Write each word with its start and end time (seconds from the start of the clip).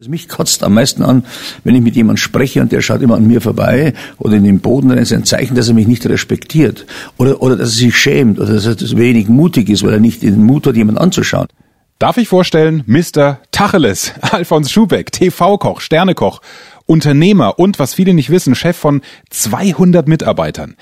Also 0.00 0.12
mich 0.12 0.28
kotzt 0.28 0.62
am 0.62 0.74
meisten 0.74 1.02
an, 1.02 1.24
wenn 1.64 1.74
ich 1.74 1.80
mit 1.82 1.96
jemandem 1.96 2.18
spreche 2.18 2.60
und 2.60 2.70
der 2.70 2.82
schaut 2.82 3.02
immer 3.02 3.16
an 3.16 3.26
mir 3.26 3.40
vorbei 3.40 3.94
oder 4.18 4.36
in 4.36 4.44
den 4.44 4.60
Boden, 4.60 4.90
dann 4.90 4.98
ist 4.98 5.12
ein 5.12 5.24
Zeichen, 5.24 5.56
dass 5.56 5.66
er 5.66 5.74
mich 5.74 5.88
nicht 5.88 6.06
respektiert 6.06 6.86
oder, 7.16 7.42
oder 7.42 7.56
dass 7.56 7.70
er 7.70 7.78
sich 7.78 7.96
schämt 7.96 8.38
oder 8.38 8.52
dass 8.52 8.64
er 8.64 8.96
wenig 8.96 9.26
mutig 9.26 9.68
ist, 9.68 9.82
weil 9.82 9.94
er 9.94 9.98
nicht 9.98 10.22
den 10.22 10.44
Mut 10.44 10.68
hat, 10.68 10.76
jemanden 10.76 11.00
anzuschauen. 11.00 11.48
Darf 11.98 12.16
ich 12.16 12.28
vorstellen, 12.28 12.84
Mr. 12.86 13.40
Tacheles, 13.50 14.12
Alfons 14.20 14.70
Schubeck, 14.70 15.10
TV-Koch, 15.10 15.80
Sternekoch, 15.80 16.42
Unternehmer 16.86 17.58
und, 17.58 17.80
was 17.80 17.92
viele 17.92 18.14
nicht 18.14 18.30
wissen, 18.30 18.54
Chef 18.54 18.76
von 18.76 19.00
200 19.30 20.06
Mitarbeitern. 20.06 20.76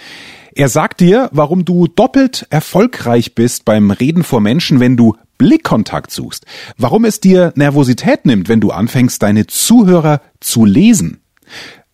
Er 0.55 0.69
sagt 0.69 1.01
dir, 1.01 1.31
warum 1.33 1.65
du 1.65 1.87
doppelt 1.87 2.47
erfolgreich 2.51 3.35
bist 3.35 3.65
beim 3.65 3.91
Reden 3.93 4.25
vor 4.25 4.43
Menschen, 4.43 4.79
wenn 4.79 4.99
du 4.99 5.15
Blickkontakt 5.39 6.11
suchst, 6.11 6.47
warum 6.79 7.05
es 7.05 7.21
dir 7.21 7.53
Nervosität 7.57 8.27
nimmt, 8.27 8.49
wenn 8.49 8.61
du 8.61 8.71
anfängst, 8.71 9.23
deine 9.23 9.47
Zuhörer 9.47 10.21
zu 10.41 10.65
lesen. 10.65 11.21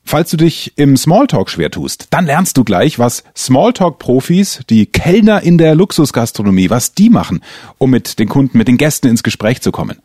Falls 0.05 0.31
du 0.31 0.37
dich 0.37 0.73
im 0.77 0.97
Smalltalk 0.97 1.49
schwer 1.49 1.71
tust, 1.71 2.09
dann 2.11 2.27
lernst 2.27 2.57
du 2.57 2.65
gleich, 2.65 2.99
was 2.99 3.23
Smalltalk-Profis, 3.37 4.61
die 4.69 4.87
Kellner 4.87 5.43
in 5.43 5.59
der 5.59 5.75
Luxusgastronomie, 5.75 6.71
was 6.71 6.95
die 6.95 7.09
machen, 7.09 7.41
um 7.79 7.91
mit 7.91 8.19
den 8.19 8.29
Kunden, 8.29 8.59
mit 8.59 8.69
den 8.69 8.79
Gästen 8.79 9.07
ins 9.07 9.23
Gespräch 9.23 9.63
zu 9.63 9.71
kommen. 9.71 9.99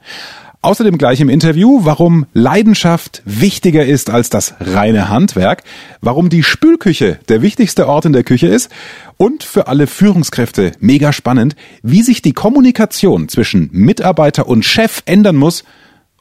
Außerdem 0.67 0.98
gleich 0.98 1.21
im 1.21 1.30
Interview, 1.30 1.85
warum 1.85 2.26
Leidenschaft 2.34 3.21
wichtiger 3.23 3.85
ist 3.85 4.09
als 4.09 4.30
das 4.30 4.53
reine 4.59 5.07
Handwerk, 5.07 5.63
warum 6.02 6.27
die 6.27 6.43
Spülküche 6.43 7.20
der 7.30 7.41
wichtigste 7.41 7.88
Ort 7.88 8.03
in 8.03 8.12
der 8.12 8.26
Küche 8.26 8.48
ist 8.48 8.70
und 9.16 9.45
für 9.45 9.67
alle 9.67 9.88
Führungskräfte 9.88 10.73
mega 10.81 11.13
spannend, 11.13 11.55
wie 11.84 12.02
sich 12.02 12.21
die 12.21 12.34
Kommunikation 12.34 13.30
zwischen 13.30 13.70
Mitarbeiter 13.71 14.49
und 14.49 14.66
Chef 14.66 15.03
ändern 15.05 15.38
muss, 15.38 15.63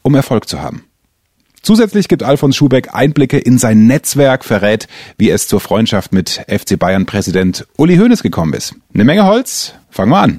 um 0.02 0.14
Erfolg 0.14 0.48
zu 0.48 0.62
haben. 0.62 0.84
Zusätzlich 1.60 2.06
gibt 2.06 2.22
Alfons 2.22 2.54
Schubeck 2.54 2.94
Einblicke 2.94 3.38
in 3.38 3.58
sein 3.58 3.88
Netzwerk, 3.88 4.44
verrät, 4.44 4.86
wie 5.18 5.28
es 5.28 5.48
zur 5.48 5.58
Freundschaft 5.58 6.12
mit 6.12 6.40
FC 6.46 6.78
Bayern 6.78 7.04
Präsident 7.04 7.66
Uli 7.76 7.96
Hoeneß 7.96 8.22
gekommen 8.22 8.52
ist. 8.52 8.76
Eine 8.94 9.02
Menge 9.02 9.24
Holz, 9.24 9.74
fangen 9.90 10.12
wir 10.12 10.18
an. 10.18 10.38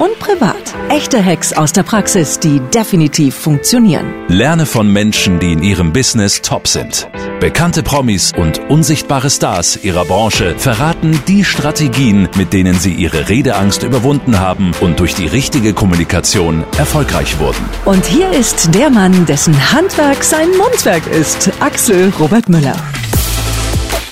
und 0.00 0.18
privat. 0.18 0.74
Echte 0.88 1.24
Hacks 1.24 1.52
aus 1.52 1.72
der 1.72 1.82
Praxis, 1.82 2.38
die 2.38 2.60
definitiv 2.74 3.34
funktionieren. 3.34 4.06
Lerne 4.28 4.66
von 4.66 4.92
Menschen, 4.92 5.38
die 5.38 5.52
in 5.52 5.62
ihrem 5.62 5.92
Business 5.92 6.42
top 6.42 6.68
sind. 6.68 7.08
Bekannte 7.40 7.82
Promis 7.82 8.32
und 8.36 8.58
unsichtbare 8.70 9.30
Stars 9.30 9.82
ihrer 9.82 10.04
Branche 10.04 10.54
verraten 10.58 11.20
die 11.28 11.44
Strategien, 11.44 12.28
mit 12.36 12.52
denen 12.52 12.78
sie 12.78 12.92
ihre 12.92 13.28
Redeangst 13.28 13.82
überwunden 13.82 14.38
haben 14.38 14.72
und 14.80 15.00
durch 15.00 15.14
die 15.14 15.26
richtige 15.26 15.74
Kommunikation 15.74 16.64
erfolgreich 16.78 17.38
wurden. 17.38 17.64
Und 17.84 18.06
hier 18.06 18.30
ist 18.30 18.74
der 18.74 18.90
Mann, 18.90 19.26
dessen 19.26 19.54
Handwerk 19.72 20.24
sein 20.24 20.48
Mundwerk 20.56 21.06
ist, 21.06 21.50
Axel 21.60 22.12
Robert 22.18 22.48
Müller. 22.48 22.76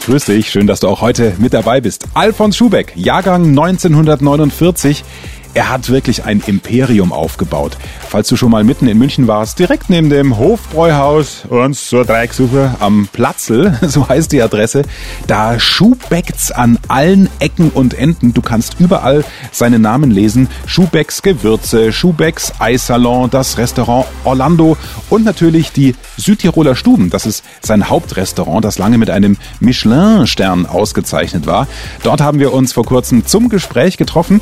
Grüß 0.06 0.24
dich, 0.24 0.50
schön, 0.50 0.66
dass 0.66 0.80
du 0.80 0.88
auch 0.88 1.00
heute 1.00 1.36
mit 1.38 1.54
dabei 1.54 1.80
bist. 1.80 2.06
Alfons 2.12 2.56
Schubeck, 2.56 2.92
Jahrgang 2.96 3.46
1949. 3.46 5.04
Er 5.54 5.68
hat 5.68 5.90
wirklich 5.90 6.24
ein 6.24 6.42
Imperium 6.46 7.12
aufgebaut. 7.12 7.76
Falls 8.08 8.28
du 8.28 8.36
schon 8.36 8.50
mal 8.50 8.64
mitten 8.64 8.88
in 8.88 8.96
München 8.96 9.26
warst, 9.26 9.58
direkt 9.58 9.90
neben 9.90 10.08
dem 10.08 10.38
Hofbräuhaus 10.38 11.44
und 11.46 11.76
zur 11.76 12.06
Dreiecksuche 12.06 12.76
am 12.80 13.06
Platzl, 13.12 13.78
so 13.86 14.08
heißt 14.08 14.32
die 14.32 14.40
Adresse, 14.40 14.82
da 15.26 15.60
Schubecks 15.60 16.52
an 16.52 16.78
allen 16.88 17.28
Ecken 17.38 17.68
und 17.68 17.92
Enden. 17.92 18.32
Du 18.32 18.40
kannst 18.40 18.80
überall 18.80 19.26
seinen 19.50 19.82
Namen 19.82 20.10
lesen. 20.10 20.48
Schubecks 20.64 21.20
Gewürze, 21.20 21.92
Schubecks 21.92 22.54
Eissalon, 22.58 23.28
das 23.28 23.58
Restaurant 23.58 24.06
Orlando 24.24 24.78
und 25.10 25.22
natürlich 25.22 25.70
die 25.72 25.94
Südtiroler 26.16 26.76
Stuben. 26.76 27.10
Das 27.10 27.26
ist 27.26 27.44
sein 27.60 27.90
Hauptrestaurant, 27.90 28.64
das 28.64 28.78
lange 28.78 28.96
mit 28.96 29.10
einem 29.10 29.36
Michelin-Stern 29.60 30.64
ausgezeichnet 30.64 31.46
war. 31.46 31.66
Dort 32.04 32.22
haben 32.22 32.38
wir 32.38 32.54
uns 32.54 32.72
vor 32.72 32.86
kurzem 32.86 33.26
zum 33.26 33.50
Gespräch 33.50 33.98
getroffen. 33.98 34.40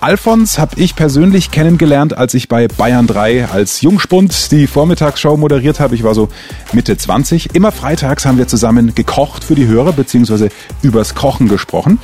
Alfons 0.00 0.60
habe 0.60 0.80
ich 0.80 0.94
persönlich 0.94 1.50
kennengelernt, 1.50 2.16
als 2.16 2.32
ich 2.34 2.48
bei 2.48 2.68
Bayern 2.68 3.08
3 3.08 3.46
als 3.46 3.80
Jungspund 3.80 4.52
die 4.52 4.68
Vormittagsshow 4.68 5.36
moderiert 5.36 5.80
habe. 5.80 5.96
Ich 5.96 6.04
war 6.04 6.14
so 6.14 6.28
Mitte 6.72 6.96
20. 6.96 7.56
Immer 7.56 7.72
freitags 7.72 8.24
haben 8.24 8.38
wir 8.38 8.46
zusammen 8.46 8.94
gekocht 8.94 9.42
für 9.42 9.56
die 9.56 9.66
Hörer 9.66 9.92
beziehungsweise 9.92 10.50
übers 10.82 11.16
Kochen 11.16 11.48
gesprochen. 11.48 11.98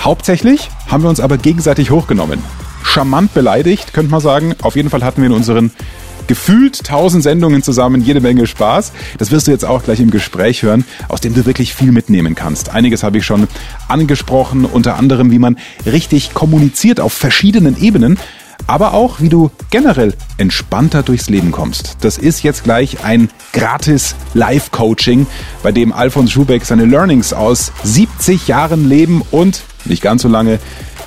Hauptsächlich 0.00 0.68
haben 0.88 1.02
wir 1.02 1.08
uns 1.08 1.20
aber 1.20 1.38
gegenseitig 1.38 1.90
hochgenommen. 1.90 2.42
Charmant 2.82 3.32
beleidigt, 3.32 3.94
könnte 3.94 4.10
man 4.10 4.20
sagen. 4.20 4.54
Auf 4.60 4.76
jeden 4.76 4.90
Fall 4.90 5.02
hatten 5.02 5.22
wir 5.22 5.28
in 5.28 5.34
unseren 5.34 5.70
gefühlt 6.28 6.84
tausend 6.84 7.24
Sendungen 7.24 7.64
zusammen, 7.64 8.04
jede 8.04 8.20
Menge 8.20 8.46
Spaß. 8.46 8.92
Das 9.18 9.32
wirst 9.32 9.48
du 9.48 9.50
jetzt 9.50 9.64
auch 9.64 9.82
gleich 9.82 9.98
im 9.98 10.12
Gespräch 10.12 10.62
hören, 10.62 10.84
aus 11.08 11.20
dem 11.20 11.34
du 11.34 11.44
wirklich 11.44 11.74
viel 11.74 11.90
mitnehmen 11.90 12.36
kannst. 12.36 12.70
Einiges 12.70 13.02
habe 13.02 13.18
ich 13.18 13.26
schon 13.26 13.48
angesprochen, 13.88 14.64
unter 14.64 14.96
anderem, 14.96 15.32
wie 15.32 15.40
man 15.40 15.58
richtig 15.84 16.34
kommuniziert 16.34 17.00
auf 17.00 17.12
verschiedenen 17.12 17.76
Ebenen 17.82 18.18
aber 18.66 18.92
auch, 18.92 19.20
wie 19.20 19.28
du 19.28 19.50
generell 19.70 20.14
entspannter 20.36 21.02
durchs 21.02 21.30
Leben 21.30 21.52
kommst. 21.52 21.96
Das 22.00 22.18
ist 22.18 22.42
jetzt 22.42 22.64
gleich 22.64 23.02
ein 23.02 23.30
gratis 23.52 24.14
Live-Coaching, 24.34 25.26
bei 25.62 25.72
dem 25.72 25.92
Alfons 25.92 26.30
Schubeck 26.30 26.64
seine 26.64 26.84
Learnings 26.84 27.32
aus 27.32 27.72
70 27.84 28.48
Jahren 28.48 28.88
Leben 28.88 29.22
und, 29.30 29.62
nicht 29.88 30.02
ganz 30.02 30.22
so 30.22 30.28
lange, 30.28 30.58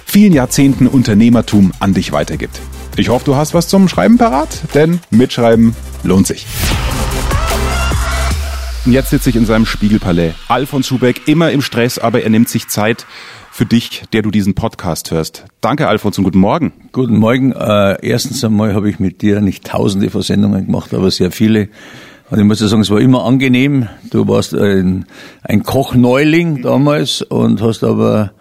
vielen 0.05 0.33
Jahrzehnten 0.33 0.87
Unternehmertum 0.87 1.71
an 1.79 1.93
dich 1.93 2.11
weitergibt. 2.11 2.59
Ich 2.97 3.09
hoffe, 3.09 3.25
du 3.25 3.35
hast 3.35 3.53
was 3.53 3.67
zum 3.67 3.87
Schreiben 3.87 4.17
parat, 4.17 4.49
denn 4.73 4.99
mitschreiben 5.09 5.75
lohnt 6.03 6.27
sich. 6.27 6.45
Und 8.85 8.93
jetzt 8.93 9.11
sitze 9.11 9.29
ich 9.29 9.35
in 9.35 9.45
seinem 9.45 9.65
Spiegelpalais. 9.65 10.33
Alfons 10.47 10.87
Schubeck, 10.87 11.27
immer 11.27 11.51
im 11.51 11.61
Stress, 11.61 11.99
aber 11.99 12.23
er 12.23 12.29
nimmt 12.29 12.49
sich 12.49 12.67
Zeit 12.67 13.05
für 13.51 13.65
dich, 13.65 14.03
der 14.11 14.23
du 14.23 14.31
diesen 14.31 14.55
Podcast 14.55 15.11
hörst. 15.11 15.45
Danke, 15.61 15.87
Alfons, 15.87 16.17
und 16.17 16.23
guten 16.23 16.39
Morgen. 16.39 16.73
Guten 16.91 17.17
Morgen. 17.17 17.51
Äh, 17.51 17.97
erstens 18.01 18.43
einmal 18.43 18.73
habe 18.73 18.89
ich 18.89 18.99
mit 18.99 19.21
dir 19.21 19.39
nicht 19.39 19.65
tausende 19.67 20.09
von 20.09 20.23
Sendungen 20.23 20.65
gemacht, 20.65 20.93
aber 20.93 21.11
sehr 21.11 21.31
viele. 21.31 21.69
Und 22.31 22.39
ich 22.39 22.45
muss 22.45 22.59
ja 22.61 22.67
sagen, 22.67 22.81
es 22.81 22.89
war 22.89 22.99
immer 22.99 23.23
angenehm. 23.25 23.87
Du 24.09 24.27
warst 24.27 24.55
ein, 24.55 25.05
ein 25.43 25.63
Kochneuling 25.63 26.61
damals 26.61 27.21
und 27.21 27.61
hast 27.61 27.83
aber 27.83 28.31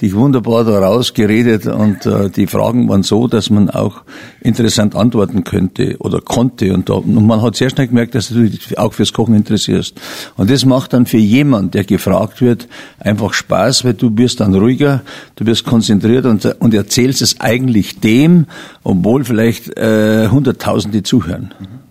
dich 0.00 0.14
wunderbar 0.14 0.64
daraus 0.64 1.12
geredet 1.12 1.66
und 1.66 2.06
äh, 2.06 2.30
die 2.30 2.46
Fragen 2.46 2.88
waren 2.88 3.02
so, 3.02 3.26
dass 3.26 3.50
man 3.50 3.68
auch 3.68 4.02
interessant 4.40 4.94
antworten 4.94 5.44
könnte 5.44 5.96
oder 5.98 6.20
konnte 6.20 6.72
und, 6.72 6.88
da, 6.88 6.94
und 6.94 7.26
man 7.26 7.42
hat 7.42 7.56
sehr 7.56 7.70
schnell 7.70 7.88
gemerkt, 7.88 8.14
dass 8.14 8.28
du 8.28 8.48
dich 8.48 8.78
auch 8.78 8.92
fürs 8.92 9.12
Kochen 9.12 9.34
interessierst. 9.34 10.00
Und 10.36 10.50
das 10.50 10.64
macht 10.64 10.92
dann 10.92 11.06
für 11.06 11.18
jemand, 11.18 11.74
der 11.74 11.84
gefragt 11.84 12.40
wird, 12.40 12.68
einfach 13.00 13.34
Spaß, 13.34 13.84
weil 13.84 13.94
du 13.94 14.16
wirst 14.16 14.40
dann 14.40 14.54
ruhiger, 14.54 15.02
du 15.36 15.46
wirst 15.46 15.64
konzentriert 15.64 16.26
und, 16.26 16.44
und 16.60 16.74
erzählst 16.74 17.20
es 17.22 17.40
eigentlich 17.40 17.98
dem, 17.98 18.46
obwohl 18.84 19.24
vielleicht 19.24 19.76
äh, 19.76 20.28
hunderttausende 20.28 21.02
zuhören. 21.02 21.54
Mhm. 21.58 21.87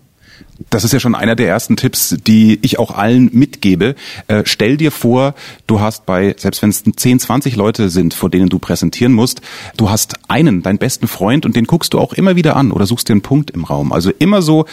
Das 0.70 0.84
ist 0.84 0.92
ja 0.92 1.00
schon 1.00 1.14
einer 1.14 1.34
der 1.34 1.48
ersten 1.48 1.76
Tipps, 1.76 2.16
die 2.26 2.58
ich 2.62 2.78
auch 2.78 2.90
allen 2.90 3.30
mitgebe. 3.32 3.94
Äh, 4.26 4.42
stell 4.44 4.76
dir 4.76 4.90
vor, 4.90 5.34
du 5.66 5.80
hast 5.80 6.04
bei, 6.04 6.34
selbst 6.38 6.62
wenn 6.62 6.70
es 6.70 6.82
10, 6.84 7.20
20 7.20 7.56
Leute 7.56 7.88
sind, 7.88 8.12
vor 8.12 8.28
denen 8.28 8.48
du 8.48 8.58
präsentieren 8.58 9.12
musst, 9.12 9.40
du 9.76 9.88
hast 9.88 10.14
einen, 10.28 10.62
deinen 10.62 10.78
besten 10.78 11.08
Freund 11.08 11.46
und 11.46 11.56
den 11.56 11.64
guckst 11.64 11.94
du 11.94 11.98
auch 11.98 12.12
immer 12.12 12.36
wieder 12.36 12.56
an 12.56 12.72
oder 12.72 12.86
suchst 12.86 13.08
dir 13.08 13.14
einen 13.14 13.22
Punkt 13.22 13.50
im 13.50 13.64
Raum. 13.64 13.92
Also 13.92 14.10
immer 14.18 14.42
so 14.42 14.66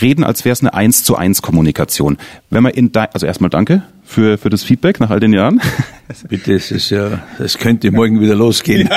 reden, 0.00 0.24
als 0.24 0.44
wäre 0.44 0.52
es 0.52 0.60
eine 0.60 0.74
Eins 0.74 1.02
zu 1.02 1.16
eins 1.16 1.40
Kommunikation. 1.40 2.18
Wenn 2.50 2.62
man 2.62 2.72
in 2.72 2.92
dein, 2.92 3.08
also 3.12 3.26
erstmal 3.26 3.50
danke 3.50 3.82
für, 4.08 4.38
für 4.38 4.48
das 4.48 4.62
Feedback 4.64 5.00
nach 5.00 5.10
all 5.10 5.20
den 5.20 5.32
Jahren. 5.34 5.60
Bitte, 6.28 6.54
es 6.54 6.70
ist 6.70 6.88
ja, 6.90 7.20
es 7.38 7.58
könnte 7.58 7.90
morgen 7.90 8.20
wieder 8.20 8.34
losgehen. 8.34 8.88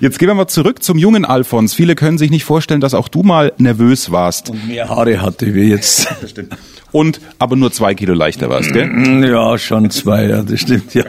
Jetzt 0.00 0.18
gehen 0.18 0.28
wir 0.28 0.34
mal 0.34 0.48
zurück 0.48 0.82
zum 0.82 0.98
jungen 0.98 1.24
Alfons. 1.24 1.74
Viele 1.74 1.94
können 1.94 2.18
sich 2.18 2.30
nicht 2.30 2.44
vorstellen, 2.44 2.80
dass 2.80 2.92
auch 2.92 3.06
du 3.08 3.22
mal 3.22 3.52
nervös 3.58 4.10
warst. 4.10 4.50
Und 4.50 4.66
mehr 4.66 4.88
Haare 4.88 5.22
hatte 5.22 5.54
wie 5.54 5.70
jetzt. 5.70 6.08
Und 6.92 7.20
aber 7.38 7.56
nur 7.56 7.72
zwei 7.72 7.94
Kilo 7.94 8.12
leichter 8.12 8.50
warst, 8.50 8.72
gell? 8.72 8.90
Ja, 9.24 9.56
schon 9.56 9.88
zwei, 9.90 10.26
ja, 10.26 10.42
das 10.42 10.60
stimmt, 10.60 10.92
ja. 10.92 11.04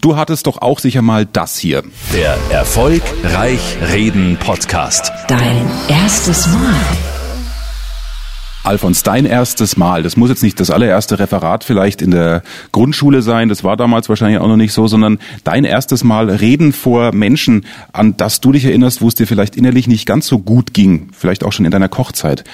Du 0.00 0.16
hattest 0.16 0.46
doch 0.46 0.62
auch 0.62 0.78
sicher 0.78 1.02
mal 1.02 1.26
das 1.26 1.58
hier. 1.58 1.82
Der 2.14 2.38
Erfolg 2.50 3.02
Reich 3.24 3.76
Reden 3.92 4.38
Podcast. 4.38 5.12
Dein 5.28 5.68
erstes 5.88 6.46
Mal. 6.46 7.13
Alfons, 8.64 9.02
dein 9.02 9.26
erstes 9.26 9.76
Mal, 9.76 10.02
das 10.02 10.16
muss 10.16 10.30
jetzt 10.30 10.42
nicht 10.42 10.58
das 10.58 10.70
allererste 10.70 11.18
Referat 11.18 11.64
vielleicht 11.64 12.00
in 12.00 12.10
der 12.10 12.42
Grundschule 12.72 13.20
sein, 13.20 13.50
das 13.50 13.62
war 13.62 13.76
damals 13.76 14.08
wahrscheinlich 14.08 14.40
auch 14.40 14.48
noch 14.48 14.56
nicht 14.56 14.72
so, 14.72 14.88
sondern 14.88 15.18
dein 15.44 15.64
erstes 15.64 16.02
Mal 16.02 16.30
reden 16.30 16.72
vor 16.72 17.12
Menschen, 17.12 17.66
an 17.92 18.16
das 18.16 18.40
du 18.40 18.52
dich 18.52 18.64
erinnerst, 18.64 19.02
wo 19.02 19.08
es 19.08 19.14
dir 19.14 19.26
vielleicht 19.26 19.56
innerlich 19.56 19.86
nicht 19.86 20.06
ganz 20.06 20.26
so 20.26 20.38
gut 20.38 20.72
ging, 20.72 21.10
vielleicht 21.12 21.44
auch 21.44 21.52
schon 21.52 21.66
in 21.66 21.72
deiner 21.72 21.90
Kochzeit. 21.90 22.44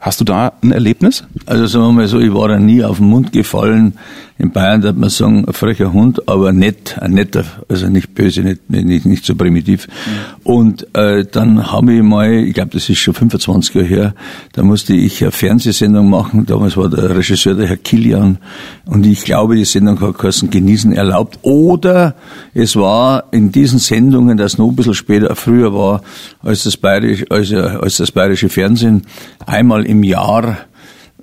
Hast 0.00 0.18
du 0.18 0.24
da 0.24 0.54
ein 0.62 0.72
Erlebnis? 0.72 1.24
Also 1.44 1.66
sagen 1.66 1.84
wir 1.84 1.92
mal 1.92 2.08
so, 2.08 2.18
ich 2.18 2.32
war 2.32 2.48
da 2.48 2.58
nie 2.58 2.82
auf 2.82 2.96
den 2.96 3.08
Mund 3.08 3.32
gefallen. 3.32 3.98
In 4.38 4.50
Bayern 4.52 4.80
darf 4.80 4.96
man 4.96 5.10
sagen, 5.10 5.44
ein 5.46 5.52
frecher 5.52 5.92
Hund, 5.92 6.26
aber 6.26 6.50
nett, 6.50 6.96
ein 6.98 7.10
netter, 7.10 7.44
also 7.68 7.88
nicht 7.90 8.14
böse, 8.14 8.40
nicht, 8.40 8.70
nicht, 8.70 9.04
nicht 9.04 9.26
so 9.26 9.34
primitiv. 9.34 9.86
Mhm. 9.86 10.50
Und 10.50 10.96
äh, 10.96 11.26
dann 11.30 11.70
habe 11.70 11.92
ich 11.92 12.02
mal, 12.02 12.32
ich 12.32 12.54
glaube, 12.54 12.70
das 12.70 12.88
ist 12.88 13.00
schon 13.00 13.12
25 13.12 13.74
Jahre 13.74 13.86
her, 13.86 14.14
da 14.54 14.62
musste 14.62 14.94
ich 14.94 15.20
eine 15.20 15.30
Fernsehsendung 15.30 16.08
machen. 16.08 16.46
Damals 16.46 16.78
war 16.78 16.88
der 16.88 17.14
Regisseur 17.14 17.54
der 17.54 17.68
Herr 17.68 17.76
Kilian 17.76 18.38
und 18.86 19.04
ich 19.04 19.24
glaube, 19.24 19.56
die 19.56 19.66
Sendung 19.66 20.00
hat 20.00 20.16
geheißen 20.16 20.48
Genießen 20.48 20.94
erlaubt. 20.94 21.38
Oder 21.42 22.14
es 22.54 22.76
war 22.76 23.24
in 23.32 23.52
diesen 23.52 23.78
Sendungen, 23.78 24.38
das 24.38 24.56
noch 24.56 24.68
ein 24.70 24.76
bisschen 24.76 24.94
später, 24.94 25.36
früher 25.36 25.74
war, 25.74 26.00
als 26.42 26.64
das 26.64 26.78
bayerische, 26.78 27.26
als, 27.28 27.52
als 27.52 27.98
das 27.98 28.10
bayerische 28.10 28.48
Fernsehen 28.48 29.02
einmal 29.44 29.84
im 29.90 30.04
Jahr 30.04 30.58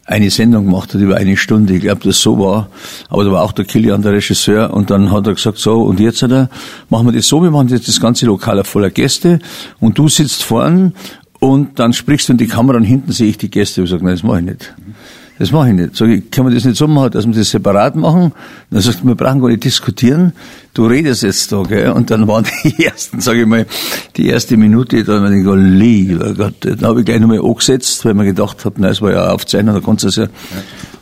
eine 0.05 0.29
Sendung 0.29 0.65
gemacht 0.65 0.93
hat 0.93 1.01
über 1.01 1.17
eine 1.17 1.35
Stunde. 1.35 1.75
Ich 1.75 1.81
glaube, 1.81 2.01
das 2.03 2.21
so 2.21 2.39
war. 2.39 2.69
Aber 3.09 3.25
da 3.25 3.31
war 3.31 3.43
auch 3.43 3.51
der 3.51 3.65
Kilian, 3.65 4.01
der 4.01 4.13
Regisseur. 4.13 4.73
Und 4.73 4.89
dann 4.89 5.11
hat 5.11 5.27
er 5.27 5.33
gesagt, 5.33 5.57
so, 5.57 5.81
und 5.81 5.99
jetzt 5.99 6.21
hat 6.21 6.31
er, 6.31 6.49
machen 6.89 7.07
wir 7.07 7.11
das 7.13 7.27
so, 7.27 7.43
wir 7.43 7.51
machen 7.51 7.67
jetzt 7.69 7.87
das 7.87 7.99
ganze 7.99 8.25
Lokal 8.25 8.63
voller 8.63 8.89
Gäste. 8.89 9.39
Und 9.79 9.97
du 9.97 10.07
sitzt 10.07 10.43
vorn 10.43 10.93
und 11.39 11.79
dann 11.79 11.93
sprichst 11.93 12.29
du 12.29 12.33
in 12.33 12.37
die 12.37 12.47
Kamera 12.47 12.77
und 12.77 12.83
hinten 12.83 13.11
sehe 13.11 13.29
ich 13.29 13.37
die 13.37 13.49
Gäste. 13.49 13.83
Ich 13.83 13.89
sage, 13.89 14.05
nein, 14.05 14.15
das 14.15 14.23
mache 14.23 14.39
ich 14.39 14.45
nicht. 14.45 14.73
Das 15.39 15.51
mache 15.51 15.69
ich 15.69 15.75
nicht. 15.75 15.95
Sag 15.95 16.09
ich, 16.09 16.31
kann 16.31 16.45
man 16.45 16.53
das 16.53 16.65
nicht 16.65 16.77
so 16.77 16.87
machen, 16.87 17.11
dass 17.11 17.27
wir 17.27 17.33
das 17.33 17.49
separat 17.49 17.95
machen? 17.95 18.31
Dann 18.71 18.81
sagst 18.81 19.01
du, 19.01 19.07
wir 19.07 19.15
brauchen 19.15 19.39
gar 19.39 19.49
nicht 19.49 19.63
diskutieren. 19.63 20.33
Du 20.73 20.87
redest 20.87 21.23
jetzt 21.23 21.51
da, 21.51 21.63
gell? 21.63 21.91
Und 21.91 22.09
dann 22.09 22.27
waren 22.27 22.45
die 22.63 22.83
ersten, 22.85 23.21
sage 23.21 23.41
ich 23.41 23.47
mal, 23.47 23.65
die 24.15 24.27
erste 24.27 24.57
Minute, 24.57 25.03
da 25.03 25.21
habe 25.21 25.35
ich 25.35 25.43
gedacht, 25.43 25.59
lieber 25.59 26.33
Gott, 26.33 26.55
da 26.61 26.87
habe 26.87 26.99
ich 27.01 27.05
gleich 27.05 27.19
nochmal 27.19 27.39
angesetzt, 27.39 28.03
weil 28.05 28.15
man 28.15 28.25
gedacht 28.25 28.65
habe, 28.65 28.75
na, 28.79 28.89
es 28.89 29.01
war 29.01 29.11
ja 29.11 29.29
Aufzeichnung, 29.29 29.75
da 29.75 29.81
kannst 29.81 30.03
du 30.03 30.07
es 30.07 30.15
ja. 30.15 30.27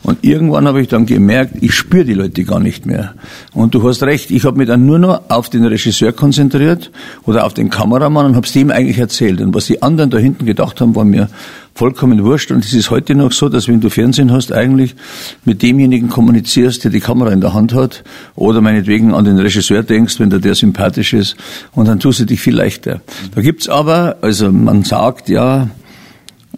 Und 0.02 0.22
irgendwann 0.22 0.68
habe 0.68 0.80
ich 0.80 0.88
dann 0.88 1.04
gemerkt, 1.04 1.54
ich 1.62 1.74
spüre 1.74 2.04
die 2.04 2.14
Leute 2.14 2.44
gar 2.44 2.60
nicht 2.60 2.86
mehr. 2.86 3.14
Und 3.54 3.74
du 3.74 3.82
hast 3.88 4.02
recht, 4.04 4.30
ich 4.30 4.44
habe 4.44 4.56
mich 4.56 4.68
dann 4.68 4.86
nur 4.86 5.00
noch 5.00 5.22
auf 5.30 5.50
den 5.50 5.64
Regisseur 5.64 6.12
konzentriert 6.12 6.92
oder 7.24 7.44
auf 7.44 7.54
den 7.54 7.70
Kameramann 7.70 8.26
und 8.26 8.36
habe 8.36 8.46
es 8.46 8.52
dem 8.52 8.70
eigentlich 8.70 8.98
erzählt. 8.98 9.40
Und 9.40 9.52
was 9.52 9.66
die 9.66 9.82
anderen 9.82 10.10
da 10.10 10.18
hinten 10.18 10.46
gedacht 10.46 10.80
haben, 10.80 10.94
war 10.94 11.04
mir 11.04 11.28
vollkommen 11.76 12.24
wurscht. 12.24 12.50
Und 12.50 12.64
es 12.64 12.72
ist 12.72 12.90
heute 12.90 13.14
noch 13.14 13.32
so, 13.32 13.48
dass 13.48 13.68
wenn 13.68 13.80
du 13.80 13.90
Fernsehen 13.90 14.32
hast, 14.32 14.52
eigentlich 14.52 14.96
mit 15.44 15.62
demjenigen 15.62 16.08
kommunizierst, 16.08 16.84
der 16.84 16.90
die 16.90 17.00
Kamera 17.00 17.30
in 17.30 17.40
der 17.40 17.52
Hand 17.52 17.74
hat, 17.74 18.02
oder 18.34 18.60
meinetwegen 18.60 19.12
an 19.12 19.24
den 19.24 19.38
Regisseur 19.38 19.82
denkst, 19.82 20.18
wenn 20.18 20.30
der 20.30 20.38
der 20.38 20.54
sympathisch 20.54 21.12
ist, 21.12 21.36
und 21.72 21.86
dann 21.86 22.00
tust 22.00 22.20
du 22.20 22.24
dich 22.24 22.40
viel 22.40 22.56
leichter. 22.56 23.00
Da 23.34 23.42
gibt's 23.42 23.68
aber, 23.68 24.16
also 24.22 24.50
man 24.50 24.84
sagt 24.84 25.28
ja, 25.28 25.68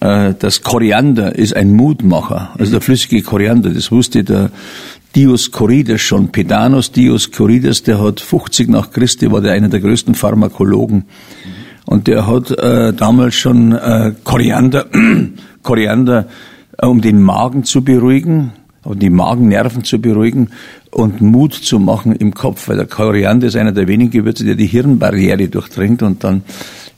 äh, 0.00 0.35
das 0.38 0.62
Koriander 0.62 1.35
ist 1.35 1.55
ein 1.56 1.73
Mutmacher, 1.73 2.50
also 2.56 2.70
der 2.70 2.81
flüssige 2.81 3.23
Koriander, 3.23 3.70
das 3.70 3.91
wusste 3.91 4.23
der 4.23 4.50
Dioskurides 5.17 6.00
schon, 6.00 6.29
Pedanos 6.29 6.93
Dioskurides, 6.93 7.82
der 7.82 8.00
hat 8.00 8.20
50 8.20 8.69
nach 8.69 8.93
Christi, 8.93 9.32
war 9.32 9.41
der 9.41 9.53
einer 9.53 9.69
der 9.69 9.81
größten 9.81 10.15
Pharmakologen. 10.15 11.06
Und 11.88 12.06
der 12.06 12.26
hat 12.26 12.50
äh, 12.50 12.93
damals 12.93 13.35
schon 13.35 13.73
äh, 13.73 14.12
Koriander, 14.23 14.85
Koriander, 15.62 16.26
äh, 16.76 16.85
um 16.85 17.00
den 17.00 17.23
Magen 17.23 17.64
zu 17.64 17.82
beruhigen, 17.82 18.52
um 18.85 18.99
die 18.99 19.08
Magennerven 19.08 19.85
zu 19.85 19.99
beruhigen 19.99 20.50
und 20.90 21.23
Mut 21.23 21.55
zu 21.55 21.79
machen 21.79 22.14
im 22.14 22.35
Kopf, 22.35 22.69
weil 22.69 22.76
der 22.76 22.85
Koriander 22.85 23.46
ist 23.46 23.56
einer 23.56 23.73
der 23.73 23.88
wenigen 23.88 24.11
Gewürze, 24.11 24.44
der 24.44 24.55
die 24.55 24.67
Hirnbarriere 24.67 25.49
durchdringt 25.49 26.02
und 26.02 26.25
dann 26.25 26.43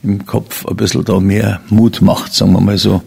im 0.03 0.25
Kopf 0.25 0.65
ein 0.65 0.75
bisschen 0.75 1.05
da 1.05 1.21
mehr 1.21 1.61
Mut 1.69 2.01
macht, 2.01 2.33
sagen 2.33 2.51
wir 2.51 2.59
mal 2.59 2.77
so. 2.77 3.01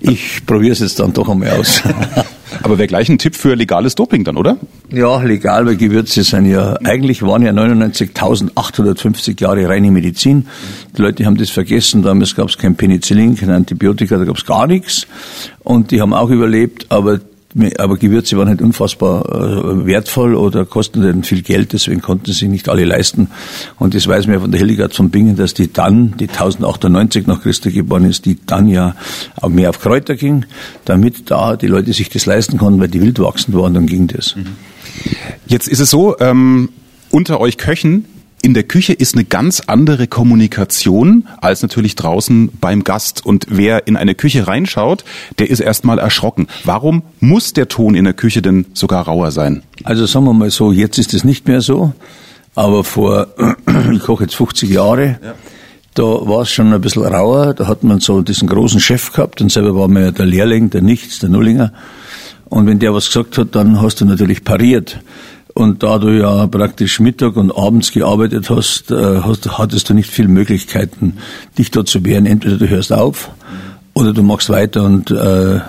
Ich 0.00 0.44
probiere 0.46 0.72
es 0.72 0.80
jetzt 0.80 1.00
dann 1.00 1.12
doch 1.12 1.28
einmal 1.28 1.50
aus. 1.50 1.82
Aber 2.62 2.78
wäre 2.78 2.86
gleich 2.86 3.08
ein 3.08 3.18
Tipp 3.18 3.34
für 3.34 3.54
legales 3.54 3.94
Doping 3.94 4.24
dann, 4.24 4.36
oder? 4.36 4.56
Ja, 4.90 5.20
legal, 5.22 5.66
weil 5.66 5.76
Gewürze 5.76 6.22
sind 6.22 6.46
ja, 6.46 6.76
eigentlich 6.84 7.22
waren 7.22 7.42
ja 7.42 7.52
99.850 7.52 9.40
Jahre 9.40 9.68
reine 9.68 9.90
Medizin. 9.90 10.46
Die 10.96 11.02
Leute 11.02 11.26
haben 11.26 11.36
das 11.36 11.50
vergessen, 11.50 12.02
damals 12.02 12.34
gab 12.34 12.48
es 12.48 12.56
kein 12.56 12.76
Penicillin, 12.76 13.36
kein 13.36 13.50
Antibiotika, 13.50 14.16
da 14.16 14.24
gab 14.24 14.36
es 14.36 14.46
gar 14.46 14.66
nichts. 14.66 15.06
Und 15.64 15.90
die 15.90 16.00
haben 16.00 16.14
auch 16.14 16.30
überlebt, 16.30 16.86
aber 16.88 17.20
aber 17.78 17.96
Gewürze 17.96 18.36
waren 18.36 18.48
halt 18.48 18.60
unfassbar 18.60 19.24
äh, 19.26 19.86
wertvoll 19.86 20.34
oder 20.34 20.64
kosteten 20.64 21.22
viel 21.22 21.42
Geld, 21.42 21.72
deswegen 21.72 22.02
konnten 22.02 22.32
sie 22.32 22.48
nicht 22.48 22.68
alle 22.68 22.84
leisten. 22.84 23.28
Und 23.78 23.94
das 23.94 24.06
weiß 24.06 24.26
man 24.26 24.34
ja 24.34 24.40
von 24.40 24.50
der 24.50 24.60
Hildegard 24.60 24.94
von 24.94 25.10
Bingen, 25.10 25.36
dass 25.36 25.54
die 25.54 25.72
dann, 25.72 26.16
die 26.18 26.28
1098 26.28 27.26
nach 27.26 27.42
Christus 27.42 27.72
geboren 27.72 28.04
ist, 28.04 28.26
die 28.26 28.38
dann 28.44 28.68
ja 28.68 28.94
auch 29.40 29.48
mehr 29.48 29.70
auf 29.70 29.80
Kräuter 29.80 30.16
ging, 30.16 30.44
damit 30.84 31.30
da 31.30 31.56
die 31.56 31.66
Leute 31.66 31.92
sich 31.92 32.08
das 32.08 32.26
leisten 32.26 32.58
konnten, 32.58 32.80
weil 32.80 32.88
die 32.88 33.00
wild 33.00 33.18
wachsend 33.18 33.56
waren, 33.56 33.74
dann 33.74 33.86
ging 33.86 34.06
das. 34.06 34.36
Jetzt 35.46 35.68
ist 35.68 35.80
es 35.80 35.90
so, 35.90 36.18
ähm, 36.18 36.70
unter 37.10 37.40
euch 37.40 37.56
Köchen 37.56 38.04
in 38.46 38.54
der 38.54 38.62
Küche 38.62 38.92
ist 38.92 39.16
eine 39.16 39.24
ganz 39.24 39.60
andere 39.66 40.06
Kommunikation 40.06 41.26
als 41.40 41.62
natürlich 41.62 41.96
draußen 41.96 42.50
beim 42.60 42.84
Gast. 42.84 43.26
Und 43.26 43.46
wer 43.50 43.88
in 43.88 43.96
eine 43.96 44.14
Küche 44.14 44.46
reinschaut, 44.46 45.04
der 45.40 45.50
ist 45.50 45.58
erstmal 45.58 45.98
erschrocken. 45.98 46.46
Warum 46.62 47.02
muss 47.18 47.54
der 47.54 47.66
Ton 47.66 47.96
in 47.96 48.04
der 48.04 48.12
Küche 48.12 48.42
denn 48.42 48.66
sogar 48.72 49.06
rauer 49.06 49.32
sein? 49.32 49.64
Also 49.82 50.06
sagen 50.06 50.26
wir 50.26 50.32
mal 50.32 50.50
so, 50.50 50.70
jetzt 50.70 50.96
ist 50.96 51.12
es 51.12 51.24
nicht 51.24 51.48
mehr 51.48 51.60
so. 51.60 51.92
Aber 52.54 52.84
vor, 52.84 53.26
ich 53.92 53.98
koche 53.98 54.22
jetzt 54.22 54.36
50 54.36 54.70
Jahre, 54.70 55.18
ja. 55.20 55.34
da 55.94 56.04
war 56.04 56.42
es 56.42 56.50
schon 56.52 56.72
ein 56.72 56.80
bisschen 56.80 57.02
rauer. 57.02 57.52
Da 57.52 57.66
hat 57.66 57.82
man 57.82 57.98
so 57.98 58.22
diesen 58.22 58.46
großen 58.46 58.78
Chef 58.78 59.12
gehabt 59.12 59.40
und 59.40 59.50
selber 59.50 59.74
war 59.74 59.88
man 59.88 60.04
ja 60.04 60.10
der 60.12 60.26
Lehrling, 60.26 60.70
der 60.70 60.82
Nichts, 60.82 61.18
der 61.18 61.30
Nullinger. 61.30 61.72
Und 62.44 62.68
wenn 62.68 62.78
der 62.78 62.94
was 62.94 63.08
gesagt 63.08 63.38
hat, 63.38 63.56
dann 63.56 63.82
hast 63.82 64.00
du 64.00 64.04
natürlich 64.04 64.44
pariert. 64.44 65.00
Und 65.56 65.82
da 65.82 65.96
du 65.96 66.10
ja 66.10 66.46
praktisch 66.48 67.00
Mittag 67.00 67.34
und 67.36 67.50
abends 67.50 67.90
gearbeitet 67.90 68.50
hast, 68.50 68.90
äh, 68.90 69.22
hast 69.22 69.56
hattest 69.56 69.88
du 69.88 69.94
nicht 69.94 70.10
viele 70.10 70.28
Möglichkeiten, 70.28 71.14
dich 71.56 71.70
dort 71.70 71.88
zu 71.88 72.04
wehren. 72.04 72.26
Entweder 72.26 72.58
du 72.58 72.68
hörst 72.68 72.92
auf 72.92 73.30
oder 73.94 74.12
du 74.12 74.22
machst 74.22 74.50
weiter 74.50 74.84
und 74.84 75.10
äh, 75.10 75.60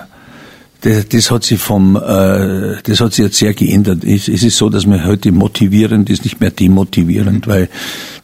das, 0.80 1.08
das 1.08 1.30
hat 1.30 1.42
sich 1.42 1.58
vom, 1.58 1.96
äh, 1.96 2.76
das 2.84 3.00
hat 3.00 3.12
sich 3.12 3.24
jetzt 3.24 3.38
sehr 3.38 3.52
geändert. 3.52 4.04
Es, 4.04 4.28
es 4.28 4.44
ist 4.44 4.56
so, 4.56 4.68
dass 4.68 4.86
wir 4.86 5.04
heute 5.04 5.32
motivierend 5.32 6.08
ist, 6.08 6.24
nicht 6.24 6.40
mehr 6.40 6.50
demotivierend, 6.50 7.48
weil 7.48 7.68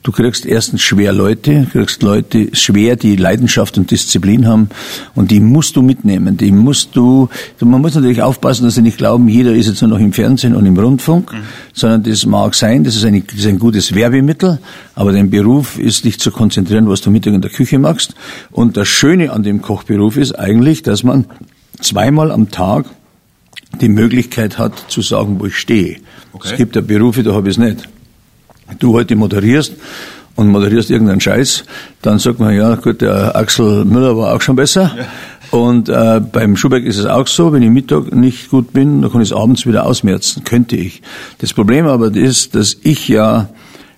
du 0.05 0.12
kriegst 0.12 0.47
erstens 0.47 0.83
schwer 0.83 1.12
Leute, 1.12 1.67
kriegst 1.73 2.03
Leute 2.05 2.49
schwer, 2.53 2.95
die 2.95 3.17
Leidenschaft 3.17 3.77
und 3.77 3.91
Disziplin 3.91 4.46
haben 4.46 4.69
und 5.17 5.32
die 5.32 5.41
musst 5.41 5.75
du 5.75 5.82
mitnehmen. 5.82 6.37
Die 6.37 6.53
musst 6.53 6.94
du, 6.94 7.29
man 7.58 7.81
muss 7.81 7.96
natürlich 7.96 8.23
aufpassen, 8.23 8.65
dass 8.65 8.77
sie 8.77 8.82
nicht 8.82 8.99
glauben, 8.99 9.27
jeder 9.27 9.53
ist 9.53 9.67
jetzt 9.67 9.82
nur 9.82 9.91
noch 9.91 9.99
im 9.99 10.13
Fernsehen 10.13 10.55
und 10.55 10.65
im 10.65 10.79
Rundfunk, 10.79 11.32
mhm. 11.32 11.39
sondern 11.73 12.05
das 12.05 12.25
mag 12.25 12.55
sein, 12.55 12.84
das 12.84 12.94
ist, 12.94 13.05
eine, 13.05 13.20
das 13.23 13.34
ist 13.34 13.46
ein 13.46 13.58
gutes 13.58 13.96
Werbemittel, 13.96 14.61
aber 14.94 15.11
dein 15.11 15.29
Beruf 15.29 15.77
ist 15.77 16.05
dich 16.05 16.20
zu 16.20 16.31
konzentrieren, 16.31 16.89
was 16.89 17.01
du 17.01 17.11
Mittag 17.11 17.34
in 17.34 17.43
der 17.43 17.51
Küche 17.51 17.81
machst. 17.81 18.15
Und 18.53 18.77
das 18.77 18.87
Schöne 18.87 19.32
an 19.32 19.43
dem 19.43 19.61
Kochberuf 19.61 20.17
ist 20.17 20.39
eigentlich, 20.39 20.82
dass 20.82 21.03
man 21.03 21.25
zweimal 21.81 22.31
am 22.31 22.51
Tag 22.51 22.87
die 23.81 23.89
Möglichkeit 23.89 24.59
hat 24.59 24.85
zu 24.89 25.03
sagen, 25.03 25.41
wo 25.41 25.47
ich 25.47 25.57
stehe. 25.57 25.97
Okay. 26.33 26.49
Es 26.51 26.57
gibt 26.57 26.77
ja 26.77 26.83
Berufe, 26.83 27.23
da 27.23 27.35
habe 27.35 27.49
ich 27.49 27.57
es 27.57 27.59
nicht. 27.59 27.89
Du 28.79 28.95
heute 28.95 29.17
moderierst 29.17 29.73
und 30.37 30.49
moderierst 30.49 30.91
irgendeinen 30.91 31.21
Scheiß, 31.21 31.65
dann 32.03 32.19
sagt 32.19 32.41
man, 32.41 32.55
ja 32.55 32.75
gut, 32.77 33.01
der 33.03 33.37
Axel 33.37 33.85
Müller 33.85 34.17
war 34.17 34.35
auch 34.35 34.41
schon 34.41 34.57
besser. 34.57 34.95
Ja. 34.97 35.07
Und 35.51 35.89
äh, 35.89 36.21
beim 36.21 36.57
Schubeck 36.57 36.85
ist 36.85 36.99
es 36.99 37.07
auch 37.07 37.29
so, 37.29 37.53
wenn 37.53 37.63
ich 37.63 37.71
Mittag 37.71 38.13
nicht 38.13 38.51
gut 38.51 38.73
bin, 38.73 39.03
dann 39.03 39.13
kann 39.13 39.21
ich 39.21 39.31
es 39.31 39.37
abends 39.37 39.67
wieder 39.67 39.87
ausmerzen, 39.87 40.43
könnte 40.43 40.77
ich. 40.77 41.03
Das 41.39 41.53
Problem 41.53 41.87
aber 41.87 42.15
ist, 42.15 42.57
dass 42.57 42.77
ich 42.83 43.07
ja 43.07 43.49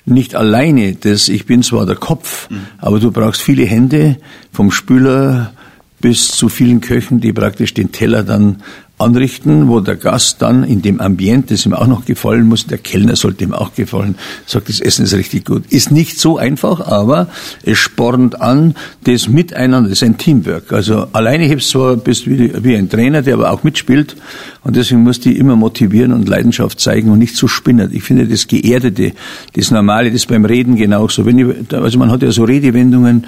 nicht 0.05 0.35
alleine, 0.35 0.95
das, 0.95 1.29
ich 1.29 1.47
bin 1.47 1.63
zwar 1.63 1.87
der 1.87 1.97
Kopf, 1.97 2.51
mhm. 2.51 2.67
aber 2.79 3.01
du 3.01 3.11
brauchst 3.11 3.41
viele 3.41 3.65
Hände 3.65 4.19
vom 4.53 4.71
Spüler 4.71 5.53
bis 6.01 6.29
zu 6.29 6.49
vielen 6.49 6.81
Köchen, 6.81 7.21
die 7.21 7.33
praktisch 7.33 7.75
den 7.75 7.93
Teller 7.93 8.23
dann 8.23 8.63
anrichten, 8.99 9.69
wo 9.69 9.81
der 9.81 9.97
Gast 9.97 10.41
dann 10.41 10.65
in 10.65 10.81
dem 10.81 11.01
Ambiente, 11.01 11.55
das 11.55 11.67
ihm 11.67 11.75
auch 11.75 11.87
noch 11.87 12.07
gefallen 12.07 12.47
muss, 12.47 12.67
der 12.67 12.79
Kellner 12.79 13.15
sollte 13.15 13.45
ihm 13.45 13.53
auch 13.53 13.75
gefallen, 13.75 14.17
sagt, 14.47 14.69
das 14.71 14.81
Essen 14.81 15.05
ist 15.05 15.15
richtig 15.15 15.45
gut. 15.45 15.65
Ist 15.71 15.91
nicht 15.91 16.19
so 16.19 16.39
einfach, 16.39 16.81
aber 16.81 17.29
es 17.63 17.79
spornt 17.79 18.41
an, 18.41 18.75
das 19.05 19.29
Miteinander, 19.29 19.91
das 19.91 20.01
ist 20.01 20.09
ein 20.09 20.17
Teamwork. 20.17 20.73
Also 20.73 21.09
alleine 21.13 21.45
hebst 21.45 21.71
zwar, 21.71 21.97
bist 21.97 22.27
wie, 22.27 22.53
wie 22.65 22.77
ein 22.77 22.89
Trainer, 22.89 23.21
der 23.21 23.35
aber 23.35 23.51
auch 23.51 23.65
mitspielt 23.65 24.17
und 24.65 24.77
deswegen 24.77 25.03
musst 25.03 25.27
du 25.27 25.31
immer 25.31 25.57
motivieren 25.57 26.13
und 26.13 26.29
Leidenschaft 26.29 26.81
zeigen 26.81 27.11
und 27.11 27.19
nicht 27.19 27.37
zu 27.37 27.47
so 27.47 27.49
spinnert. 27.49 27.93
Ich 27.93 28.03
finde 28.03 28.27
das 28.27 28.49
Geerdete, 28.49 29.13
das 29.55 29.71
Normale, 29.71 30.11
das 30.11 30.27
beim 30.27 30.45
Reden 30.45 30.75
genauso. 30.77 31.27
Wenn 31.27 31.39
ich, 31.39 31.73
also 31.73 31.99
man 31.99 32.11
hat 32.11 32.23
ja 32.23 32.33
so 32.33 32.45
Redewendungen 32.45 33.27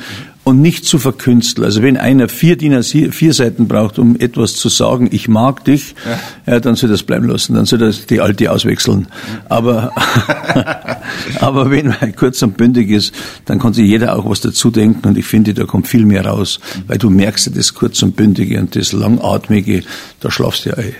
und 0.48 0.62
nicht 0.62 0.86
zu 0.86 0.98
verkünsteln. 0.98 1.64
Also 1.64 1.82
wenn 1.82 1.96
einer 1.96 2.28
vier 2.28 2.56
DIN 2.56 2.82
vier 2.82 3.34
Seiten 3.34 3.68
braucht, 3.68 3.98
um 3.98 4.16
etwas 4.18 4.56
zu 4.56 4.70
sagen, 4.70 5.08
ich 5.12 5.28
mag 5.28 5.57
dich, 5.66 5.94
ja. 6.04 6.54
ja 6.54 6.60
dann 6.60 6.74
soll 6.74 6.90
das 6.90 7.02
bleiben 7.02 7.28
lassen, 7.28 7.54
dann 7.54 7.66
soll 7.66 7.78
das 7.78 8.06
die 8.06 8.20
alte 8.20 8.50
auswechseln. 8.50 9.08
Aber, 9.48 9.92
aber 11.40 11.70
wenn 11.70 11.88
man 11.88 12.14
kurz 12.16 12.42
und 12.42 12.56
bündig 12.56 12.90
ist, 12.90 13.14
dann 13.44 13.58
kann 13.58 13.72
sich 13.72 13.86
jeder 13.86 14.16
auch 14.16 14.28
was 14.28 14.40
dazu 14.40 14.70
denken 14.70 15.08
und 15.08 15.18
ich 15.18 15.26
finde, 15.26 15.54
da 15.54 15.64
kommt 15.64 15.88
viel 15.88 16.04
mehr 16.04 16.26
raus, 16.26 16.60
weil 16.86 16.98
du 16.98 17.10
merkst 17.10 17.46
ja 17.46 17.52
das 17.52 17.74
kurz 17.74 18.02
und 18.02 18.16
bündige 18.16 18.58
und 18.60 18.76
das 18.76 18.92
langatmige, 18.92 19.82
da 20.20 20.30
schlafst 20.30 20.66
du 20.66 20.70
ja 20.70 20.78
eh. 20.78 20.94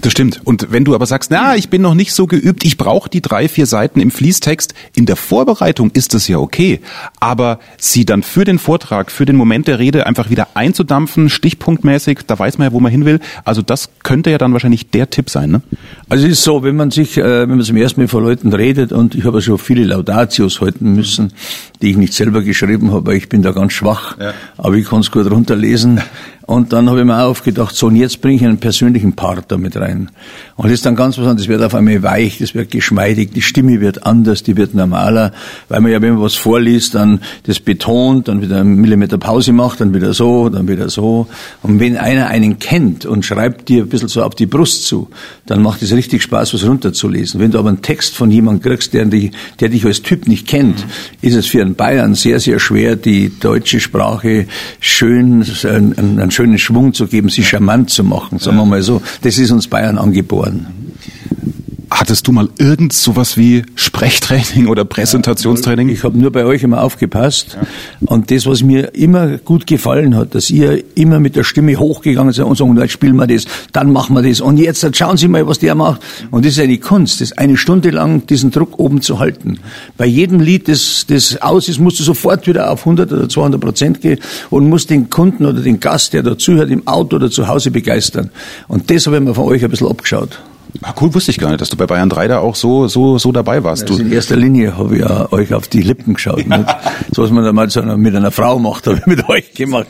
Das 0.00 0.12
stimmt. 0.12 0.40
Und 0.44 0.68
wenn 0.70 0.84
du 0.84 0.94
aber 0.94 1.06
sagst, 1.06 1.30
na, 1.30 1.56
ich 1.56 1.68
bin 1.68 1.82
noch 1.82 1.94
nicht 1.94 2.12
so 2.12 2.26
geübt, 2.26 2.64
ich 2.64 2.76
brauche 2.76 3.08
die 3.08 3.20
drei, 3.20 3.48
vier 3.48 3.66
Seiten 3.66 4.00
im 4.00 4.10
Fließtext, 4.10 4.74
in 4.94 5.06
der 5.06 5.16
Vorbereitung 5.16 5.90
ist 5.92 6.14
das 6.14 6.28
ja 6.28 6.38
okay. 6.38 6.80
Aber 7.20 7.58
sie 7.78 8.04
dann 8.04 8.22
für 8.22 8.44
den 8.44 8.58
Vortrag, 8.58 9.10
für 9.10 9.24
den 9.24 9.36
Moment 9.36 9.68
der 9.68 9.78
Rede 9.78 10.06
einfach 10.06 10.30
wieder 10.30 10.48
einzudampfen, 10.54 11.28
stichpunktmäßig, 11.28 12.20
da 12.26 12.38
weiß 12.38 12.58
man 12.58 12.68
ja, 12.68 12.72
wo 12.72 12.80
man 12.80 12.92
hin 12.92 13.04
will. 13.04 13.20
Also 13.44 13.62
das 13.62 13.90
könnte 14.02 14.30
ja 14.30 14.38
dann 14.38 14.52
wahrscheinlich 14.52 14.90
der 14.90 15.10
Tipp 15.10 15.30
sein, 15.30 15.50
ne? 15.50 15.62
Also 16.08 16.26
es 16.26 16.32
ist 16.32 16.44
so, 16.44 16.62
wenn 16.62 16.76
man 16.76 16.90
sich, 16.90 17.16
äh, 17.16 17.42
wenn 17.42 17.50
man 17.50 17.62
zum 17.62 17.76
ersten 17.76 18.00
Mal 18.00 18.08
vor 18.08 18.22
Leuten 18.22 18.52
redet 18.52 18.92
und 18.92 19.14
ich 19.14 19.24
habe 19.24 19.40
schon 19.40 19.58
viele 19.58 19.84
Laudatios 19.84 20.60
halten 20.60 20.94
müssen, 20.94 21.32
die 21.80 21.90
ich 21.90 21.96
nicht 21.96 22.12
selber 22.12 22.42
geschrieben 22.42 22.92
habe, 22.92 23.06
weil 23.06 23.16
ich 23.16 23.28
bin 23.28 23.42
da 23.42 23.52
ganz 23.52 23.72
schwach, 23.72 24.18
ja. 24.18 24.34
aber 24.58 24.74
ich 24.74 24.86
kann 24.86 25.00
es 25.00 25.10
gut 25.10 25.30
runterlesen. 25.30 26.00
Und 26.46 26.72
dann 26.72 26.88
habe 26.88 27.00
ich 27.00 27.06
mir 27.06 27.18
auch 27.18 27.30
aufgedacht, 27.30 27.74
so 27.76 27.86
und 27.86 27.96
jetzt 27.96 28.20
bringe 28.20 28.36
ich 28.36 28.44
einen 28.44 28.58
persönlichen 28.58 29.12
Part 29.14 29.52
da 29.52 29.56
mit 29.56 29.76
rein. 29.76 30.10
Und 30.56 30.66
das 30.66 30.72
ist 30.72 30.86
dann 30.86 30.96
ganz 30.96 31.16
was 31.16 31.24
anderes, 31.24 31.42
das 31.42 31.48
wird 31.48 31.62
auf 31.62 31.74
einmal 31.74 32.02
weich, 32.02 32.38
das 32.38 32.54
wird 32.54 32.70
geschmeidig, 32.70 33.30
die 33.32 33.42
Stimme 33.42 33.80
wird 33.80 34.04
anders, 34.06 34.42
die 34.42 34.56
wird 34.56 34.74
normaler, 34.74 35.32
weil 35.68 35.80
man 35.80 35.92
ja, 35.92 36.02
wenn 36.02 36.14
man 36.14 36.22
was 36.22 36.34
vorliest, 36.34 36.94
dann 36.94 37.20
das 37.44 37.60
betont, 37.60 38.28
dann 38.28 38.42
wieder 38.42 38.60
einen 38.60 38.76
Millimeter 38.76 39.18
Pause 39.18 39.52
macht, 39.52 39.80
dann 39.80 39.94
wieder 39.94 40.12
so, 40.14 40.48
dann 40.48 40.66
wieder 40.66 40.88
so. 40.88 41.28
Und 41.62 41.78
wenn 41.78 41.96
einer 41.96 42.26
einen 42.26 42.58
kennt 42.58 43.06
und 43.06 43.24
schreibt 43.24 43.68
dir 43.68 43.84
ein 43.84 43.88
bisschen 43.88 44.08
so 44.08 44.22
auf 44.22 44.34
die 44.34 44.46
Brust 44.46 44.86
zu, 44.86 45.08
dann 45.46 45.62
macht 45.62 45.82
es 45.82 45.92
richtig 45.92 46.22
Spaß, 46.22 46.54
was 46.54 46.66
runterzulesen. 46.66 47.40
Wenn 47.40 47.52
du 47.52 47.58
aber 47.58 47.68
einen 47.68 47.82
Text 47.82 48.16
von 48.16 48.30
jemandem 48.30 48.62
kriegst, 48.62 48.94
der, 48.94 49.04
dich, 49.04 49.30
der 49.60 49.68
dich 49.68 49.84
als 49.84 50.02
Typ 50.02 50.26
nicht 50.26 50.48
kennt, 50.48 50.84
ist 51.20 51.36
es 51.36 51.46
für 51.46 51.60
einen 51.60 51.76
Bayern 51.76 52.14
sehr, 52.14 52.40
sehr 52.40 52.58
schwer, 52.58 52.96
die 52.96 53.32
deutsche 53.38 53.78
Sprache 53.78 54.46
schön, 54.80 55.44
einen, 55.64 55.94
einen 55.96 56.31
schönen 56.32 56.58
Schwung 56.58 56.94
zu 56.94 57.06
geben, 57.06 57.28
sie 57.28 57.44
charmant 57.44 57.90
zu 57.90 58.02
machen, 58.02 58.38
sagen 58.38 58.56
wir 58.56 58.64
mal 58.66 58.82
so. 58.82 59.00
Das 59.22 59.38
ist 59.38 59.50
uns 59.50 59.68
Bayern 59.68 59.98
angeboren. 59.98 60.66
Hattest 61.94 62.26
du 62.26 62.32
mal 62.32 62.48
irgend 62.56 62.94
sowas 62.94 63.36
wie 63.36 63.64
Sprechtraining 63.74 64.66
oder 64.68 64.82
Präsentationstraining? 64.86 65.90
Ich 65.90 66.04
habe 66.04 66.16
nur 66.16 66.32
bei 66.32 66.46
euch 66.46 66.62
immer 66.62 66.82
aufgepasst. 66.82 67.58
Ja. 67.60 68.08
Und 68.08 68.30
das, 68.30 68.46
was 68.46 68.62
mir 68.62 68.94
immer 68.94 69.36
gut 69.36 69.66
gefallen 69.66 70.16
hat, 70.16 70.34
dass 70.34 70.48
ihr 70.48 70.82
immer 70.96 71.20
mit 71.20 71.36
der 71.36 71.44
Stimme 71.44 71.76
hochgegangen 71.76 72.32
seid 72.32 72.46
und 72.46 72.56
sagen, 72.56 72.78
jetzt 72.78 72.92
spielen 72.92 73.16
wir 73.16 73.26
das, 73.26 73.44
dann 73.72 73.92
machen 73.92 74.16
wir 74.16 74.22
das. 74.22 74.40
Und 74.40 74.56
jetzt 74.56 74.96
schauen 74.96 75.18
Sie 75.18 75.28
mal, 75.28 75.46
was 75.46 75.58
der 75.58 75.74
macht. 75.74 76.00
Und 76.30 76.46
das 76.46 76.52
ist 76.52 76.60
eine 76.60 76.78
Kunst, 76.78 77.20
das 77.20 77.32
eine 77.32 77.58
Stunde 77.58 77.90
lang 77.90 78.26
diesen 78.26 78.50
Druck 78.50 78.78
oben 78.78 79.02
zu 79.02 79.18
halten. 79.18 79.58
Bei 79.98 80.06
jedem 80.06 80.40
Lied, 80.40 80.68
das, 80.68 81.04
das 81.06 81.42
aus 81.42 81.68
ist, 81.68 81.78
musst 81.78 82.00
du 82.00 82.04
sofort 82.04 82.46
wieder 82.46 82.70
auf 82.70 82.80
100 82.80 83.12
oder 83.12 83.28
200 83.28 83.60
Prozent 83.60 84.00
gehen 84.00 84.18
und 84.48 84.66
musst 84.66 84.88
den 84.88 85.10
Kunden 85.10 85.44
oder 85.44 85.60
den 85.60 85.78
Gast, 85.78 86.14
der 86.14 86.22
dazuhört, 86.22 86.70
im 86.70 86.88
Auto 86.88 87.16
oder 87.16 87.30
zu 87.30 87.48
Hause 87.48 87.70
begeistern. 87.70 88.30
Und 88.66 88.90
das 88.90 89.06
habe 89.06 89.16
ich 89.18 89.22
mir 89.22 89.34
von 89.34 89.44
euch 89.44 89.62
ein 89.62 89.70
bisschen 89.70 89.88
abgeschaut. 89.88 90.40
Ah, 90.80 90.94
cool, 91.00 91.12
wusste 91.14 91.30
ich 91.30 91.38
gar 91.38 91.50
nicht, 91.50 91.60
dass 91.60 91.68
du 91.68 91.76
bei 91.76 91.86
Bayern 91.86 92.08
3 92.08 92.28
da 92.28 92.38
auch 92.38 92.54
so, 92.54 92.88
so, 92.88 93.18
so 93.18 93.30
dabei 93.30 93.62
warst. 93.62 93.90
Also 93.90 94.02
in 94.02 94.10
erster 94.10 94.36
Linie 94.36 94.76
habe 94.78 94.94
ich 94.94 95.02
ja 95.02 95.30
euch 95.30 95.52
auf 95.52 95.68
die 95.68 95.82
Lippen 95.82 96.14
geschaut. 96.14 96.46
Nicht? 96.46 96.66
So 97.12 97.22
was 97.22 97.30
man 97.30 97.44
da 97.44 97.52
mal 97.52 97.68
mit 97.96 98.16
einer 98.16 98.30
Frau 98.30 98.58
macht, 98.58 98.86
habe 98.86 98.98
ich 98.98 99.06
mit 99.06 99.28
euch 99.28 99.52
gemacht. 99.52 99.88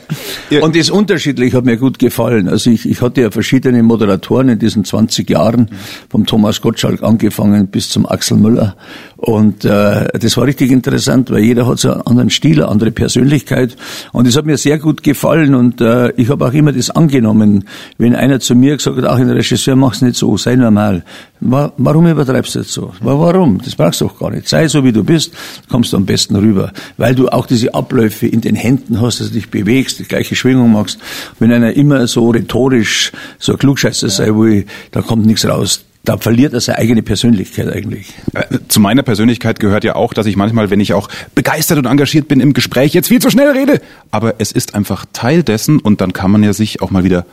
Ja. 0.49 0.61
Und 0.61 0.75
das 0.75 0.89
unterschiedlich 0.89 1.53
hat 1.53 1.63
mir 1.63 1.77
gut 1.77 1.99
gefallen. 1.99 2.49
Also 2.49 2.69
ich, 2.69 2.87
ich 2.87 3.01
hatte 3.01 3.21
ja 3.21 3.31
verschiedene 3.31 3.81
Moderatoren 3.81 4.49
in 4.49 4.59
diesen 4.59 4.83
20 4.83 5.29
Jahren, 5.29 5.69
vom 6.09 6.25
Thomas 6.25 6.59
Gottschalk 6.59 7.01
angefangen 7.01 7.67
bis 7.67 7.89
zum 7.89 8.05
Axel 8.05 8.37
Müller. 8.37 8.75
Und 9.15 9.63
äh, 9.63 10.09
das 10.19 10.35
war 10.35 10.45
richtig 10.45 10.69
interessant, 10.71 11.31
weil 11.31 11.43
jeder 11.43 11.65
hat 11.65 11.79
so 11.79 11.91
einen 11.91 12.01
anderen 12.01 12.29
Stil, 12.29 12.61
eine 12.61 12.67
andere 12.67 12.91
Persönlichkeit. 12.91 13.77
Und 14.11 14.27
das 14.27 14.35
hat 14.35 14.45
mir 14.45 14.57
sehr 14.57 14.79
gut 14.79 15.01
gefallen. 15.01 15.55
Und 15.55 15.79
äh, 15.79 16.11
ich 16.17 16.29
habe 16.29 16.45
auch 16.45 16.51
immer 16.51 16.73
das 16.73 16.89
angenommen, 16.89 17.63
wenn 17.97 18.15
einer 18.15 18.41
zu 18.41 18.53
mir 18.53 18.75
gesagt 18.75 18.97
hat, 18.97 19.05
ach, 19.05 19.17
ein 19.17 19.29
Regisseur, 19.29 19.77
mach's 19.77 20.01
nicht 20.01 20.17
so, 20.17 20.35
sei 20.35 20.57
normal. 20.73 21.03
Warum 21.39 22.07
übertreibst 22.07 22.55
du 22.55 22.59
das 22.59 22.71
so? 22.71 22.93
Warum? 23.01 23.61
Das 23.63 23.75
brauchst 23.75 24.01
du 24.01 24.07
doch 24.07 24.17
gar 24.17 24.31
nicht. 24.31 24.47
Sei 24.47 24.67
so, 24.67 24.83
wie 24.83 24.91
du 24.91 25.03
bist, 25.03 25.33
kommst 25.69 25.93
du 25.93 25.97
am 25.97 26.05
besten 26.05 26.35
rüber. 26.35 26.71
Weil 26.97 27.15
du 27.15 27.27
auch 27.29 27.45
diese 27.45 27.73
Abläufe 27.73 28.27
in 28.27 28.41
den 28.41 28.55
Händen 28.55 29.01
hast, 29.01 29.19
dass 29.19 29.27
du 29.27 29.33
dich 29.33 29.49
bewegst, 29.49 29.99
die 29.99 30.03
gleiche 30.03 30.35
Schwingung 30.35 30.71
machst. 30.71 30.99
Wenn 31.39 31.51
einer 31.51 31.73
immer 31.73 32.07
so 32.07 32.29
rhetorisch 32.29 33.11
so 33.39 33.53
ein 33.53 33.59
Klugscheißer 33.59 34.09
sei 34.09 34.27
will, 34.35 34.65
da 34.91 35.01
kommt 35.01 35.25
nichts 35.25 35.45
raus 35.45 35.85
da 36.05 36.17
verliert 36.17 36.53
er 36.53 36.59
seine 36.59 36.79
eigene 36.79 37.01
Persönlichkeit 37.01 37.69
eigentlich. 37.69 38.13
Äh, 38.33 38.59
zu 38.67 38.81
meiner 38.81 39.03
Persönlichkeit 39.03 39.61
gehört 39.61 39.85
ja 39.85 39.95
auch, 39.95 40.13
dass 40.13 40.25
ich 40.25 40.35
manchmal, 40.35 40.69
wenn 40.69 40.81
ich 40.81 40.91
auch 40.91 41.07
begeistert 41.33 41.77
und 41.77 41.85
engagiert 41.85 42.27
bin 42.27 42.41
im 42.41 42.51
Gespräch, 42.51 42.93
jetzt 42.93 43.07
viel 43.07 43.21
zu 43.21 43.29
schnell 43.29 43.49
rede. 43.51 43.79
Aber 44.11 44.35
es 44.39 44.51
ist 44.51 44.75
einfach 44.75 45.05
Teil 45.13 45.43
dessen 45.43 45.79
und 45.79 46.01
dann 46.01 46.11
kann 46.11 46.29
man 46.29 46.43
ja 46.43 46.51
sich 46.51 46.81
auch 46.81 46.91
mal 46.91 47.05
wieder 47.05 47.25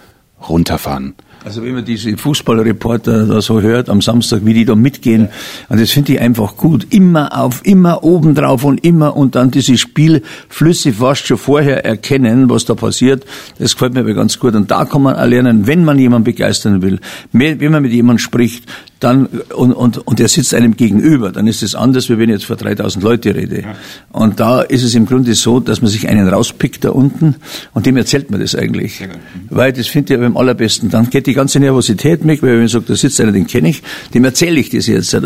runterfahren. 0.49 1.15
Also 1.45 1.63
wenn 1.63 1.75
man 1.75 1.85
diese 1.85 2.17
Fußballreporter 2.17 3.27
da 3.27 3.41
so 3.41 3.61
hört 3.61 3.89
am 3.89 4.03
Samstag, 4.03 4.41
wie 4.45 4.53
die 4.53 4.65
da 4.65 4.75
mitgehen, 4.75 5.29
und 5.69 5.81
das 5.81 5.91
finde 5.91 6.13
ich 6.13 6.21
einfach 6.21 6.57
gut. 6.57 6.87
Immer 6.91 7.39
auf, 7.39 7.65
immer 7.65 8.05
oben 8.05 8.35
drauf 8.35 8.65
und 8.65 8.85
immer 8.85 9.17
und 9.17 9.35
dann 9.35 9.51
diese 9.51 9.79
Spielflüsse 9.79 10.93
fast 10.93 11.27
schon 11.27 11.39
vorher 11.39 11.85
erkennen, 11.85 12.51
was 12.51 12.65
da 12.67 12.75
passiert. 12.75 13.25
Das 13.59 13.75
gefällt 13.75 13.95
mir 13.95 14.01
aber 14.01 14.15
ganz 14.15 14.39
gut. 14.39 14.55
Und 14.55 14.71
da 14.71 14.85
kann 14.85 15.03
man 15.03 15.15
erlernen, 15.15 15.67
wenn 15.67 15.85
man 15.85 15.99
jemanden 15.99 16.25
begeistern 16.25 16.83
will, 16.83 17.01
wenn 17.33 17.71
man 17.71 17.83
mit 17.83 17.93
jemandem 17.93 18.19
spricht, 18.19 18.65
dann 19.01 19.27
und, 19.57 19.73
und, 19.73 20.07
und 20.07 20.19
der 20.19 20.29
sitzt 20.29 20.55
einem 20.55 20.77
gegenüber, 20.77 21.33
dann 21.33 21.47
ist 21.47 21.63
es 21.63 21.75
anders, 21.75 22.11
wie 22.11 22.19
wenn 22.19 22.29
ich 22.29 22.35
jetzt 22.37 22.45
vor 22.45 22.57
3000 22.57 23.03
Leute 23.03 23.35
rede. 23.35 23.65
Und 24.13 24.39
da 24.39 24.61
ist 24.61 24.85
es 24.85 24.95
im 24.95 25.07
Grunde 25.07 25.35
so, 25.35 25.59
dass 25.59 25.81
man 25.81 25.91
sich 25.91 26.07
einen 26.07 26.29
rauspickt 26.29 26.85
da 26.85 26.91
unten 26.91 27.37
und 27.73 27.87
dem 27.87 27.97
erzählt 27.97 28.31
man 28.31 28.41
das 28.41 28.55
eigentlich. 28.55 29.01
Mhm. 29.01 29.07
Weil 29.49 29.73
das 29.73 29.87
finde 29.87 30.15
ich 30.15 30.21
am 30.21 30.37
allerbesten. 30.37 30.91
Dann 30.91 31.09
geht 31.09 31.27
die 31.31 31.35
ganze 31.35 31.61
Nervosität 31.61 32.27
weg, 32.27 32.43
weil 32.43 32.59
wenn 32.59 32.65
ich 32.65 32.73
sage, 32.73 32.85
da 32.89 32.95
sitzt 32.95 33.21
einer, 33.21 33.33
den 33.33 33.47
kenne 33.47 33.71
ich, 33.71 33.83
dem 34.13 34.25
erzähle 34.25 34.61
ich 34.61 34.71
das 34.71 34.87
jetzt. 34.87 35.17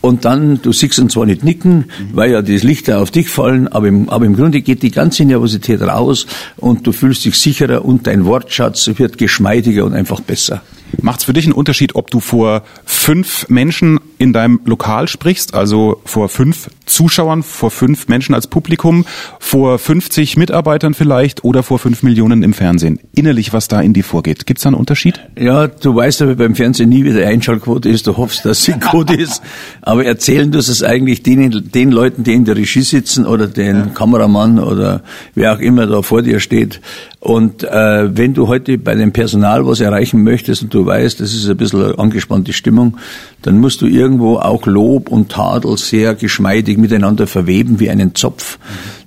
Und 0.00 0.24
dann, 0.24 0.60
du 0.62 0.72
siehst 0.72 0.98
ihn 0.98 1.08
zwar 1.08 1.26
nicht 1.26 1.44
nicken, 1.44 1.86
weil 2.12 2.30
ja 2.30 2.42
die 2.42 2.58
Lichter 2.58 3.00
auf 3.00 3.10
dich 3.10 3.28
fallen, 3.28 3.68
aber 3.68 3.88
im, 3.88 4.08
aber 4.08 4.24
im 4.24 4.36
Grunde 4.36 4.62
geht 4.62 4.82
die 4.82 4.90
ganze 4.90 5.24
Nervosität 5.24 5.82
raus 5.82 6.26
und 6.56 6.86
du 6.86 6.92
fühlst 6.92 7.24
dich 7.24 7.36
sicherer 7.36 7.84
und 7.84 8.06
dein 8.06 8.24
Wortschatz 8.24 8.90
wird 8.96 9.18
geschmeidiger 9.18 9.84
und 9.84 9.94
einfach 9.94 10.20
besser. 10.20 10.62
Macht 11.00 11.20
es 11.20 11.24
für 11.24 11.32
dich 11.32 11.44
einen 11.44 11.54
Unterschied, 11.54 11.94
ob 11.94 12.10
du 12.10 12.20
vor 12.20 12.62
fünf 12.84 13.48
Menschen 13.48 14.00
in 14.18 14.32
deinem 14.32 14.60
Lokal 14.64 15.08
sprichst, 15.08 15.54
also 15.54 16.00
vor 16.04 16.28
fünf 16.28 16.68
Zuschauern, 16.86 17.42
vor 17.42 17.70
fünf 17.70 18.08
Menschen 18.08 18.34
als 18.34 18.46
Publikum, 18.46 19.04
vor 19.38 19.78
50 19.78 20.36
Mitarbeitern 20.36 20.94
vielleicht 20.94 21.44
oder 21.44 21.62
vor 21.62 21.78
fünf 21.78 22.02
Millionen 22.02 22.42
im 22.42 22.52
Fernsehen? 22.52 23.00
Innerlich, 23.14 23.52
was 23.52 23.68
da 23.68 23.80
in 23.80 23.92
dir 23.92 24.04
vorgeht. 24.04 24.46
Gibt 24.46 24.58
es 24.58 24.62
da 24.64 24.68
einen 24.68 24.76
Unterschied? 24.76 25.20
Ja, 25.38 25.68
du 25.68 25.94
weißt 25.94 26.22
aber 26.22 26.34
beim 26.34 26.54
Fernsehen 26.54 26.90
nie, 26.90 27.04
wie 27.04 27.12
die 27.12 27.24
Einschaltquote 27.24 27.88
ist. 27.88 28.06
Du 28.06 28.16
hoffst, 28.16 28.44
dass 28.44 28.64
sie 28.64 28.74
gut 28.74 29.10
ist. 29.16 29.42
Aber 29.80 30.04
erzählen 30.04 30.50
du 30.50 30.58
es 30.58 30.82
eigentlich 30.82 31.22
den, 31.22 31.70
den 31.72 31.90
Leuten, 31.90 32.24
die 32.24 32.34
in 32.34 32.44
der 32.44 32.56
Regie 32.56 32.82
sitzen 32.82 33.26
oder 33.26 33.46
den 33.46 33.76
ja. 33.76 33.86
Kameramann 33.86 34.58
oder 34.58 35.02
wer 35.34 35.54
auch 35.54 35.60
immer 35.60 35.86
da 35.86 36.02
vor 36.02 36.22
dir 36.22 36.40
steht. 36.40 36.80
Und 37.22 37.62
äh, 37.62 38.16
wenn 38.16 38.34
du 38.34 38.48
heute 38.48 38.78
bei 38.78 38.96
dem 38.96 39.12
Personal 39.12 39.64
was 39.64 39.78
erreichen 39.78 40.24
möchtest 40.24 40.64
und 40.64 40.74
du 40.74 40.84
weißt, 40.84 41.20
das 41.20 41.32
ist 41.32 41.48
ein 41.48 41.56
bisschen 41.56 41.80
eine 41.80 41.96
angespannte 41.96 42.52
Stimmung, 42.52 42.96
dann 43.42 43.60
musst 43.60 43.80
du 43.80 43.86
irgendwo 43.86 44.38
auch 44.38 44.66
Lob 44.66 45.08
und 45.08 45.30
Tadel 45.30 45.78
sehr 45.78 46.16
geschmeidig 46.16 46.78
miteinander 46.78 47.28
verweben 47.28 47.78
wie 47.78 47.90
einen 47.90 48.16
Zopf. 48.16 48.58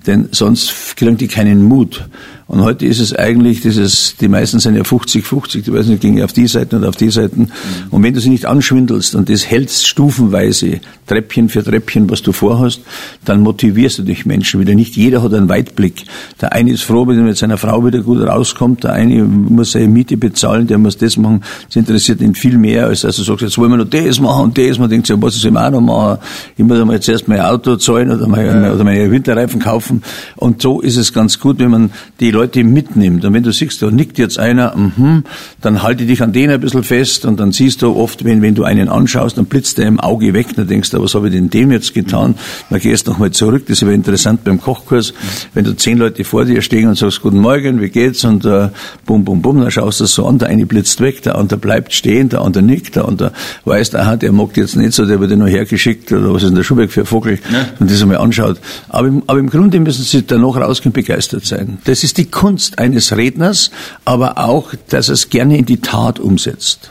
Denn 0.07 0.29
sonst 0.31 0.95
kriegen 0.95 1.17
die 1.17 1.27
keinen 1.27 1.63
Mut. 1.63 2.07
Und 2.47 2.61
heute 2.61 2.85
ist 2.85 2.99
es 2.99 3.15
eigentlich 3.15 3.61
dieses, 3.61 4.17
die 4.17 4.27
meisten 4.27 4.59
sind 4.59 4.75
ja 4.75 4.83
50-50, 4.83 5.63
die 5.63 5.73
weiß 5.73 5.87
nicht, 5.87 6.01
gehen 6.01 6.21
auf 6.21 6.31
die 6.31 6.45
Seiten 6.45 6.75
oder 6.75 6.89
auf 6.89 6.95
die 6.95 7.09
Seiten. 7.09 7.41
Mhm. 7.41 7.49
Und 7.89 8.03
wenn 8.03 8.13
du 8.13 8.19
sie 8.19 8.29
nicht 8.29 8.45
anschwindelst 8.45 9.15
und 9.15 9.29
das 9.29 9.49
hältst 9.49 9.87
stufenweise, 9.87 10.79
Treppchen 11.07 11.49
für 11.49 11.63
Treppchen, 11.63 12.09
was 12.09 12.21
du 12.21 12.31
vorhast, 12.31 12.81
dann 13.25 13.41
motivierst 13.41 13.99
du 13.99 14.03
dich 14.03 14.25
Menschen 14.25 14.59
wieder. 14.59 14.75
Nicht 14.75 14.95
jeder 14.95 15.23
hat 15.23 15.33
einen 15.33 15.49
Weitblick. 15.49 16.05
Der 16.41 16.53
eine 16.53 16.71
ist 16.71 16.83
froh, 16.83 17.07
wenn 17.07 17.17
er 17.17 17.23
mit 17.23 17.37
seiner 17.37 17.57
Frau 17.57 17.85
wieder 17.85 17.99
gut 17.99 18.21
rauskommt, 18.21 18.83
der 18.83 18.93
eine 18.93 19.23
muss 19.23 19.71
seine 19.71 19.87
Miete 19.87 20.17
bezahlen, 20.17 20.67
der 20.67 20.77
muss 20.77 20.97
das 20.97 21.17
machen. 21.17 21.41
Das 21.67 21.75
interessiert 21.75 22.21
ihn 22.21 22.35
viel 22.35 22.57
mehr, 22.57 22.87
als 22.87 23.01
dass 23.01 23.15
du 23.17 23.23
sagst, 23.23 23.41
jetzt 23.41 23.57
wollen 23.57 23.71
wir 23.71 23.77
noch 23.77 23.89
das 23.89 24.19
machen 24.19 24.45
und 24.45 24.57
das. 24.57 24.79
Man 24.79 24.89
denkt 24.89 25.07
sich, 25.07 25.15
was 25.19 25.35
soll 25.35 25.51
ich 25.51 25.57
auch 25.57 25.71
noch 25.71 25.81
machen? 25.81 26.19
Ich 26.57 26.63
muss 26.63 26.79
einmal 26.79 26.95
jetzt 26.95 27.09
erst 27.09 27.27
mein 27.27 27.41
Auto 27.41 27.75
zahlen 27.75 28.11
oder, 28.11 28.27
mein, 28.27 28.45
ja. 28.45 28.73
oder 28.73 28.83
meine 28.83 29.09
Winterreifen 29.09 29.59
kaufen. 29.59 30.03
Und 30.35 30.61
so 30.61 30.81
ist 30.81 30.97
es 30.97 31.13
ganz 31.13 31.39
gut, 31.39 31.59
wenn 31.59 31.71
man 31.71 31.91
die 32.19 32.34
Leute 32.35 32.63
mitnimmt. 32.63 33.23
Und 33.25 33.33
wenn 33.33 33.43
du 33.43 33.51
siehst, 33.51 33.81
da 33.81 33.89
nickt 33.89 34.17
jetzt 34.17 34.37
einer, 34.37 34.75
mhm, 34.75 35.23
dann 35.61 35.81
halte 35.81 36.05
dich 36.05 36.21
an 36.21 36.33
den 36.33 36.51
ein 36.51 36.59
bisschen 36.59 36.83
fest 36.83 37.25
und 37.25 37.39
dann 37.39 37.51
siehst 37.51 37.81
du 37.81 37.95
oft, 37.95 38.25
wenn, 38.25 38.41
wenn 38.41 38.55
du 38.55 38.63
einen 38.63 38.89
anschaust, 38.89 39.37
dann 39.37 39.45
blitzt 39.45 39.77
der 39.77 39.87
im 39.87 39.99
Auge 39.99 40.33
weg, 40.33 40.47
dann 40.55 40.67
denkst 40.67 40.91
du, 40.91 41.01
was 41.01 41.15
habe 41.15 41.29
ich 41.29 41.33
denn 41.33 41.49
dem 41.49 41.71
jetzt 41.71 41.93
getan? 41.93 42.35
Dann 42.69 42.79
gehst 42.79 43.07
du 43.07 43.11
nochmal 43.11 43.31
zurück, 43.31 43.63
das 43.67 43.77
ist 43.77 43.83
aber 43.83 43.93
interessant 43.93 44.43
beim 44.43 44.59
Kochkurs, 44.59 45.13
wenn 45.53 45.63
du 45.63 45.75
zehn 45.75 45.97
Leute 45.97 46.23
vor 46.23 46.45
dir 46.45 46.61
stehen 46.61 46.89
und 46.89 46.97
sagst, 46.97 47.21
guten 47.21 47.39
Morgen, 47.39 47.81
wie 47.81 47.89
geht's? 47.89 48.25
Und 48.25 48.45
äh, 48.45 48.69
bum, 49.05 49.23
bum, 49.23 49.41
bum, 49.41 49.61
dann 49.61 49.71
schaust 49.71 50.01
du 50.01 50.05
so 50.05 50.25
an, 50.27 50.37
der 50.37 50.49
eine 50.49 50.65
blitzt 50.65 50.99
weg, 50.99 51.23
der 51.23 51.35
andere 51.35 51.57
bleibt 51.57 51.93
stehen, 51.93 52.29
der 52.29 52.41
andere 52.41 52.63
nickt, 52.63 52.95
der 52.97 53.05
andere 53.05 53.31
weiß, 53.63 53.95
aha, 53.95 54.17
der 54.17 54.33
mag 54.33 54.57
jetzt 54.57 54.75
nicht 54.75 54.93
so, 54.93 55.05
der 55.05 55.19
wird 55.19 55.31
nur 55.31 55.47
hergeschickt, 55.47 56.11
oder 56.11 56.33
was 56.33 56.43
ist 56.43 56.49
denn 56.49 56.55
der 56.55 56.63
Schubeck 56.63 56.91
für 56.91 57.05
Vogel, 57.05 57.39
ja. 57.51 57.65
und 57.79 57.89
das 57.89 58.01
einmal 58.01 58.17
anschaut. 58.17 58.59
Aber, 58.89 59.09
aber 59.27 59.39
im 59.39 59.49
Grunde 59.49 59.79
müssen 59.79 60.03
sie 60.03 60.25
danach 60.25 60.57
rausgehen 60.57 60.91
begeistert 60.91 61.45
sein. 61.45 61.77
Das 61.85 62.03
ist 62.03 62.17
die 62.17 62.24
Kunst 62.25 62.79
eines 62.79 63.15
Redners, 63.15 63.71
aber 64.03 64.37
auch, 64.37 64.73
dass 64.89 65.09
es 65.09 65.29
gerne 65.29 65.57
in 65.57 65.65
die 65.65 65.81
Tat 65.81 66.19
umsetzt. 66.19 66.89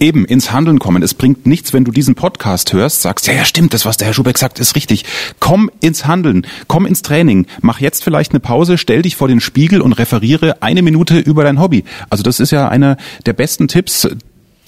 Eben, 0.00 0.24
ins 0.24 0.52
Handeln 0.52 0.78
kommen. 0.78 1.02
Es 1.02 1.14
bringt 1.14 1.46
nichts, 1.46 1.72
wenn 1.72 1.84
du 1.84 1.92
diesen 1.92 2.14
Podcast 2.14 2.72
hörst, 2.72 3.02
sagst, 3.02 3.26
ja, 3.26 3.34
ja, 3.34 3.44
stimmt, 3.44 3.74
das, 3.74 3.84
was 3.84 3.96
der 3.96 4.06
Herr 4.06 4.14
Schubeck 4.14 4.38
sagt, 4.38 4.58
ist 4.58 4.74
richtig. 4.74 5.04
Komm 5.38 5.70
ins 5.80 6.06
Handeln, 6.06 6.46
komm 6.66 6.86
ins 6.86 7.02
Training, 7.02 7.46
mach 7.60 7.80
jetzt 7.80 8.02
vielleicht 8.02 8.32
eine 8.32 8.40
Pause, 8.40 8.78
stell 8.78 9.02
dich 9.02 9.16
vor 9.16 9.28
den 9.28 9.40
Spiegel 9.40 9.80
und 9.80 9.92
referiere 9.92 10.62
eine 10.62 10.82
Minute 10.82 11.18
über 11.18 11.44
dein 11.44 11.60
Hobby. 11.60 11.84
Also 12.10 12.22
das 12.22 12.40
ist 12.40 12.52
ja 12.52 12.68
einer 12.68 12.96
der 13.26 13.34
besten 13.34 13.68
Tipps, 13.68 14.08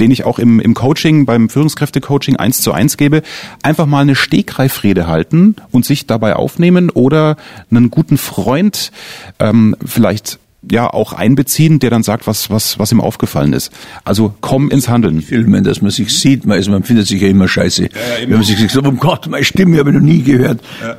den 0.01 0.11
ich 0.11 0.25
auch 0.25 0.39
im, 0.39 0.61
im 0.61 0.75
Coaching, 0.75 1.27
beim 1.27 1.49
Führungskräftecoaching 1.49 2.37
eins 2.37 2.61
zu 2.61 2.73
eins 2.73 2.97
gebe, 2.97 3.23
einfach 3.63 3.87
mal 3.87 4.01
eine 4.01 4.15
Stegreifrede 4.15 5.07
halten 5.07 5.57
und 5.71 5.85
sich 5.85 6.07
dabei 6.07 6.37
aufnehmen 6.37 6.91
oder 6.91 7.37
einen 7.71 7.91
guten 7.91 8.19
Freund 8.19 8.93
ähm, 9.39 9.77
vielleicht 9.85 10.39
ja 10.71 10.93
auch 10.93 11.13
einbeziehen, 11.13 11.79
der 11.79 11.91
dann 11.91 12.03
sagt, 12.03 12.27
was, 12.27 12.51
was, 12.51 12.79
was 12.79 12.91
ihm 12.91 13.01
aufgefallen 13.01 13.53
ist. 13.53 13.73
Also 14.05 14.35
komm 14.41 14.71
ins 14.71 14.89
Handeln. 14.89 15.23
Filmen, 15.23 15.63
dass 15.65 15.83
man 15.83 15.91
sich 15.91 16.19
sieht, 16.19 16.47
man, 16.47 16.57
also 16.57 16.71
man 16.71 16.83
findet 16.83 17.07
sich 17.07 17.21
ja 17.21 17.29
immer 17.29 17.49
scheiße. 17.49 17.85
Ja, 17.85 17.89
ja, 17.89 18.17
immer. 18.17 18.31
Wenn 18.31 18.39
man 18.39 18.43
sich 18.43 18.71
sagt, 18.71 18.87
oh 18.87 18.93
Gott, 18.93 19.29
meine 19.29 19.45
Stimme 19.45 19.79
habe 19.79 19.91
ich 19.91 19.97
noch 19.97 20.03
nie 20.03 20.23
gehört. 20.23 20.61
Ja. 20.83 20.97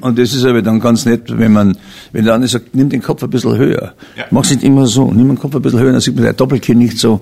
Und 0.00 0.18
das 0.18 0.34
ist 0.34 0.44
aber 0.44 0.62
dann 0.62 0.80
ganz 0.80 1.04
nett, 1.04 1.24
wenn 1.26 1.52
man, 1.52 1.76
wenn 2.12 2.24
der 2.24 2.34
andere 2.34 2.48
sagt, 2.48 2.74
nimm 2.74 2.88
den 2.88 3.02
Kopf 3.02 3.22
ein 3.22 3.30
bisschen 3.30 3.56
höher. 3.56 3.94
Ja. 4.16 4.24
Mach's 4.30 4.50
nicht 4.50 4.62
immer 4.62 4.86
so, 4.86 5.12
nimm 5.12 5.28
den 5.28 5.38
Kopf 5.38 5.54
ein 5.54 5.62
bisschen 5.62 5.80
höher, 5.80 5.92
dann 5.92 6.00
sieht 6.00 6.14
man 6.14 6.24
der 6.24 6.32
Doppelkinn 6.32 6.78
nicht 6.78 6.98
so. 6.98 7.20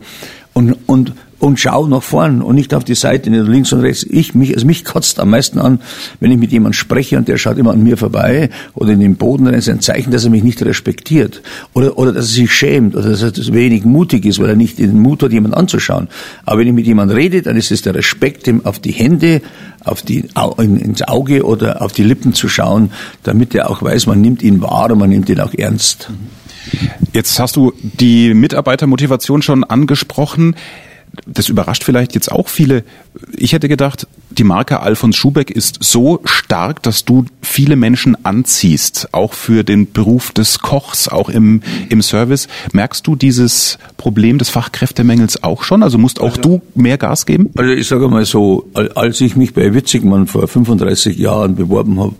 Und, 0.86 1.14
und 1.38 1.58
schau 1.58 1.86
nach 1.88 2.02
vorn 2.02 2.42
und 2.42 2.54
nicht 2.54 2.72
auf 2.72 2.84
die 2.84 2.94
Seite, 2.94 3.28
nicht 3.28 3.48
links 3.48 3.72
und 3.72 3.80
rechts. 3.80 4.06
Ich, 4.08 4.34
mich, 4.34 4.54
also 4.54 4.66
mich 4.66 4.84
kotzt 4.84 5.18
am 5.18 5.30
meisten 5.30 5.58
an, 5.58 5.80
wenn 6.20 6.30
ich 6.30 6.38
mit 6.38 6.52
jemandem 6.52 6.74
spreche 6.74 7.18
und 7.18 7.26
der 7.26 7.38
schaut 7.38 7.58
immer 7.58 7.72
an 7.72 7.82
mir 7.82 7.96
vorbei 7.96 8.50
oder 8.74 8.92
in 8.92 9.00
den 9.00 9.16
Boden, 9.16 9.46
dann 9.46 9.54
ist 9.54 9.68
ein 9.68 9.80
Zeichen, 9.80 10.12
dass 10.12 10.24
er 10.24 10.30
mich 10.30 10.44
nicht 10.44 10.62
respektiert 10.62 11.42
oder, 11.74 11.98
oder 11.98 12.12
dass 12.12 12.26
er 12.26 12.34
sich 12.34 12.52
schämt 12.52 12.94
oder 12.94 13.10
dass 13.10 13.22
er 13.22 13.32
wenig 13.52 13.84
mutig 13.84 14.24
ist, 14.24 14.38
weil 14.38 14.50
er 14.50 14.56
nicht 14.56 14.78
den 14.78 15.00
Mut 15.00 15.22
hat, 15.22 15.32
jemanden 15.32 15.56
anzuschauen. 15.56 16.08
Aber 16.44 16.60
wenn 16.60 16.68
ich 16.68 16.74
mit 16.74 16.86
jemandem 16.86 17.16
rede, 17.16 17.42
dann 17.42 17.56
ist 17.56 17.72
es 17.72 17.82
der 17.82 17.94
Respekt, 17.94 18.46
ihm 18.46 18.64
auf 18.64 18.78
die 18.78 18.92
Hände, 18.92 19.42
auf 19.84 20.02
die, 20.02 20.24
ins 20.58 21.02
Auge 21.02 21.44
oder 21.44 21.82
auf 21.82 21.92
die 21.92 22.04
Lippen 22.04 22.32
zu 22.32 22.48
schauen, 22.48 22.92
damit 23.24 23.54
er 23.54 23.70
auch 23.70 23.82
weiß, 23.82 24.06
man 24.06 24.20
nimmt 24.20 24.42
ihn 24.42 24.62
wahr 24.62 24.90
und 24.90 24.98
man 24.98 25.10
nimmt 25.10 25.28
ihn 25.28 25.40
auch 25.40 25.54
ernst. 25.54 26.10
Jetzt 27.12 27.38
hast 27.38 27.56
du 27.56 27.72
die 27.80 28.34
Mitarbeitermotivation 28.34 29.42
schon 29.42 29.64
angesprochen 29.64 30.54
das 31.24 31.48
überrascht 31.48 31.84
vielleicht 31.84 32.14
jetzt 32.14 32.30
auch 32.30 32.48
viele. 32.48 32.84
Ich 33.36 33.52
hätte 33.52 33.68
gedacht, 33.68 34.06
die 34.30 34.44
Marke 34.44 34.80
Alfons 34.80 35.16
Schubeck 35.16 35.50
ist 35.50 35.78
so 35.80 36.20
stark, 36.24 36.82
dass 36.82 37.04
du 37.04 37.24
viele 37.40 37.76
Menschen 37.76 38.24
anziehst, 38.24 39.08
auch 39.12 39.32
für 39.32 39.64
den 39.64 39.92
Beruf 39.92 40.32
des 40.32 40.58
Kochs, 40.58 41.08
auch 41.08 41.28
im, 41.28 41.62
im 41.88 42.02
Service. 42.02 42.48
Merkst 42.72 43.06
du 43.06 43.16
dieses 43.16 43.78
Problem 43.96 44.38
des 44.38 44.50
Fachkräftemängels 44.50 45.42
auch 45.42 45.62
schon? 45.62 45.82
Also 45.82 45.96
musst 45.98 46.20
auch 46.20 46.36
also, 46.36 46.40
du 46.42 46.62
mehr 46.74 46.98
Gas 46.98 47.24
geben? 47.24 47.50
Also 47.56 47.72
ich 47.72 47.86
sage 47.86 48.08
mal 48.08 48.24
so, 48.24 48.68
als 48.94 49.20
ich 49.20 49.36
mich 49.36 49.54
bei 49.54 49.72
Witzigmann 49.72 50.26
vor 50.26 50.46
35 50.46 51.16
Jahren 51.16 51.56
beworben 51.56 51.98
habe, 51.98 52.14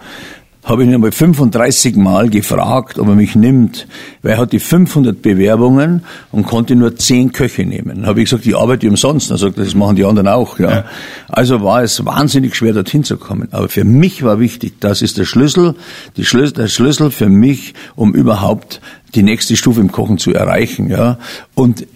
habe 0.67 0.83
ich 0.83 0.89
ihn 0.89 0.95
einmal 0.95 1.13
35 1.13 1.95
Mal 1.95 2.29
gefragt, 2.29 2.99
ob 2.99 3.07
er 3.07 3.15
mich 3.15 3.37
nimmt, 3.37 3.87
weil 4.23 4.33
er 4.33 4.39
hatte 4.39 4.59
500 4.59 5.23
Bewerbungen 5.23 6.03
und 6.33 6.45
konnte 6.45 6.75
nur 6.75 6.97
10 6.97 7.31
Köche 7.31 7.65
nehmen. 7.65 8.01
Dann 8.01 8.07
habe 8.07 8.21
ich 8.21 8.29
gesagt, 8.29 8.45
die 8.45 8.57
arbeite 8.57 8.89
umsonst. 8.89 9.31
Er 9.31 9.39
sagt, 9.39 9.59
das 9.59 9.77
machen 9.77 9.95
die 9.95 10.05
anderen 10.05 10.27
auch. 10.27 10.59
Ja. 10.59 10.71
ja. 10.71 10.85
Also 11.29 11.63
war 11.63 11.85
es 11.85 12.05
wahnsinnig 12.05 12.57
schwer, 12.57 12.73
dorthin 12.73 13.05
zu 13.05 13.17
kommen. 13.17 13.47
Aber 13.53 13.69
für 13.69 13.85
mich 13.85 14.25
war 14.25 14.41
wichtig, 14.41 14.75
das 14.81 15.03
ist 15.03 15.19
der 15.19 15.25
Schlüssel, 15.25 15.77
die 16.17 16.25
Schlüssel, 16.25 16.55
der 16.55 16.69
Schlüssel 16.69 17.13
für 17.13 17.29
mich, 17.29 17.75
um 17.95 18.13
überhaupt 18.13 18.81
die 19.15 19.23
nächste 19.23 19.57
Stufe 19.57 19.81
im 19.81 19.91
Kochen 19.91 20.19
zu 20.19 20.33
erreichen, 20.33 20.89
ja. 20.89 21.19
Und 21.55 21.87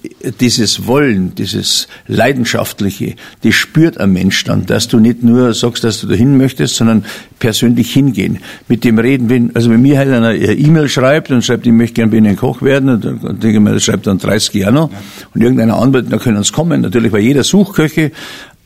dieses 0.41 0.87
Wollen, 0.87 1.35
dieses 1.35 1.89
Leidenschaftliche, 2.07 3.15
das 3.43 3.55
spürt 3.55 3.99
ein 3.99 4.13
Mensch 4.13 4.45
dann, 4.45 4.65
dass 4.65 4.89
du 4.89 4.99
nicht 4.99 5.23
nur 5.23 5.53
sagst, 5.53 5.85
dass 5.85 6.01
du 6.01 6.07
dahin 6.07 6.39
möchtest, 6.39 6.77
sondern 6.77 7.05
persönlich 7.39 7.93
hingehen. 7.93 8.39
Mit 8.69 8.85
dem 8.85 8.99
reden, 8.99 9.29
wenn, 9.29 9.55
also 9.57 9.71
wenn 9.71 9.83
mir 9.83 9.99
halt 9.99 10.11
einer 10.11 10.35
E-Mail 10.35 10.89
schreibt 10.89 11.31
und 11.31 11.45
schreibt, 11.45 11.67
ich 11.67 11.73
möchte 11.73 11.95
gerne 11.95 12.13
bei 12.13 12.19
Ihnen 12.19 12.37
Koch 12.37 12.63
werden, 12.63 12.89
und 12.91 13.05
dann 13.05 13.21
denke 13.21 13.55
ich 13.55 13.61
mir, 13.61 13.73
das 13.73 13.83
schreibt 13.83 14.07
dann 14.07 14.19
30 14.19 14.55
Jahre 14.55 14.73
noch, 14.73 14.91
und 15.35 15.41
irgendeiner 15.41 15.77
anbietet, 15.77 16.13
dann 16.13 16.21
können 16.21 16.37
uns 16.37 16.53
kommen. 16.53 16.81
Natürlich, 16.81 17.13
weil 17.13 17.23
jeder 17.23 17.43
Suchköche 17.43 18.13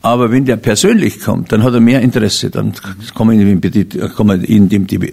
aber 0.05 0.31
wenn 0.31 0.45
der 0.45 0.57
persönlich 0.57 1.19
kommt, 1.19 1.51
dann 1.51 1.63
hat 1.63 1.73
er 1.73 1.79
mehr 1.79 1.99
Interesse. 1.99 2.51
Dann 2.51 2.73
kann 3.15 3.25
man 3.25 3.39
ihm, 3.39 3.59
kann 3.59 4.27
man 4.27 4.43
ihm 4.43 4.85
den, 4.85 5.09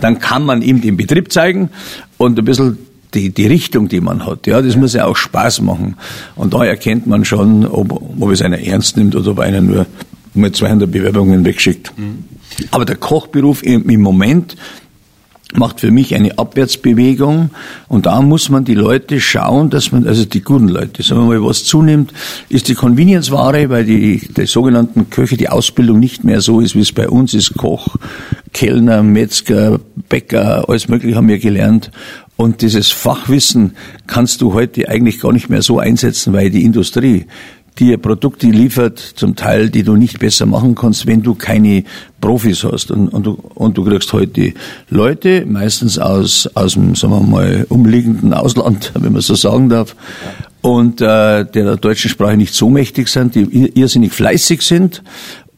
dann 0.00 0.18
kann 0.18 0.44
man 0.44 0.60
ihm 0.60 0.80
den 0.80 0.96
Betrieb 0.96 1.30
zeigen 1.30 1.70
und 2.16 2.36
ein 2.36 2.44
bisschen 2.44 2.78
die, 3.14 3.30
die 3.30 3.46
Richtung, 3.46 3.86
die 3.86 4.00
man 4.00 4.26
hat. 4.26 4.48
Ja, 4.48 4.60
das 4.60 4.74
muss 4.74 4.92
ja 4.94 5.06
auch 5.06 5.16
Spaß 5.16 5.60
machen. 5.60 5.94
Und 6.34 6.52
da 6.52 6.64
erkennt 6.64 7.06
man 7.06 7.24
schon, 7.24 7.64
ob, 7.64 7.92
ob 8.20 8.30
es 8.32 8.42
einer 8.42 8.58
ernst 8.58 8.96
nimmt 8.96 9.14
oder 9.14 9.30
ob 9.30 9.38
einer 9.38 9.60
nur 9.60 9.86
mit 10.34 10.56
200 10.56 10.90
Bewerbungen 10.90 11.44
wegschickt. 11.44 11.92
Mhm. 11.96 12.24
Aber 12.70 12.84
der 12.84 12.96
Kochberuf 12.96 13.62
im, 13.62 14.00
Moment, 14.00 14.56
macht 15.54 15.80
für 15.80 15.90
mich 15.90 16.14
eine 16.14 16.38
Abwärtsbewegung. 16.38 17.50
Und 17.88 18.06
da 18.06 18.20
muss 18.20 18.48
man 18.48 18.64
die 18.64 18.74
Leute 18.74 19.20
schauen, 19.20 19.70
dass 19.70 19.92
man, 19.92 20.06
also 20.06 20.24
die 20.24 20.42
guten 20.42 20.68
Leute, 20.68 21.02
sagen 21.02 21.28
wir 21.28 21.38
mal, 21.38 21.46
was 21.46 21.64
zunimmt, 21.64 22.12
ist 22.48 22.68
die 22.68 22.74
Convenience-Ware, 22.74 23.70
weil 23.70 23.84
die, 23.84 24.28
die 24.36 24.46
sogenannten 24.46 25.08
Köche, 25.10 25.36
die 25.36 25.48
Ausbildung 25.48 26.00
nicht 26.00 26.24
mehr 26.24 26.40
so 26.40 26.60
ist, 26.60 26.74
wie 26.74 26.80
es 26.80 26.92
bei 26.92 27.08
uns 27.08 27.32
ist, 27.34 27.54
Koch, 27.56 27.96
Kellner, 28.52 29.02
Metzger, 29.02 29.78
Bäcker, 30.08 30.68
alles 30.68 30.88
mögliche 30.88 31.16
haben 31.16 31.28
wir 31.28 31.38
gelernt. 31.38 31.90
Und 32.36 32.60
dieses 32.60 32.90
Fachwissen 32.90 33.76
kannst 34.06 34.42
du 34.42 34.52
heute 34.52 34.88
eigentlich 34.88 35.20
gar 35.20 35.32
nicht 35.32 35.48
mehr 35.48 35.62
so 35.62 35.78
einsetzen, 35.78 36.34
weil 36.34 36.50
die 36.50 36.64
Industrie 36.64 37.24
dir 37.78 37.98
Produkte 37.98 38.46
liefert, 38.46 38.98
zum 38.98 39.36
Teil, 39.36 39.70
die 39.70 39.82
du 39.82 39.96
nicht 39.96 40.18
besser 40.18 40.46
machen 40.46 40.74
kannst, 40.74 41.06
wenn 41.06 41.22
du 41.22 41.34
keine 41.34 41.84
Profis 42.20 42.64
hast. 42.64 42.90
Und, 42.90 43.08
und, 43.08 43.26
du, 43.26 43.32
und 43.54 43.76
du 43.76 43.84
kriegst 43.84 44.12
heute 44.12 44.54
Leute, 44.88 45.44
meistens 45.46 45.98
aus, 45.98 46.48
aus 46.54 46.74
dem, 46.74 46.94
sagen 46.94 47.14
wir 47.14 47.20
mal, 47.20 47.66
umliegenden 47.68 48.32
Ausland, 48.32 48.92
wenn 48.98 49.12
man 49.12 49.22
so 49.22 49.34
sagen 49.34 49.68
darf, 49.68 49.94
und 50.62 51.00
äh, 51.00 51.04
der 51.04 51.46
der 51.46 51.76
deutschen 51.76 52.10
Sprache 52.10 52.36
nicht 52.36 52.52
so 52.52 52.68
mächtig 52.68 53.08
sind, 53.08 53.36
die 53.36 53.70
irrsinnig 53.78 54.12
fleißig 54.12 54.62
sind 54.62 55.02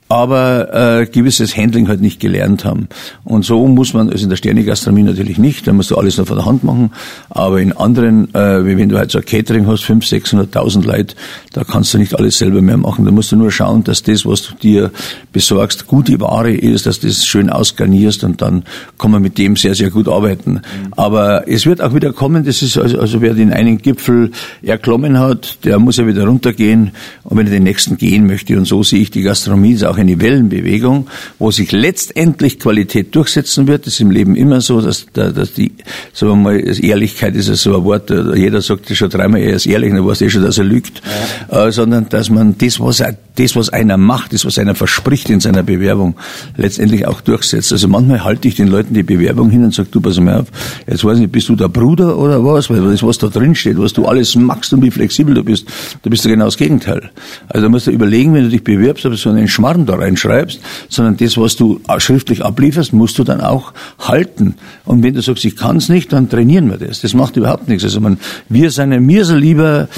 aber 0.08 1.00
äh, 1.00 1.06
gewisses 1.06 1.56
Handling 1.56 1.88
halt 1.88 2.00
nicht 2.00 2.18
gelernt 2.18 2.64
haben. 2.64 2.88
Und 3.24 3.44
so 3.44 3.66
muss 3.66 3.92
man, 3.92 4.08
also 4.08 4.24
in 4.24 4.30
der 4.30 4.36
Sternegastronomie 4.36 5.02
natürlich 5.02 5.36
nicht, 5.38 5.66
da 5.66 5.72
musst 5.72 5.90
du 5.90 5.96
alles 5.96 6.16
noch 6.16 6.26
von 6.26 6.38
der 6.38 6.46
Hand 6.46 6.64
machen, 6.64 6.92
aber 7.28 7.60
in 7.60 7.72
anderen, 7.72 8.34
äh, 8.34 8.64
wie 8.64 8.78
wenn 8.78 8.88
du 8.88 8.96
halt 8.96 9.10
so 9.10 9.18
ein 9.18 9.24
Catering 9.24 9.66
hast, 9.66 9.84
500.000, 9.84 10.52
600.000 10.52 10.86
Leute, 10.86 11.14
da 11.52 11.62
kannst 11.64 11.92
du 11.92 11.98
nicht 11.98 12.18
alles 12.18 12.38
selber 12.38 12.62
mehr 12.62 12.78
machen. 12.78 13.04
Da 13.04 13.10
musst 13.10 13.32
du 13.32 13.36
nur 13.36 13.50
schauen, 13.50 13.84
dass 13.84 14.02
das, 14.02 14.24
was 14.24 14.42
du 14.42 14.54
dir 14.54 14.90
besorgst, 15.32 15.86
gute 15.86 16.18
Ware 16.20 16.52
ist, 16.52 16.86
dass 16.86 17.00
du 17.00 17.06
das 17.06 17.26
schön 17.26 17.50
ausgarnierst 17.50 18.24
und 18.24 18.40
dann 18.40 18.64
kann 18.98 19.10
man 19.10 19.20
mit 19.20 19.36
dem 19.36 19.56
sehr, 19.56 19.74
sehr 19.74 19.90
gut 19.90 20.08
arbeiten. 20.08 20.54
Mhm. 20.54 20.60
Aber 20.92 21.46
es 21.48 21.66
wird 21.66 21.82
auch 21.82 21.94
wieder 21.94 22.14
kommen, 22.14 22.44
das 22.44 22.62
ist 22.62 22.78
also, 22.78 22.98
also 22.98 23.20
wer 23.20 23.34
den 23.34 23.52
einen 23.52 23.78
Gipfel 23.78 24.30
erklommen 24.62 25.18
hat, 25.18 25.58
der 25.64 25.78
muss 25.78 25.98
ja 25.98 26.06
wieder 26.06 26.26
runtergehen 26.26 26.92
und 27.24 27.36
wenn 27.36 27.46
er 27.46 27.52
den 27.52 27.64
nächsten 27.64 27.98
gehen 27.98 28.26
möchte 28.26 28.56
und 28.56 28.64
so 28.64 28.82
sehe 28.82 29.00
ich 29.00 29.10
die 29.10 29.22
Gastronomie, 29.22 29.72
ist 29.72 29.84
auch 29.84 29.97
auch 29.98 30.00
eine 30.00 30.20
Wellenbewegung, 30.20 31.08
wo 31.38 31.50
sich 31.50 31.72
letztendlich 31.72 32.58
Qualität 32.58 33.14
durchsetzen 33.14 33.66
wird. 33.66 33.86
Das 33.86 33.94
ist 33.94 34.00
im 34.00 34.10
Leben 34.10 34.36
immer 34.36 34.60
so, 34.60 34.80
dass, 34.80 35.06
dass 35.12 35.52
die, 35.52 35.72
sagen 36.12 36.32
wir 36.32 36.36
mal, 36.36 36.84
Ehrlichkeit 36.84 37.34
ist 37.34 37.48
ja 37.48 37.54
so 37.54 37.76
ein 37.76 37.84
Wort, 37.84 38.10
jeder 38.10 38.62
sagt 38.62 38.90
das 38.90 38.96
schon 38.96 39.10
dreimal, 39.10 39.40
er 39.40 39.54
ist 39.54 39.66
ehrlich, 39.66 39.92
dann 39.92 40.06
weiß 40.06 40.22
er 40.22 40.30
schon, 40.30 40.42
dass 40.42 40.58
er 40.58 40.64
lügt, 40.64 41.02
ja. 41.50 41.66
äh, 41.66 41.72
sondern 41.72 42.08
dass 42.08 42.30
man 42.30 42.56
das, 42.58 42.80
was 42.80 43.00
er, 43.00 43.16
das, 43.36 43.56
was 43.56 43.68
einer 43.68 43.96
macht, 43.96 44.32
das, 44.32 44.44
was 44.44 44.58
einer 44.58 44.74
verspricht 44.74 45.30
in 45.30 45.40
seiner 45.40 45.62
Bewerbung, 45.62 46.14
letztendlich 46.56 47.06
auch 47.06 47.20
durchsetzt. 47.20 47.72
Also 47.72 47.88
manchmal 47.88 48.24
halte 48.24 48.48
ich 48.48 48.54
den 48.54 48.68
Leuten 48.68 48.94
die 48.94 49.02
Bewerbung 49.02 49.50
hin 49.50 49.64
und 49.64 49.74
sage, 49.74 49.88
du, 49.90 50.00
pass 50.00 50.18
mal 50.20 50.40
auf, 50.40 50.46
jetzt 50.86 51.04
weiß 51.04 51.14
ich 51.14 51.22
nicht, 51.22 51.32
bist 51.32 51.48
du 51.48 51.56
der 51.56 51.68
Bruder 51.68 52.16
oder 52.16 52.44
was, 52.44 52.70
weil 52.70 52.80
das, 52.82 53.02
was 53.02 53.18
da 53.18 53.28
drin 53.28 53.54
steht, 53.54 53.78
was 53.78 53.92
du 53.92 54.06
alles 54.06 54.34
machst 54.36 54.72
und 54.72 54.82
wie 54.82 54.90
flexibel 54.90 55.34
du 55.34 55.44
bist, 55.44 55.66
da 56.02 56.10
bist 56.10 56.24
du 56.24 56.28
genau 56.28 56.46
das 56.46 56.56
Gegenteil. 56.56 57.10
Also 57.48 57.66
da 57.66 57.68
musst 57.68 57.86
du 57.86 57.90
überlegen, 57.90 58.34
wenn 58.34 58.44
du 58.44 58.50
dich 58.50 58.64
bewirbst, 58.64 59.04
ob 59.06 59.12
du 59.12 59.18
so 59.18 59.30
einen 59.30 59.48
Schmarrn 59.48 59.86
da 59.88 59.96
reinschreibst, 59.96 60.60
sondern 60.88 61.16
das, 61.16 61.36
was 61.36 61.56
du 61.56 61.80
schriftlich 61.98 62.44
ablieferst, 62.44 62.92
musst 62.92 63.18
du 63.18 63.24
dann 63.24 63.40
auch 63.40 63.72
halten. 63.98 64.54
Und 64.84 65.02
wenn 65.02 65.14
du 65.14 65.22
sagst, 65.22 65.44
ich 65.44 65.56
kann 65.56 65.76
es 65.78 65.88
nicht, 65.88 66.12
dann 66.12 66.28
trainieren 66.28 66.70
wir 66.70 66.78
das. 66.78 67.00
Das 67.00 67.14
macht 67.14 67.36
überhaupt 67.36 67.68
nichts. 67.68 67.84
Also 67.84 68.00
man, 68.00 68.18
wir 68.48 68.70
sind 68.70 68.90
mir 69.00 69.24
so 69.24 69.34
lieber 69.34 69.88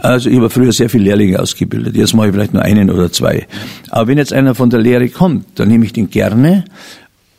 also 0.00 0.30
ich 0.30 0.36
habe 0.36 0.48
früher 0.48 0.70
sehr 0.70 0.88
viele 0.88 1.04
Lehrlinge 1.04 1.40
ausgebildet. 1.40 1.96
Jetzt 1.96 2.14
mache 2.14 2.28
ich 2.28 2.32
vielleicht 2.32 2.54
nur 2.54 2.62
einen 2.62 2.88
oder 2.88 3.10
zwei. 3.10 3.48
Aber 3.90 4.06
wenn 4.06 4.16
jetzt 4.16 4.32
einer 4.32 4.54
von 4.54 4.70
der 4.70 4.78
Lehre 4.78 5.08
kommt, 5.08 5.46
dann 5.56 5.66
nehme 5.66 5.84
ich 5.84 5.92
den 5.92 6.08
gerne 6.08 6.64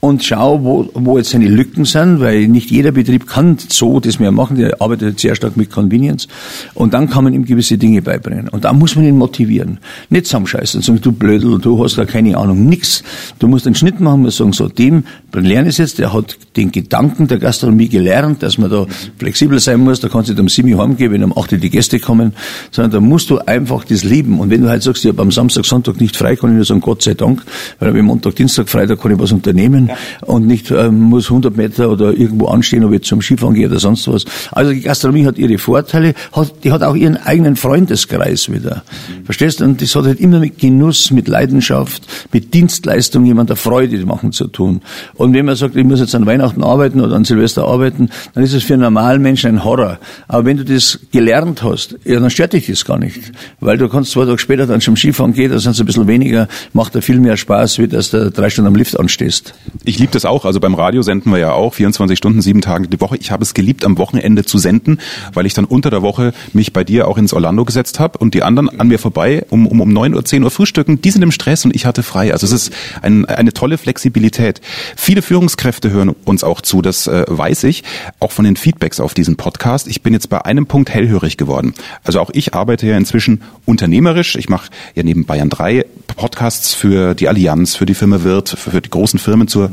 und 0.01 0.23
schau, 0.23 0.63
wo, 0.63 0.89
wo 0.93 1.17
jetzt 1.17 1.31
seine 1.31 1.49
Lücken 1.49 1.83
sind, 1.83 2.21
weil 2.21 2.47
nicht 2.47 2.71
jeder 2.71 2.91
Betrieb 2.91 3.27
kann 3.27 3.57
so 3.67 3.99
das 3.99 4.17
mehr 4.17 4.31
machen, 4.31 4.57
der 4.57 4.81
arbeitet 4.81 5.19
sehr 5.19 5.35
stark 5.35 5.57
mit 5.57 5.69
Convenience. 5.69 6.27
Und 6.73 6.93
dann 6.93 7.09
kann 7.09 7.25
man 7.25 7.33
ihm 7.33 7.43
gewisse 7.43 7.77
Dinge 7.77 8.01
beibringen. 8.01 8.47
Und 8.47 8.63
dann 8.63 8.79
muss 8.79 8.95
man 8.95 9.03
ihn 9.03 9.17
motivieren. 9.17 9.79
Nicht 10.09 10.27
zusammenscheißen 10.27 10.81
sagen, 10.81 11.01
du 11.01 11.11
Blödel, 11.11 11.59
du 11.59 11.83
hast 11.83 11.97
da 11.97 12.05
keine 12.05 12.37
Ahnung, 12.37 12.65
nix. 12.65 13.03
Du 13.39 13.49
musst 13.49 13.65
einen 13.65 13.75
Schnitt 13.75 13.99
machen 13.99 14.23
und 14.23 14.31
sagen, 14.31 14.53
so, 14.53 14.69
dem 14.69 15.03
lerne 15.33 15.69
ich 15.69 15.77
jetzt, 15.77 15.99
der 15.99 16.13
hat 16.13 16.37
den 16.55 16.71
Gedanken 16.71 17.27
der 17.27 17.39
Gastronomie 17.39 17.89
gelernt, 17.89 18.41
dass 18.41 18.57
man 18.57 18.69
da 18.69 18.85
flexibel 19.17 19.59
sein 19.59 19.81
muss, 19.81 19.99
da 19.99 20.07
kannst 20.07 20.29
du 20.29 20.33
nicht 20.33 20.41
um 20.41 20.47
sieben 20.47 20.73
Uhr 20.73 20.81
heimgehen, 20.81 21.11
wenn 21.11 21.23
um 21.23 21.37
acht 21.37 21.51
die 21.51 21.69
Gäste 21.69 21.99
kommen, 21.99 22.33
sondern 22.71 22.91
da 22.91 22.99
musst 23.01 23.29
du 23.29 23.39
einfach 23.39 23.83
das 23.83 24.03
lieben. 24.05 24.39
Und 24.39 24.49
wenn 24.49 24.61
du 24.61 24.69
halt 24.69 24.83
sagst, 24.83 25.03
ich 25.03 25.11
habe 25.11 25.21
am 25.21 25.31
Samstag, 25.31 25.65
Sonntag 25.65 25.99
nicht 25.99 26.15
frei, 26.15 26.37
kann 26.37 26.51
ich 26.51 26.55
nur 26.55 26.65
sagen, 26.65 26.79
Gott 26.79 27.01
sei 27.01 27.15
Dank, 27.15 27.43
weil 27.79 27.89
am 27.89 28.05
Montag, 28.05 28.35
Dienstag, 28.35 28.69
Freitag 28.69 29.01
kann 29.01 29.11
ich 29.11 29.19
was 29.19 29.31
unternehmen, 29.31 29.88
und 30.25 30.47
nicht 30.47 30.71
ähm, 30.71 30.99
muss 30.99 31.25
100 31.25 31.55
Meter 31.55 31.89
oder 31.89 32.13
irgendwo 32.13 32.47
anstehen, 32.47 32.83
ob 32.83 32.93
ich 32.93 33.03
zum 33.03 33.21
Skifahren 33.21 33.55
gehe 33.55 33.67
oder 33.67 33.79
sonst 33.79 34.07
was. 34.07 34.25
Also 34.51 34.71
die 34.71 34.81
Gastronomie 34.81 35.25
hat 35.25 35.37
ihre 35.37 35.57
Vorteile, 35.57 36.13
hat, 36.31 36.63
die 36.63 36.71
hat 36.71 36.83
auch 36.83 36.95
ihren 36.95 37.17
eigenen 37.17 37.55
Freundeskreis 37.55 38.51
wieder. 38.51 38.83
Mhm. 39.07 39.25
Verstehst 39.25 39.59
du? 39.59 39.65
Und 39.65 39.81
das 39.81 39.95
hat 39.95 40.05
halt 40.05 40.19
immer 40.19 40.39
mit 40.39 40.59
Genuss, 40.59 41.11
mit 41.11 41.27
Leidenschaft, 41.27 42.03
mit 42.31 42.53
Dienstleistung 42.53 43.25
jemand 43.25 43.49
der 43.49 43.57
Freude 43.57 44.05
machen 44.05 44.31
zu 44.31 44.47
tun. 44.47 44.81
Und 45.15 45.33
wenn 45.33 45.45
man 45.45 45.55
sagt, 45.55 45.75
ich 45.75 45.83
muss 45.83 45.99
jetzt 45.99 46.15
an 46.15 46.25
Weihnachten 46.25 46.63
arbeiten 46.63 47.01
oder 47.01 47.15
an 47.15 47.25
Silvester 47.25 47.65
arbeiten, 47.65 48.09
dann 48.33 48.43
ist 48.43 48.53
es 48.53 48.63
für 48.63 48.73
einen 48.73 48.83
normalen 48.83 49.21
Menschen 49.21 49.49
ein 49.49 49.63
Horror. 49.63 49.99
Aber 50.27 50.45
wenn 50.45 50.57
du 50.57 50.65
das 50.65 50.99
gelernt 51.11 51.63
hast, 51.63 51.97
ja, 52.05 52.19
dann 52.19 52.29
stört 52.29 52.53
dich 52.53 52.67
das 52.67 52.85
gar 52.85 52.97
nicht. 52.97 53.31
Weil 53.59 53.77
du 53.77 53.89
kannst 53.89 54.11
zwei 54.11 54.25
Tage 54.25 54.39
später 54.39 54.67
dann 54.67 54.81
zum 54.81 54.95
Skifahren 54.95 55.33
gehen, 55.33 55.51
da 55.51 55.59
sind 55.59 55.71
es 55.71 55.79
ein 55.79 55.85
bisschen 55.85 56.07
weniger, 56.07 56.47
macht 56.73 56.95
da 56.95 57.01
viel 57.01 57.19
mehr 57.19 57.37
Spaß, 57.37 57.79
wie 57.79 57.87
dass 57.87 58.11
du 58.11 58.31
drei 58.31 58.49
Stunden 58.49 58.67
am 58.67 58.75
Lift 58.75 58.99
anstehst. 58.99 59.53
Ich 59.85 59.97
liebe 59.97 60.11
das 60.11 60.25
auch. 60.25 60.43
Also 60.43 60.59
beim 60.59 60.75
Radio 60.75 61.01
senden 61.01 61.31
wir 61.31 61.39
ja 61.39 61.53
auch 61.53 61.73
24 61.73 62.17
Stunden, 62.17 62.41
sieben 62.41 62.59
Tage 62.59 62.89
die 62.89 62.99
Woche. 62.99 63.15
Ich 63.15 63.31
habe 63.31 63.43
es 63.43 63.53
geliebt, 63.53 63.85
am 63.85 63.97
Wochenende 63.97 64.43
zu 64.43 64.57
senden, 64.57 64.99
weil 65.33 65.45
ich 65.45 65.53
dann 65.53 65.63
unter 65.63 65.89
der 65.89 66.01
Woche 66.01 66.33
mich 66.51 66.73
bei 66.73 66.83
dir 66.83 67.07
auch 67.07 67.17
ins 67.17 67.33
Orlando 67.33 67.63
gesetzt 67.63 67.97
habe 67.97 68.17
und 68.17 68.33
die 68.33 68.43
anderen 68.43 68.77
an 68.79 68.89
mir 68.89 68.99
vorbei 68.99 69.45
um, 69.49 69.65
um, 69.65 69.79
um 69.79 69.93
9 69.93 70.15
Uhr, 70.15 70.25
10 70.25 70.43
Uhr 70.43 70.51
frühstücken. 70.51 71.01
Die 71.01 71.11
sind 71.11 71.21
im 71.21 71.31
Stress 71.31 71.63
und 71.63 71.73
ich 71.73 71.85
hatte 71.85 72.03
frei. 72.03 72.33
Also 72.33 72.45
es 72.45 72.51
ist 72.51 72.73
ein, 73.01 73.25
eine 73.25 73.53
tolle 73.53 73.77
Flexibilität. 73.77 74.59
Viele 74.97 75.21
Führungskräfte 75.21 75.91
hören 75.91 76.13
uns 76.25 76.43
auch 76.43 76.59
zu, 76.59 76.81
das 76.81 77.07
äh, 77.07 77.23
weiß 77.27 77.63
ich, 77.63 77.83
auch 78.19 78.33
von 78.33 78.43
den 78.43 78.57
Feedbacks 78.57 78.99
auf 78.99 79.13
diesen 79.13 79.37
Podcast. 79.37 79.87
Ich 79.87 80.01
bin 80.01 80.11
jetzt 80.11 80.29
bei 80.29 80.43
einem 80.43 80.65
Punkt 80.65 80.89
hellhörig 80.89 81.37
geworden. 81.37 81.73
Also 82.03 82.19
auch 82.19 82.31
ich 82.33 82.53
arbeite 82.53 82.85
ja 82.85 82.97
inzwischen 82.97 83.43
unternehmerisch. 83.65 84.35
Ich 84.35 84.49
mache 84.49 84.69
ja 84.93 85.03
neben 85.03 85.25
Bayern 85.25 85.49
3 85.49 85.85
Podcasts 86.17 86.73
für 86.73 87.15
die 87.15 87.29
Allianz, 87.29 87.75
für 87.75 87.85
die 87.85 87.93
Firma 87.93 88.23
Wirt, 88.23 88.49
für, 88.49 88.71
für 88.71 88.81
die 88.81 88.89
großen 88.89 89.19
Firmen 89.19 89.47
zur 89.47 89.68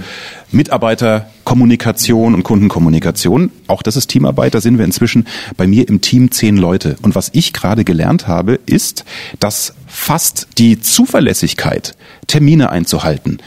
Mitarbeiterkommunikation 0.51 2.35
und 2.35 2.43
Kundenkommunikation. 2.43 3.51
Auch 3.67 3.83
das 3.83 3.97
ist 3.97 4.09
Teamarbeit. 4.09 4.55
Da 4.55 4.61
sind 4.61 4.79
wir 4.79 4.85
inzwischen 4.85 5.27
bei 5.57 5.67
mir 5.67 5.89
im 5.89 6.01
Team 6.01 6.31
zehn 6.31 6.57
Leute. 6.57 6.97
Und 7.03 7.15
was 7.15 7.31
ich 7.33 7.53
gerade 7.53 7.85
gelernt 7.85 8.29
habe, 8.29 8.59
ist, 8.67 9.05
dass 9.41 9.75
fast 9.87 10.49
die 10.59 10.81
Zuverlässigkeit, 10.81 11.97
Termine 12.27 12.71
einzuhalten, 12.71 13.39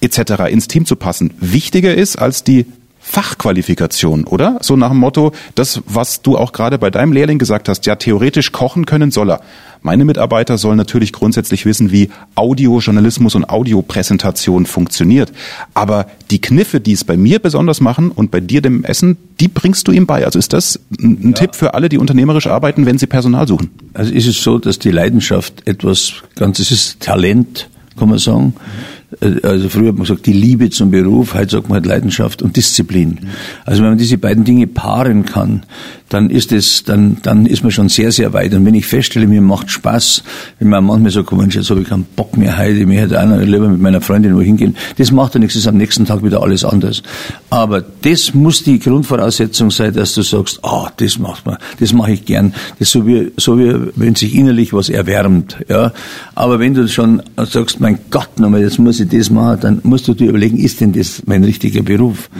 etc. 0.00 0.44
ins 0.50 0.68
Team 0.68 0.86
zu 0.86 0.96
passen, 0.96 1.34
wichtiger 1.40 1.94
ist 1.94 2.16
als 2.16 2.44
die 2.44 2.66
Fachqualifikation, 3.10 4.24
oder? 4.24 4.58
So 4.60 4.76
nach 4.76 4.90
dem 4.90 4.98
Motto, 4.98 5.32
das, 5.54 5.80
was 5.86 6.20
du 6.20 6.36
auch 6.36 6.52
gerade 6.52 6.76
bei 6.76 6.90
deinem 6.90 7.12
Lehrling 7.14 7.38
gesagt 7.38 7.70
hast, 7.70 7.86
ja, 7.86 7.96
theoretisch 7.96 8.52
kochen 8.52 8.84
können 8.84 9.10
soll 9.10 9.30
er. 9.30 9.40
Meine 9.80 10.04
Mitarbeiter 10.04 10.58
sollen 10.58 10.76
natürlich 10.76 11.14
grundsätzlich 11.14 11.64
wissen, 11.64 11.90
wie 11.90 12.10
Audiojournalismus 12.34 13.34
und 13.34 13.48
Audiopräsentation 13.48 14.66
funktioniert. 14.66 15.32
Aber 15.72 16.06
die 16.30 16.40
Kniffe, 16.42 16.80
die 16.80 16.92
es 16.92 17.04
bei 17.04 17.16
mir 17.16 17.38
besonders 17.38 17.80
machen 17.80 18.10
und 18.10 18.30
bei 18.30 18.40
dir 18.40 18.60
dem 18.60 18.84
Essen, 18.84 19.16
die 19.40 19.48
bringst 19.48 19.88
du 19.88 19.92
ihm 19.92 20.06
bei. 20.06 20.26
Also 20.26 20.38
ist 20.38 20.52
das 20.52 20.78
ein 21.00 21.30
ja. 21.30 21.32
Tipp 21.32 21.54
für 21.54 21.72
alle, 21.72 21.88
die 21.88 21.96
unternehmerisch 21.96 22.46
arbeiten, 22.46 22.84
wenn 22.84 22.98
sie 22.98 23.06
Personal 23.06 23.48
suchen? 23.48 23.70
Also 23.94 24.12
ist 24.12 24.26
es 24.26 24.42
so, 24.42 24.58
dass 24.58 24.78
die 24.78 24.90
Leidenschaft 24.90 25.66
etwas 25.66 26.12
ganz, 26.34 26.58
es 26.58 26.70
ist 26.70 27.00
Talent, 27.00 27.70
kann 27.96 28.10
man 28.10 28.18
sagen. 28.18 28.54
Mhm 28.54 28.97
also 29.42 29.70
früher 29.70 29.88
hat 29.88 29.94
man 29.94 30.06
gesagt, 30.06 30.26
die 30.26 30.34
Liebe 30.34 30.68
zum 30.68 30.90
Beruf, 30.90 31.34
heute 31.34 31.52
sagt 31.52 31.68
man 31.68 31.76
halt 31.76 31.86
Leidenschaft 31.86 32.42
und 32.42 32.56
Disziplin. 32.56 33.20
Also 33.64 33.82
wenn 33.82 33.90
man 33.90 33.98
diese 33.98 34.18
beiden 34.18 34.44
Dinge 34.44 34.66
paaren 34.66 35.24
kann, 35.24 35.62
dann 36.08 36.30
ist 36.30 36.52
es, 36.52 36.84
dann, 36.84 37.18
dann 37.22 37.46
ist 37.46 37.62
man 37.62 37.70
schon 37.70 37.88
sehr, 37.88 38.12
sehr 38.12 38.32
weit. 38.32 38.54
Und 38.54 38.64
wenn 38.64 38.74
ich 38.74 38.86
feststelle, 38.86 39.26
mir 39.26 39.42
macht 39.42 39.70
Spaß, 39.70 40.22
wenn 40.58 40.68
man 40.68 40.84
manchmal 40.84 41.10
sagt, 41.10 41.32
Mensch, 41.32 41.54
jetzt 41.54 41.70
habe 41.70 41.82
ich 41.82 41.88
keinen 41.88 42.04
Bock 42.16 42.36
mehr 42.36 42.56
heute, 42.58 42.86
mir 42.86 43.00
hätte 43.00 43.20
einer 43.20 43.38
lieber 43.38 43.68
mit 43.68 43.80
meiner 43.80 44.00
Freundin 44.00 44.34
wo 44.36 44.40
hingehen, 44.40 44.76
das 44.96 45.10
macht 45.10 45.34
ja 45.34 45.40
nichts, 45.40 45.56
ist 45.56 45.66
am 45.66 45.76
nächsten 45.76 46.06
Tag 46.06 46.22
wieder 46.22 46.42
alles 46.42 46.64
anders. 46.64 47.02
Aber 47.50 47.82
das 48.02 48.34
muss 48.34 48.62
die 48.62 48.78
Grundvoraussetzung 48.78 49.70
sein, 49.70 49.92
dass 49.94 50.14
du 50.14 50.22
sagst, 50.22 50.60
ah, 50.62 50.84
oh, 50.84 50.88
das 50.96 51.18
macht 51.18 51.46
man, 51.46 51.58
das 51.80 51.92
mache 51.92 52.12
ich 52.12 52.24
gern. 52.24 52.54
Das 52.78 52.88
ist 52.88 52.92
so 52.92 53.06
wie, 53.06 53.32
so 53.36 53.58
wie, 53.58 53.74
wenn 53.96 54.14
sich 54.14 54.34
innerlich 54.34 54.72
was 54.72 54.88
erwärmt, 54.88 55.56
ja. 55.68 55.92
Aber 56.34 56.58
wenn 56.58 56.74
du 56.74 56.88
schon 56.88 57.22
sagst, 57.36 57.80
mein 57.80 57.98
Gott, 58.10 58.38
nochmal, 58.38 58.62
jetzt 58.62 58.78
muss 58.78 58.97
ich 59.00 59.08
das 59.08 59.30
machen, 59.30 59.58
dann 59.60 59.80
musst 59.84 60.08
du 60.08 60.14
dir 60.14 60.30
überlegen, 60.30 60.58
ist 60.58 60.80
denn 60.80 60.92
das 60.92 61.22
mein 61.26 61.44
richtiger 61.44 61.82
Beruf? 61.82 62.30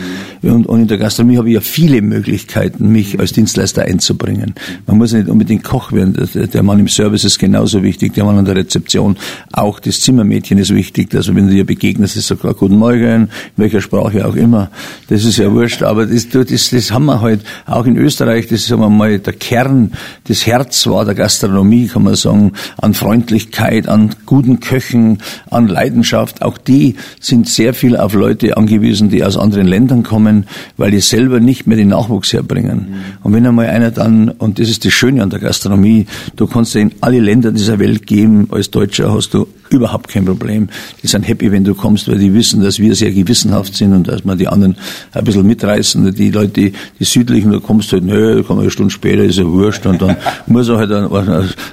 Und, 0.42 0.66
und 0.66 0.80
in 0.80 0.88
der 0.88 0.98
Gastronomie 0.98 1.36
habe 1.36 1.48
ich 1.48 1.54
ja 1.54 1.60
viele 1.60 2.00
Möglichkeiten, 2.02 2.90
mich 2.90 3.18
als 3.20 3.32
Dienstleister 3.32 3.82
einzubringen. 3.82 4.54
Man 4.86 4.98
muss 4.98 5.12
nicht 5.12 5.28
unbedingt 5.28 5.64
Koch 5.64 5.92
werden. 5.92 6.16
Der 6.34 6.62
Mann 6.62 6.78
im 6.78 6.88
Service 6.88 7.24
ist 7.24 7.38
genauso 7.38 7.82
wichtig, 7.82 8.14
der 8.14 8.24
Mann 8.24 8.38
an 8.38 8.44
der 8.44 8.56
Rezeption. 8.56 9.16
Auch 9.52 9.80
das 9.80 10.00
Zimmermädchen 10.00 10.58
ist 10.58 10.74
wichtig. 10.74 11.14
Also 11.14 11.34
wenn 11.34 11.48
du 11.48 11.52
dir 11.52 11.66
begegnest, 11.66 12.16
ist 12.16 12.28
sogar 12.28 12.54
Guten 12.54 12.76
Morgen, 12.76 13.22
in 13.22 13.28
welcher 13.56 13.80
Sprache 13.80 14.26
auch 14.26 14.34
immer. 14.34 14.70
Das 15.08 15.24
ist 15.24 15.36
ja 15.36 15.52
wurscht. 15.52 15.82
Aber 15.82 16.06
das, 16.06 16.28
das, 16.28 16.70
das 16.70 16.90
haben 16.90 17.06
wir 17.06 17.20
halt 17.20 17.42
auch 17.66 17.86
in 17.86 17.96
Österreich. 17.96 18.46
Das 18.48 18.60
ist 18.60 18.70
wir 18.78 18.88
mal 18.88 19.18
der 19.18 19.32
Kern, 19.32 19.92
das 20.24 20.46
Herz 20.46 20.86
war 20.86 21.04
der 21.04 21.14
Gastronomie, 21.14 21.88
kann 21.88 22.04
man 22.04 22.14
sagen, 22.14 22.52
an 22.78 22.94
Freundlichkeit, 22.94 23.88
an 23.88 24.14
guten 24.26 24.60
Köchen, 24.60 25.18
an 25.50 25.68
Leidenschaft. 25.68 26.42
Auch 26.48 26.56
die 26.56 26.94
sind 27.20 27.46
sehr 27.46 27.74
viel 27.74 27.94
auf 27.94 28.14
Leute 28.14 28.56
angewiesen, 28.56 29.10
die 29.10 29.22
aus 29.22 29.36
anderen 29.36 29.66
Ländern 29.66 30.02
kommen, 30.02 30.46
weil 30.78 30.90
die 30.90 31.00
selber 31.00 31.40
nicht 31.40 31.66
mehr 31.66 31.76
den 31.76 31.88
Nachwuchs 31.88 32.32
herbringen. 32.32 32.86
Und 33.22 33.34
wenn 33.34 33.46
einmal 33.46 33.66
einer 33.66 33.90
dann, 33.90 34.30
und 34.30 34.58
das 34.58 34.70
ist 34.70 34.86
das 34.86 34.94
Schöne 34.94 35.22
an 35.22 35.28
der 35.28 35.40
Gastronomie, 35.40 36.06
du 36.36 36.46
kannst 36.46 36.74
in 36.74 36.92
alle 37.02 37.20
Länder 37.20 37.52
dieser 37.52 37.78
Welt 37.78 38.06
gehen, 38.06 38.48
als 38.50 38.70
Deutscher 38.70 39.12
hast 39.12 39.34
du 39.34 39.46
überhaupt 39.70 40.08
kein 40.08 40.24
Problem. 40.24 40.68
Die 41.02 41.06
sind 41.06 41.26
happy, 41.26 41.50
wenn 41.52 41.64
du 41.64 41.74
kommst, 41.74 42.08
weil 42.08 42.18
die 42.18 42.32
wissen, 42.34 42.62
dass 42.62 42.78
wir 42.78 42.94
sehr 42.94 43.12
gewissenhaft 43.12 43.74
sind 43.74 43.92
und 43.92 44.08
dass 44.08 44.24
wir 44.24 44.36
die 44.36 44.48
anderen 44.48 44.76
ein 45.12 45.24
bisschen 45.24 45.46
mitreißen. 45.46 46.14
Die 46.14 46.30
Leute, 46.30 46.52
die, 46.52 46.72
die 46.98 47.04
Südlichen, 47.04 47.52
da 47.52 47.58
kommst 47.58 47.92
du 47.92 47.96
halt, 47.96 48.04
nö, 48.04 48.36
da 48.36 48.42
kommen 48.42 48.60
eine 48.60 48.70
Stunde 48.70 48.92
später, 48.92 49.24
ist 49.24 49.38
ja 49.38 49.44
wurscht 49.44 49.86
und 49.86 50.02
dann 50.02 50.16
muss 50.46 50.68
er 50.68 50.78
halt 50.78 50.92
eine, 50.92 51.10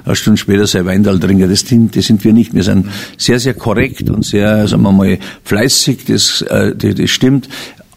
eine 0.04 0.16
Stunde 0.16 0.38
später 0.38 0.66
sein 0.66 0.86
Weindal 0.86 1.18
trinken. 1.18 1.48
Das 1.48 1.60
sind, 1.60 1.96
das 1.96 2.06
sind 2.06 2.24
wir 2.24 2.32
nicht. 2.32 2.54
Wir 2.54 2.62
sind 2.62 2.86
sehr, 3.16 3.40
sehr 3.40 3.54
korrekt 3.54 4.10
und 4.10 4.24
sehr, 4.24 4.66
sagen 4.68 4.82
wir 4.82 4.92
mal, 4.92 5.18
fleißig, 5.44 6.04
das, 6.06 6.42
äh, 6.42 6.74
das, 6.76 6.94
das 6.94 7.10
stimmt 7.10 7.48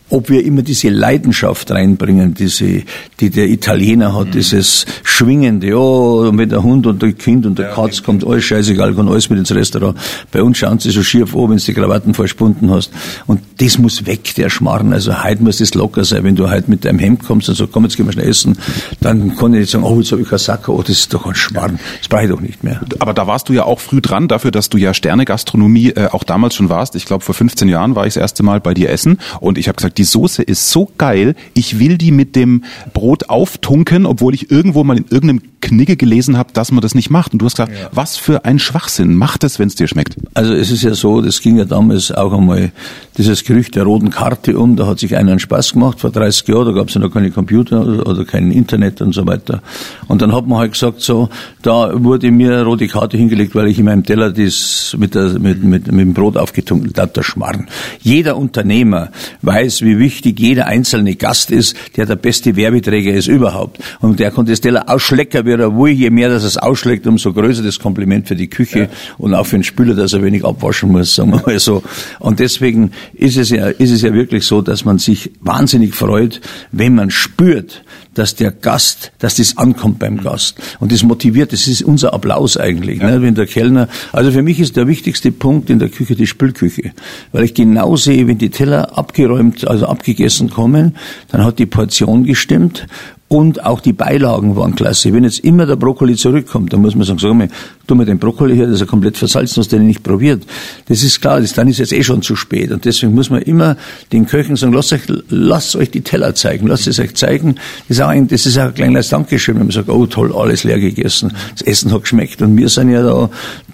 ob 0.09 0.29
wir 0.29 0.43
immer 0.43 0.61
diese 0.61 0.89
Leidenschaft 0.89 1.71
reinbringen, 1.71 2.33
diese, 2.33 2.83
die 3.19 3.29
der 3.29 3.47
Italiener 3.47 4.15
hat, 4.15 4.27
mhm. 4.27 4.31
dieses 4.31 4.85
Schwingende, 5.03 5.67
ja, 5.67 5.75
und 5.75 6.37
wenn 6.37 6.49
der 6.49 6.63
Hund 6.63 6.87
und 6.87 7.01
der 7.01 7.13
Kind 7.13 7.45
und 7.45 7.59
der 7.59 7.69
ja, 7.69 7.75
Katz 7.75 8.03
kommt, 8.03 8.25
alles 8.25 8.43
scheißegal, 8.45 8.93
kann 8.93 9.07
alles 9.07 9.29
mit 9.29 9.39
ins 9.39 9.53
Restaurant. 9.53 9.97
Bei 10.31 10.41
uns 10.41 10.57
schauen 10.57 10.79
sie 10.79 10.91
so 10.91 11.03
schief 11.03 11.35
an, 11.35 11.49
wenn 11.49 11.57
du 11.57 11.63
die 11.63 11.73
Krawatten 11.73 12.13
verspunden 12.13 12.71
hast. 12.71 12.91
Und 13.27 13.41
das 13.59 13.77
muss 13.77 14.05
weg, 14.05 14.33
der 14.35 14.49
Schmarrn. 14.49 14.93
Also 14.93 15.23
heute 15.23 15.43
muss 15.43 15.57
das 15.57 15.73
locker 15.73 16.03
sein. 16.03 16.23
Wenn 16.23 16.35
du 16.35 16.49
heute 16.49 16.69
mit 16.69 16.85
deinem 16.85 16.99
Hemd 16.99 17.23
kommst 17.23 17.49
und 17.49 17.55
sagst, 17.55 17.71
komm, 17.71 17.83
jetzt 17.83 17.97
gehen 17.97 18.05
wir 18.05 18.13
schnell 18.13 18.27
essen, 18.27 18.57
dann 19.01 19.35
kann 19.35 19.53
ich 19.53 19.61
nicht 19.61 19.71
sagen, 19.71 19.83
oh, 19.83 19.99
jetzt 19.99 20.11
habe 20.11 20.21
ich 20.21 20.29
keinen 20.29 20.39
Sack, 20.39 20.69
oh, 20.69 20.81
das 20.81 20.97
ist 20.97 21.13
doch 21.13 21.25
ein 21.25 21.35
Schmarrn. 21.35 21.79
Das 21.99 22.07
brauche 22.07 22.23
ich 22.23 22.29
doch 22.29 22.41
nicht 22.41 22.63
mehr. 22.63 22.81
Aber 22.99 23.13
da 23.13 23.27
warst 23.27 23.49
du 23.49 23.53
ja 23.53 23.65
auch 23.65 23.79
früh 23.79 24.01
dran, 24.01 24.27
dafür, 24.27 24.51
dass 24.51 24.69
du 24.69 24.77
ja 24.77 24.93
Sterne-Gastronomie 24.93 25.89
äh, 25.91 26.07
auch 26.07 26.23
damals 26.23 26.55
schon 26.55 26.69
warst. 26.69 26.95
Ich 26.95 27.05
glaube, 27.05 27.23
vor 27.23 27.35
15 27.35 27.67
Jahren 27.67 27.95
war 27.95 28.07
ich 28.07 28.15
das 28.15 28.21
erste 28.21 28.43
Mal 28.43 28.59
bei 28.59 28.73
dir 28.73 28.89
essen 28.89 29.19
und 29.39 29.57
ich 29.57 29.67
habe 29.67 29.75
gesagt, 29.75 29.98
die 29.99 30.05
Soße 30.05 30.41
ist 30.41 30.71
so 30.71 30.89
geil, 30.97 31.35
ich 31.53 31.77
will 31.77 31.97
die 31.97 32.11
mit 32.11 32.35
dem 32.37 32.63
Brot 32.93 33.29
auftunken, 33.29 34.05
obwohl 34.05 34.33
ich 34.33 34.49
irgendwo 34.49 34.85
mal 34.85 34.97
in 34.97 35.05
irgendeinem 35.09 35.41
Knigge 35.61 35.95
gelesen 35.95 36.37
habe, 36.37 36.53
dass 36.53 36.71
man 36.71 36.81
das 36.81 36.95
nicht 36.95 37.09
macht. 37.09 37.33
Und 37.33 37.39
du 37.39 37.45
hast 37.45 37.55
gesagt, 37.55 37.71
ja. 37.71 37.89
was 37.91 38.17
für 38.17 38.45
ein 38.45 38.59
Schwachsinn. 38.59 39.15
Macht 39.15 39.43
es, 39.43 39.59
wenn 39.59 39.67
es 39.67 39.75
dir 39.75 39.87
schmeckt. 39.87 40.15
Also 40.33 40.53
es 40.53 40.71
ist 40.71 40.83
ja 40.83 40.93
so, 40.93 41.21
das 41.21 41.41
ging 41.41 41.57
ja 41.57 41.65
damals 41.65 42.11
auch 42.11 42.33
einmal 42.33 42.71
dieses 43.17 43.43
Gerücht 43.43 43.75
der 43.75 43.83
roten 43.83 44.09
Karte 44.09 44.57
um. 44.57 44.75
Da 44.75 44.87
hat 44.87 44.99
sich 44.99 45.15
einer 45.15 45.31
einen 45.31 45.39
Spaß 45.39 45.73
gemacht 45.73 45.99
vor 45.99 46.11
30 46.11 46.47
Jahren. 46.47 46.65
Da 46.65 46.71
gab 46.71 46.87
es 46.87 46.93
ja 46.93 47.01
noch 47.01 47.11
keine 47.11 47.31
Computer 47.31 47.81
oder 48.05 48.25
kein 48.25 48.51
Internet 48.51 49.01
und 49.01 49.13
so 49.13 49.25
weiter. 49.27 49.61
Und 50.07 50.21
dann 50.21 50.33
hat 50.33 50.47
man 50.47 50.59
halt 50.59 50.73
gesagt, 50.73 51.01
so, 51.01 51.29
da 51.61 51.91
wurde 52.03 52.31
mir 52.31 52.53
eine 52.53 52.63
rote 52.63 52.87
Karte 52.87 53.17
hingelegt, 53.17 53.55
weil 53.55 53.67
ich 53.67 53.79
in 53.79 53.85
meinem 53.85 54.03
Teller 54.03 54.31
das 54.31 54.95
mit, 54.97 55.15
der, 55.15 55.39
mit, 55.39 55.63
mit, 55.63 55.91
mit 55.91 56.01
dem 56.01 56.13
Brot 56.13 56.37
aufgetunkt 56.37 56.97
habe. 56.97 57.11
Der 57.13 57.23
Schmarrn. 57.23 57.67
Jeder 58.01 58.37
Unternehmer 58.37 59.09
weiß, 59.41 59.81
wie 59.81 59.99
wichtig 59.99 60.39
jeder 60.39 60.67
einzelne 60.67 61.15
Gast 61.15 61.51
ist, 61.51 61.75
der 61.97 62.05
der 62.05 62.15
beste 62.15 62.55
Werbeträger 62.55 63.13
ist 63.13 63.27
überhaupt. 63.27 63.79
Und 63.99 64.19
der 64.19 64.31
konnte 64.31 64.51
das 64.51 64.61
Teller 64.61 64.89
ausschlecken, 64.89 65.45
wie 65.49 65.61
er 65.61 65.75
will. 65.75 65.91
Je 65.91 66.09
mehr 66.09 66.29
das 66.29 66.43
es 66.43 66.57
ausschlägt, 66.57 67.07
umso 67.07 67.33
größer 67.33 67.63
das 67.63 67.79
Kompliment 67.79 68.27
für 68.27 68.35
die 68.35 68.47
Küche 68.47 68.79
ja. 68.79 68.87
und 69.17 69.33
auch 69.33 69.45
für 69.45 69.57
den 69.57 69.63
Spüler, 69.63 69.95
dass 69.95 70.13
er 70.13 70.23
wenig 70.23 70.45
abwaschen 70.45 70.91
muss, 70.91 71.15
sagen 71.15 71.31
wir 71.31 71.41
mal 71.45 71.59
so. 71.59 71.83
Und 72.19 72.39
deswegen 72.39 72.91
ist 73.13 73.37
es 73.37 73.49
ja, 73.49 73.67
ist 73.67 73.91
es 73.91 74.01
ja 74.01 74.13
wirklich 74.13 74.45
so, 74.45 74.61
dass 74.61 74.85
man 74.85 74.99
sich 74.99 75.31
wahnsinnig 75.41 75.95
freut, 75.95 76.41
wenn 76.71 76.95
man 76.95 77.11
spürt, 77.11 77.83
dass 78.13 78.35
der 78.35 78.51
Gast, 78.51 79.11
dass 79.19 79.35
das 79.35 79.57
ankommt 79.57 79.99
beim 79.99 80.17
Gast. 80.17 80.57
Und 80.79 80.91
das 80.91 81.03
motiviert, 81.03 81.53
das 81.53 81.67
ist 81.67 81.81
unser 81.81 82.13
Applaus 82.13 82.57
eigentlich, 82.57 82.99
ja. 82.99 83.11
ne, 83.11 83.21
wenn 83.21 83.35
der 83.35 83.45
Kellner, 83.45 83.87
also 84.11 84.31
für 84.31 84.41
mich 84.41 84.59
ist 84.59 84.75
der 84.75 84.87
wichtigste 84.87 85.31
Punkt 85.31 85.69
in 85.69 85.79
der 85.79 85.89
Küche 85.89 86.15
die 86.15 86.27
Spülküche. 86.27 86.91
Weil 87.31 87.45
ich 87.45 87.53
genau 87.53 87.95
sehe, 87.95 88.27
wenn 88.27 88.37
die 88.37 88.49
Teller 88.49 88.97
abgeräumt, 88.97 89.67
also 89.67 89.85
abgegessen 89.87 90.49
kommen, 90.49 90.95
dann 91.29 91.43
hat 91.45 91.59
die 91.59 91.65
Portion 91.65 92.25
gestimmt 92.25 92.87
und 93.29 93.63
auch 93.63 93.79
die 93.79 93.93
Beilagen 93.93 94.55
waren 94.57 94.75
klasse. 94.75 95.13
Wenn 95.13 95.23
jetzt 95.23 95.39
immer 95.39 95.65
der 95.65 95.77
Brokkoli 95.77 96.15
zurückkommt, 96.15 96.73
dann 96.73 96.81
muss 96.81 96.95
man 96.95 97.05
sagen, 97.05 97.19
sag 97.19 97.33
mal, 97.33 97.47
tu 97.89 97.95
mir 97.95 98.05
den 98.05 98.19
Brokkoli 98.19 98.55
her, 98.55 98.65
das 98.65 98.75
ist 98.75 98.81
ja 98.81 98.85
komplett 98.85 99.17
versalzen, 99.17 99.61
hast 99.61 99.71
den 99.71 99.87
nicht 99.87 100.03
probiert. 100.03 100.43
Das 100.87 101.03
ist 101.03 101.21
klar, 101.21 101.41
das, 101.41 101.53
dann 101.53 101.67
ist 101.67 101.79
jetzt 101.79 101.91
eh 101.91 102.03
schon 102.03 102.21
zu 102.21 102.35
spät. 102.35 102.71
Und 102.71 102.85
deswegen 102.85 103.15
muss 103.15 103.29
man 103.29 103.41
immer 103.41 103.77
den 104.11 104.27
Köchen 104.27 104.55
sagen, 104.55 104.73
lasst 104.73 104.93
euch, 104.93 105.01
lasst 105.29 105.75
euch 105.75 105.89
die 105.89 106.01
Teller 106.01 106.35
zeigen, 106.35 106.67
lasst 106.67 106.87
es 106.87 106.99
euch 106.99 107.15
zeigen. 107.15 107.55
Das 107.87 107.97
ist 107.97 108.03
auch 108.03 108.09
ein, 108.09 108.27
das 108.27 108.45
ist 108.45 108.57
auch 108.57 108.65
ein 108.65 108.73
kleines 108.73 109.09
Dankeschön, 109.09 109.55
wenn 109.55 109.63
man 109.63 109.71
sagt, 109.71 109.89
oh 109.89 110.05
toll, 110.05 110.33
alles 110.35 110.63
leer 110.63 110.79
gegessen, 110.79 111.33
das 111.57 111.63
Essen 111.63 111.91
hat 111.91 112.03
geschmeckt. 112.03 112.41
Und 112.41 112.55
wir 112.57 112.69
sind 112.69 112.91
ja 112.91 113.01
da, 113.01 113.29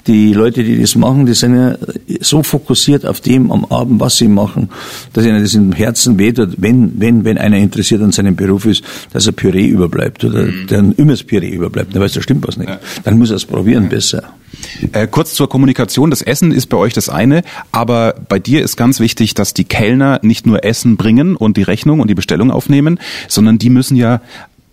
die 0.08 0.34
Leute, 0.34 0.64
die 0.64 0.80
das 0.80 0.96
machen, 0.96 1.26
die 1.26 1.34
sind 1.34 1.56
ja 1.56 1.78
so 2.22 2.44
fokussiert 2.44 3.06
auf 3.06 3.22
dem 3.22 3.52
am 3.52 3.66
Abend, 3.66 4.00
was 4.00 4.18
sie 4.18 4.28
machen, 4.28 4.70
dass 5.14 5.26
ihnen 5.26 5.42
das 5.42 5.56
im 5.56 5.72
Herzen 5.72 6.20
wehtut, 6.20 6.56
wenn, 6.58 7.00
wenn, 7.00 7.26
wenn 7.26 7.38
einer 7.38 7.58
interessiert 7.58 8.02
an 8.02 8.12
seinem 8.12 8.36
Beruf 8.36 8.66
ist, 8.66 8.84
dass 9.14 9.26
er 9.26 9.34
Püree 9.34 9.66
überbleibt 9.66 10.24
oder 10.24 10.44
mhm. 10.44 10.68
dann 10.68 10.92
immer 10.94 11.14
das 11.14 11.24
Püree 11.24 11.50
überbleibt, 11.50 11.96
dann 11.96 12.02
weiß 12.02 12.14
da 12.14 12.22
stimmt 12.22 12.48
was 12.48 12.58
nicht. 12.58 12.70
Ja. 12.70 12.80
Dann 13.04 13.18
muss 13.18 13.32
er 13.32 13.38
es 13.38 13.46
probieren 13.46 13.90
besser. 14.06 14.34
Äh, 14.94 15.08
kurz 15.08 15.34
zur 15.34 15.50
Kommunikation. 15.50 16.10
Das 16.10 16.22
Essen 16.22 16.52
ist 16.52 16.68
bei 16.68 16.78
euch 16.78 16.94
das 16.94 17.10
eine, 17.10 17.44
aber 17.72 18.16
bei 18.30 18.40
dir 18.40 18.62
ist 18.62 18.78
ganz 18.78 19.00
wichtig, 19.00 19.34
dass 19.34 19.54
die 19.54 19.66
Kellner 19.66 20.20
nicht 20.22 20.46
nur 20.46 20.64
Essen 20.64 20.98
bringen 20.98 21.36
und 21.36 21.58
die 21.58 21.64
Rechnung 21.64 22.00
und 22.00 22.10
die 22.10 22.16
Bestellung 22.16 22.52
aufnehmen, 22.52 23.00
sondern 23.28 23.58
die 23.58 23.70
müssen 23.70 23.96
ja 23.96 24.22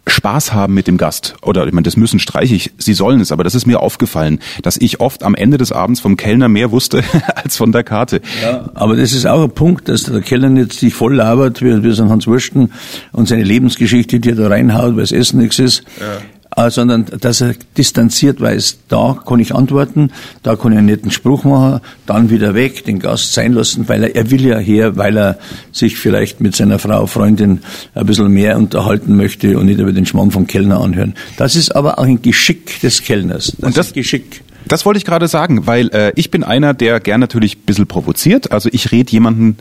Spaß 0.07 0.53
haben 0.53 0.75
mit 0.75 0.88
dem 0.88 0.99
Gast. 0.99 1.37
Oder 1.42 1.66
ich 1.66 1.73
meine, 1.73 1.85
das 1.85 1.97
müssen 1.97 2.18
streiche 2.18 2.55
ich, 2.55 2.73
sie 2.77 2.92
sollen 2.92 3.21
es, 3.21 3.31
aber 3.31 3.45
das 3.45 3.55
ist 3.55 3.66
mir 3.66 3.81
aufgefallen, 3.81 4.40
dass 4.62 4.77
ich 4.77 5.01
oft 5.01 5.23
am 5.23 5.35
Ende 5.35 5.59
des 5.59 5.71
Abends 5.71 6.01
vom 6.01 6.16
Kellner 6.16 6.49
mehr 6.49 6.73
wusste 6.73 7.03
als 7.37 7.57
von 7.57 7.73
der 7.73 7.85
Karte. 7.85 8.21
Ja, 8.42 8.71
aber 8.75 8.97
das 8.97 9.12
ist 9.12 9.27
auch 9.27 9.45
ein 9.45 9.51
Punkt, 9.51 9.88
dass 9.88 10.03
der 10.03 10.21
Kellner 10.21 10.51
nicht 10.51 10.73
sich 10.73 10.92
voll 10.92 11.14
labert, 11.14 11.62
wie, 11.62 11.83
wie 11.83 11.92
so 11.92 12.03
ein 12.03 12.11
Hans 12.11 12.27
Wursten 12.27 12.73
und 13.12 13.29
seine 13.29 13.45
Lebensgeschichte, 13.45 14.21
die 14.21 14.31
er 14.31 14.37
da 14.37 14.49
reinhaut, 14.49 14.97
weil 14.97 15.03
das 15.03 15.12
Essen 15.12 15.40
nichts 15.40 15.59
ist. 15.59 15.85
Ja. 16.01 16.21
Äh, 16.62 16.70
sondern 16.70 17.07
dass 17.20 17.40
er 17.40 17.55
distanziert 17.77 18.40
weiß, 18.40 18.79
da 18.88 19.18
kann 19.27 19.40
ich 19.40 19.55
antworten, 19.55 20.11
da 20.42 20.57
kann 20.57 20.72
ich 20.72 20.79
einen 20.79 20.87
netten 20.87 21.11
Spruch 21.11 21.44
machen, 21.44 21.81
dann 22.07 22.31
wieder 22.31 22.55
weg, 22.55 22.85
den 22.85 22.98
Gast 22.98 23.33
sein 23.33 23.53
lassen, 23.53 23.88
weil 23.88 24.05
er, 24.05 24.16
er 24.16 24.31
will 24.31 24.44
ja 24.44 24.59
her, 24.59 24.96
weil 24.96 25.16
er 25.16 25.38
sich 25.72 25.96
vielleicht 25.96 26.40
mit 26.40 26.55
seiner 26.57 26.79
Frau, 26.79 27.07
Freundin 27.07 27.61
ein 27.94 28.07
bisschen 28.07 28.31
mehr 28.31 28.57
unterhalten 28.57 29.16
möchte 29.16 29.59
und 29.59 29.66
nicht 29.66 29.81
über 29.81 29.92
den 29.92 30.07
Schmarrn 30.07 30.31
vom 30.31 30.46
Kellner 30.46 30.81
anhören. 30.81 31.14
Das 31.37 31.57
ist 31.57 31.75
aber 31.75 31.98
auch 31.98 32.05
ein 32.05 32.22
Geschick 32.22 32.81
des 32.81 33.03
Kellners. 33.03 33.53
Das 33.59 33.66
und 33.66 33.77
das 33.77 33.92
Geschick. 33.92 34.42
Das 34.68 34.87
wollte 34.87 34.98
ich 34.98 35.05
gerade 35.05 35.29
sagen, 35.29 35.66
weil 35.66 35.88
äh, 35.88 36.12
ich 36.14 36.31
bin 36.31 36.44
einer, 36.44 36.72
der 36.75 37.01
gern 37.01 37.20
natürlich 37.20 37.57
ein 37.57 37.66
bisschen 37.66 37.87
provoziert. 37.87 38.53
Also 38.53 38.68
ich 38.72 38.92
rede 38.92 39.11
jemanden 39.11 39.57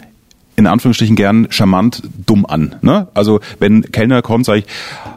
in 0.55 0.67
Anführungsstrichen 0.67 1.15
gern 1.15 1.47
charmant 1.49 2.03
dumm 2.27 2.45
an. 2.45 2.75
Ne? 2.81 3.07
Also 3.13 3.39
wenn 3.59 3.91
Kellner 3.91 4.21
kommt, 4.21 4.45
sage 4.45 4.59
ich, 4.59 4.65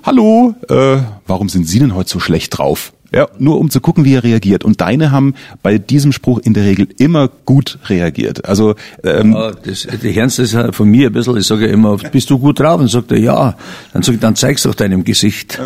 hallo, 0.03 0.55
äh, 0.71 1.03
warum 1.27 1.49
sind 1.49 1.69
Sie 1.69 1.79
denn 1.79 1.95
heute 1.95 2.09
so 2.09 2.21
schlecht 2.21 2.57
drauf? 2.57 2.94
Ja, 3.15 3.29
nur 3.39 3.61
um 3.61 3.71
zu 3.71 3.81
gucken, 3.81 4.05
wie 4.05 4.15
er 4.15 4.25
reagiert. 4.25 4.65
Und 4.65 4.81
deine 4.81 5.13
haben 5.13 5.35
bei 5.63 5.79
diesem 5.79 6.11
Spruch 6.11 6.41
in 6.41 6.53
der 6.53 6.65
Regel 6.65 6.89
immer 6.99 7.29
gut 7.29 7.79
reagiert. 7.87 8.45
Also 8.45 8.75
ähm, 9.05 9.33
ja, 9.33 9.53
das, 9.53 9.87
die 10.03 10.19
Ernst 10.19 10.41
ist 10.41 10.55
halt 10.55 10.75
von 10.75 10.89
mir 10.89 11.11
ein 11.11 11.13
bisschen, 11.13 11.37
ich 11.37 11.47
sage 11.47 11.69
ja 11.69 11.73
immer, 11.73 11.97
bist 11.97 12.29
du 12.31 12.41
gut 12.41 12.59
drauf? 12.59 12.81
Und 12.81 12.89
sagt 12.89 13.13
er, 13.13 13.19
ja. 13.19 13.57
Dann 13.93 14.03
sag 14.03 14.15
ich, 14.15 14.21
dann 14.21 14.35
zeig's 14.35 14.65
doch 14.65 14.75
deinem 14.75 15.05
Gesicht. 15.05 15.61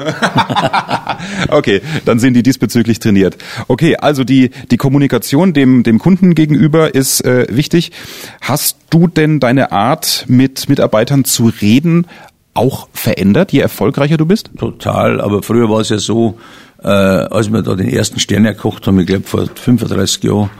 okay, 1.48 1.80
dann 2.04 2.18
sind 2.18 2.34
die 2.34 2.42
diesbezüglich 2.42 2.98
trainiert. 2.98 3.38
Okay, 3.66 3.96
also 3.96 4.24
die, 4.24 4.50
die 4.70 4.76
Kommunikation 4.76 5.54
dem, 5.54 5.84
dem 5.84 5.98
Kunden 5.98 6.34
gegenüber 6.34 6.94
ist 6.94 7.24
äh, 7.24 7.46
wichtig. 7.48 7.92
Hast 8.42 8.76
du 8.90 9.06
denn 9.06 9.40
deine 9.40 9.72
Art, 9.72 10.26
mit 10.28 10.68
Mitarbeitern 10.68 11.24
zu 11.24 11.50
reden, 11.62 12.06
auch 12.52 12.88
verändert, 12.92 13.52
je 13.52 13.60
erfolgreicher 13.60 14.18
du 14.18 14.26
bist? 14.26 14.50
Total, 14.58 15.20
aber 15.20 15.42
früher 15.42 15.70
war 15.70 15.80
es 15.80 15.88
ja 15.88 15.98
so, 15.98 16.38
äh, 16.82 16.88
als 16.88 17.52
wir 17.52 17.62
da 17.62 17.74
den 17.74 17.88
ersten 17.88 18.20
Stern 18.20 18.44
erkocht 18.44 18.86
haben, 18.86 18.98
ich 19.00 19.06
glaube 19.06 19.24
vor 19.24 19.46
35 19.54 20.24
Jahren, 20.24 20.50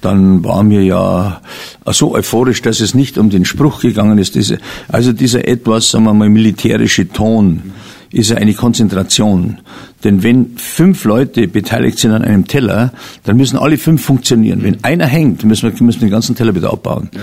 dann 0.00 0.44
waren 0.44 0.68
wir 0.70 0.82
ja 0.82 1.40
so 1.86 2.14
euphorisch, 2.14 2.62
dass 2.62 2.80
es 2.80 2.94
nicht 2.94 3.18
um 3.18 3.30
den 3.30 3.44
Spruch 3.44 3.80
gegangen 3.80 4.18
ist. 4.18 4.34
Diese, 4.34 4.58
also 4.88 5.12
dieser 5.12 5.46
etwas, 5.46 5.90
sagen 5.90 6.04
wir 6.04 6.14
mal, 6.14 6.28
militärische 6.28 7.08
Ton 7.08 7.72
ist 8.10 8.30
ja 8.30 8.36
eine 8.36 8.52
Konzentration. 8.54 9.58
Denn 10.04 10.22
wenn 10.22 10.56
fünf 10.56 11.04
Leute 11.04 11.48
beteiligt 11.48 11.98
sind 11.98 12.12
an 12.12 12.22
einem 12.22 12.46
Teller, 12.46 12.92
dann 13.24 13.36
müssen 13.36 13.56
alle 13.56 13.78
fünf 13.78 14.04
funktionieren. 14.04 14.62
Wenn 14.62 14.82
einer 14.84 15.06
hängt, 15.06 15.44
müssen 15.44 15.72
wir, 15.72 15.82
müssen 15.82 16.00
den 16.00 16.10
ganzen 16.10 16.36
Teller 16.36 16.54
wieder 16.54 16.72
abbauen. 16.72 17.08
Ja. 17.14 17.20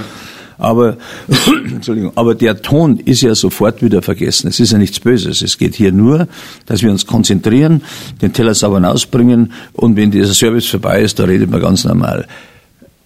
Aber, 0.60 0.98
Entschuldigung, 1.66 2.12
aber 2.16 2.36
der 2.36 2.62
Ton 2.62 2.98
ist 2.98 3.22
ja 3.22 3.34
sofort 3.34 3.82
wieder 3.82 4.02
vergessen. 4.02 4.50
Es 4.50 4.60
ist 4.60 4.72
ja 4.74 4.78
nichts 4.78 5.00
Böses. 5.00 5.42
Es 5.42 5.58
geht 5.58 5.74
hier 5.76 5.92
nur, 5.94 6.28
dass 6.66 6.84
wir 6.84 6.92
uns 6.92 7.08
konzentrieren, 7.08 7.82
den 8.22 8.34
Teller 8.34 8.54
sauber 8.54 8.88
ausbringen 8.88 9.54
und 9.74 9.96
wenn 9.96 10.12
dieser 10.12 10.34
Service 10.34 10.68
vorbei 10.68 11.02
ist, 11.02 11.18
da 11.18 11.24
redet 11.24 11.50
man 11.50 11.62
ganz 11.62 11.86
normal. 11.86 12.28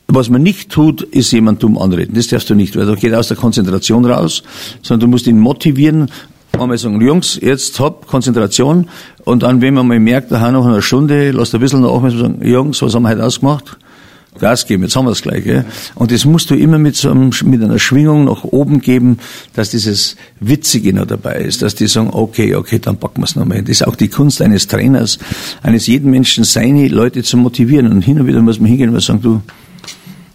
Was 0.08 0.30
man 0.30 0.44
nicht 0.44 0.72
tut, 0.72 1.02
ist 1.02 1.32
jemand 1.32 1.64
dumm 1.64 1.78
anreden. 1.78 2.14
Das 2.16 2.28
darfst 2.28 2.50
du 2.50 2.56
nicht, 2.56 2.76
weil 2.76 2.86
du 2.86 2.96
geht 2.96 3.14
aus 3.14 3.30
der 3.30 3.38
Konzentration 3.38 4.06
raus, 4.06 4.44
sondern 4.82 5.08
du 5.08 5.12
musst 5.12 5.28
ihn 5.28 5.40
motivieren, 5.40 6.10
einmal 6.60 6.78
sagen, 6.78 7.02
Jungs, 7.02 7.40
jetzt 7.42 7.80
hopp, 7.80 8.08
Konzentration. 8.08 8.90
Und 9.24 9.44
dann, 9.44 9.62
wenn 9.62 9.74
man 9.74 9.88
mal 9.88 10.00
merkt, 10.00 10.32
da 10.32 10.52
noch 10.52 10.66
eine 10.66 10.82
Stunde, 10.82 11.32
lasst 11.32 11.54
ein 11.54 11.62
bisschen 11.62 11.82
noch 11.82 11.92
aufmerksam 11.92 12.22
sagen, 12.22 12.48
Jungs, 12.48 12.82
was 12.82 12.94
haben 12.94 13.04
wir 13.04 13.10
heute 13.10 13.26
ausgemacht? 13.26 13.78
Gas 14.40 14.66
geben, 14.66 14.84
jetzt 14.84 14.96
haben 14.96 15.06
wir 15.06 15.12
es 15.12 15.22
gleich. 15.22 15.44
Gell? 15.44 15.66
Und 15.96 16.12
das 16.12 16.26
musst 16.26 16.50
du 16.50 16.56
immer 16.56 16.78
mit 16.78 16.96
so 16.96 17.12
einem, 17.12 17.32
mit 17.46 17.64
einer 17.64 17.80
Schwingung 17.80 18.26
nach 18.26 18.44
oben 18.44 18.82
geben, 18.82 19.20
dass 19.54 19.70
dieses 19.70 20.16
Witzige 20.40 20.94
noch 20.94 21.06
dabei 21.06 21.36
ist, 21.36 21.62
dass 21.62 21.76
die 21.76 21.88
sagen, 21.88 22.10
okay, 22.12 22.56
okay, 22.56 22.80
dann 22.80 22.98
packen 22.98 23.22
wir 23.22 23.26
es 23.26 23.36
nochmal. 23.36 23.62
Das 23.62 23.70
ist 23.70 23.88
auch 23.88 23.96
die 23.96 24.08
Kunst 24.10 24.42
eines 24.42 24.68
Trainers, 24.68 25.20
eines 25.62 25.88
jeden 25.88 26.10
Menschen, 26.12 26.44
seine 26.44 26.88
Leute 26.88 27.24
zu 27.24 27.38
motivieren. 27.38 27.88
Und 27.92 28.02
hin 28.02 28.20
und 28.20 28.28
wieder 28.28 28.42
muss 28.42 28.60
man 28.60 28.70
hingehen 28.70 28.94
und 28.94 29.02
sagen, 29.02 29.22
du, 29.22 29.42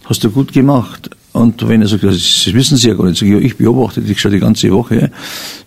hast 0.05 0.23
du 0.23 0.31
gut 0.31 0.53
gemacht. 0.53 1.09
Und 1.31 1.67
wenn 1.67 1.81
er 1.81 1.87
sagt, 1.87 2.03
das 2.03 2.49
wissen 2.53 2.77
Sie 2.77 2.87
ja 2.87 2.95
gar 2.95 3.05
nicht, 3.05 3.21
ich 3.21 3.57
beobachte 3.57 4.01
dich 4.01 4.19
schon 4.19 4.31
die 4.31 4.39
ganze 4.39 4.71
Woche, 4.71 5.11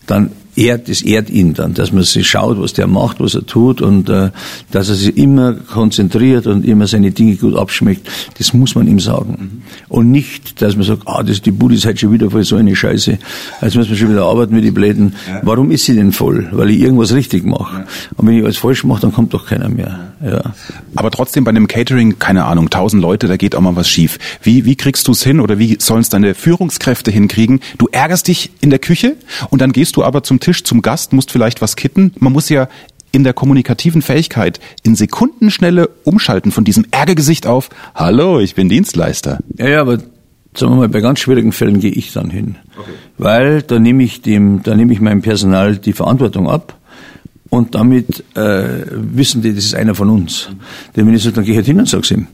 dann 0.07 0.31
ehrt, 0.57 0.89
es 0.89 1.03
ehrt 1.03 1.31
ihn 1.31 1.55
dann, 1.55 1.75
dass 1.75 1.93
man 1.93 2.03
sich 2.03 2.29
schaut, 2.29 2.61
was 2.61 2.73
der 2.73 2.87
macht, 2.87 3.21
was 3.21 3.35
er 3.35 3.47
tut 3.47 3.81
und 3.81 4.09
äh, 4.11 4.31
dass 4.71 4.89
er 4.89 4.95
sich 4.95 5.17
immer 5.17 5.55
konzentriert 5.55 6.47
und 6.47 6.67
immer 6.67 6.87
seine 6.87 7.11
Dinge 7.11 7.37
gut 7.37 7.57
abschmeckt, 7.57 8.09
das 8.39 8.53
muss 8.53 8.75
man 8.75 8.87
ihm 8.87 9.01
sagen. 9.01 9.63
Und 9.89 10.11
nicht, 10.11 10.61
dass 10.61 10.77
man 10.77 10.85
sagt, 10.85 11.03
ah, 11.07 11.23
das, 11.23 11.41
die 11.41 11.51
Bude 11.51 11.75
ist 11.75 11.87
halt 11.87 12.01
schon 12.01 12.13
wieder 12.13 12.31
voll 12.31 12.45
so 12.45 12.57
eine 12.57 12.77
Scheiße, 12.77 13.19
jetzt 13.63 13.77
müssen 13.77 13.91
wir 13.91 13.97
schon 13.97 14.11
wieder 14.11 14.25
arbeiten 14.25 14.55
mit 14.55 14.65
die 14.65 14.71
Bläden. 14.71 15.15
Ja. 15.27 15.41
Warum 15.43 15.71
ist 15.71 15.85
sie 15.85 15.95
denn 15.95 16.13
voll? 16.13 16.49
Weil 16.53 16.71
ich 16.71 16.81
irgendwas 16.81 17.15
richtig 17.15 17.45
mache. 17.45 17.79
Ja. 17.79 17.87
Und 18.17 18.27
wenn 18.27 18.37
ich 18.37 18.45
alles 18.45 18.59
falsch 18.59 18.85
mache, 18.85 19.01
dann 19.01 19.13
kommt 19.13 19.33
doch 19.33 19.47
keiner 19.47 19.69
mehr. 19.69 20.13
Ja. 20.23 20.55
Aber 20.95 21.11
trotzdem 21.11 21.45
bei 21.45 21.51
einem 21.51 21.67
Catering, 21.67 22.19
keine 22.19 22.45
Ahnung, 22.45 22.69
tausend 22.69 23.03
Leute, 23.03 23.27
da 23.27 23.37
geht 23.37 23.55
auch 23.55 23.61
mal 23.61 23.77
was 23.77 23.89
schief. 23.89 24.19
Wie, 24.43 24.65
wie 24.65 24.77
kriegst 24.77 25.09
du 25.09 25.13
es 25.13 25.23
hin 25.23 25.41
oder 25.41 25.59
wie 25.59 25.77
sollen 25.81 26.03
es 26.03 26.11
deine 26.11 26.35
Führungskräfte 26.35 27.11
hinkriegen? 27.11 27.61
Du 27.79 27.89
ärgerst 27.91 28.29
dich 28.29 28.51
in 28.61 28.71
der 28.71 28.79
Küche 28.79 29.17
und 29.51 29.63
dann 29.63 29.73
gehst 29.73 29.97
du 29.97 30.05
aber 30.05 30.23
zum 30.23 30.42
Tisch 30.43 30.65
zum 30.65 30.83
Gast, 30.83 31.13
musst 31.13 31.33
vielleicht 31.33 31.63
was 31.63 31.77
kitten. 31.77 32.13
Man 32.19 32.33
muss 32.33 32.49
ja 32.49 32.69
in 33.13 33.25
der 33.25 33.33
kommunikativen 33.33 34.03
Fähigkeit 34.03 34.59
in 34.83 34.95
Sekundenschnelle 34.95 35.89
umschalten 36.05 36.51
von 36.51 36.65
diesem 36.65 36.87
Ärgergesicht 36.91 37.47
auf 37.47 37.69
Hallo, 37.95 38.41
ich 38.41 38.55
bin 38.55 38.69
Dienstleister. 38.69 39.39
Ja, 39.59 39.69
ja, 39.69 39.81
aber 39.81 39.99
sagen 40.55 40.73
wir 40.73 40.77
mal, 40.77 40.89
bei 40.89 41.01
ganz 41.01 41.21
schwierigen 41.21 41.53
Fällen 41.53 41.81
gehe 41.81 41.91
ich 41.91 42.13
dann 42.13 42.31
hin. 42.31 42.57
Okay. 42.77 42.91
Weil 43.19 43.63
da 43.63 43.79
nehme 43.79 44.03
ich 44.03 44.23
dem, 44.23 44.63
da 44.63 44.75
nehme 44.75 44.93
ich 44.93 45.01
meinem 45.01 45.23
Personal 45.23 45.77
die 45.77 45.93
Verantwortung 45.93 46.49
ab 46.49 46.79
und 47.51 47.75
damit 47.75 48.25
äh, 48.35 48.87
wissen 48.93 49.43
die, 49.43 49.55
das 49.55 49.65
ist 49.65 49.75
einer 49.75 49.95
von 49.95 50.09
uns. 50.09 50.49
Denn 50.97 51.07
wenn 51.07 51.15
ich 51.15 51.23
sage, 51.23 51.37
dann 51.37 51.45
gehe 51.45 51.53
ich 51.53 51.59
halt 51.59 51.67
hin 51.67 51.79
und 51.79 51.89
sag's 51.89 52.11
ihm. 52.11 52.27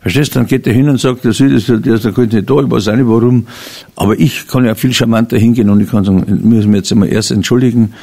Verstehst 0.00 0.34
du? 0.34 0.38
Dann 0.38 0.46
geht 0.46 0.66
er 0.66 0.72
hin 0.72 0.88
und 0.88 1.00
sagt, 1.00 1.24
der 1.24 1.32
Süd 1.32 1.50
ist 1.52 1.68
der, 1.68 1.78
der 1.78 2.12
könnte 2.12 2.36
nicht 2.36 2.48
da, 2.48 2.60
ich 2.60 2.70
weiß 2.70 2.88
auch 2.88 2.96
nicht 2.96 3.08
warum. 3.08 3.46
Aber 3.96 4.18
ich 4.18 4.46
kann 4.46 4.64
ja 4.64 4.76
viel 4.76 4.92
charmanter 4.92 5.36
hingehen 5.36 5.70
und 5.70 5.80
ich 5.80 5.90
kann 5.90 6.04
sagen, 6.04 6.24
müssen 6.44 6.70
wir 6.70 6.78
jetzt 6.78 6.92
einmal 6.92 7.08
erst 7.08 7.32
entschuldigen. 7.32 7.94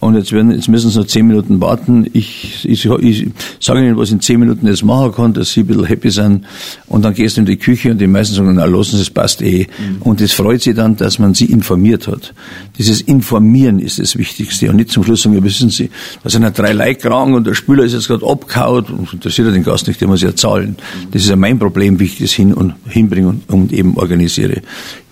Und 0.00 0.16
jetzt 0.16 0.32
werden, 0.32 0.50
jetzt 0.50 0.68
müssen 0.68 0.90
sie 0.90 0.98
noch 0.98 1.06
zehn 1.06 1.26
Minuten 1.26 1.60
warten. 1.60 2.10
Ich, 2.12 2.64
ich, 2.68 2.84
ich 2.84 3.28
sage 3.60 3.80
ihnen, 3.80 3.96
was 3.96 4.10
in 4.10 4.20
zehn 4.20 4.40
Minuten 4.40 4.66
jetzt 4.66 4.82
machen 4.82 5.12
kann, 5.12 5.32
dass 5.32 5.52
sie 5.52 5.60
ein 5.60 5.66
bisschen 5.66 5.84
happy 5.84 6.10
sind. 6.10 6.44
Und 6.88 7.04
dann 7.04 7.14
gehst 7.14 7.36
du 7.36 7.42
in 7.42 7.46
die 7.46 7.56
Küche 7.56 7.92
und 7.92 7.98
die 8.00 8.08
meisten 8.08 8.34
sagen, 8.34 8.52
na, 8.54 8.64
lassen 8.64 8.96
Sie, 8.96 9.02
es 9.02 9.10
passt 9.10 9.40
eh. 9.40 9.68
Mhm. 9.78 10.02
Und 10.02 10.20
das 10.20 10.32
freut 10.32 10.62
sie 10.62 10.74
dann, 10.74 10.96
dass 10.96 11.20
man 11.20 11.34
sie 11.34 11.46
informiert 11.46 12.08
hat. 12.08 12.34
Dieses 12.76 13.00
Informieren 13.02 13.78
ist 13.78 14.00
das 14.00 14.16
Wichtigste. 14.18 14.68
Und 14.68 14.76
nicht 14.76 14.90
zum 14.90 15.04
Schluss 15.04 15.22
sagen, 15.22 15.36
ja, 15.36 15.44
wissen 15.44 15.70
Sie, 15.70 15.90
da 16.24 16.28
sind 16.28 16.42
ja 16.42 16.50
drei 16.50 16.72
Leute 16.72 16.96
krank 16.96 17.34
und 17.34 17.46
der 17.46 17.54
Spüler 17.54 17.84
ist 17.84 17.92
jetzt 17.92 18.08
gerade 18.08 18.26
abgehauen. 18.26 18.86
Und 18.86 19.12
interessiert 19.12 19.46
ja 19.46 19.54
den 19.54 19.62
Gast 19.62 19.86
nicht, 19.86 20.00
der 20.00 20.08
muss 20.08 20.22
ja 20.22 20.34
zahlen. 20.34 20.76
Das 21.12 21.22
ist 21.22 21.28
ja 21.28 21.36
mein 21.44 21.58
Problem, 21.58 22.00
wie 22.00 22.04
ich 22.04 22.18
das 22.18 22.32
hin 22.32 22.54
und 22.54 22.72
hinbringe 22.88 23.28
und, 23.28 23.50
und 23.52 23.70
eben 23.70 23.98
organisiere. 23.98 24.62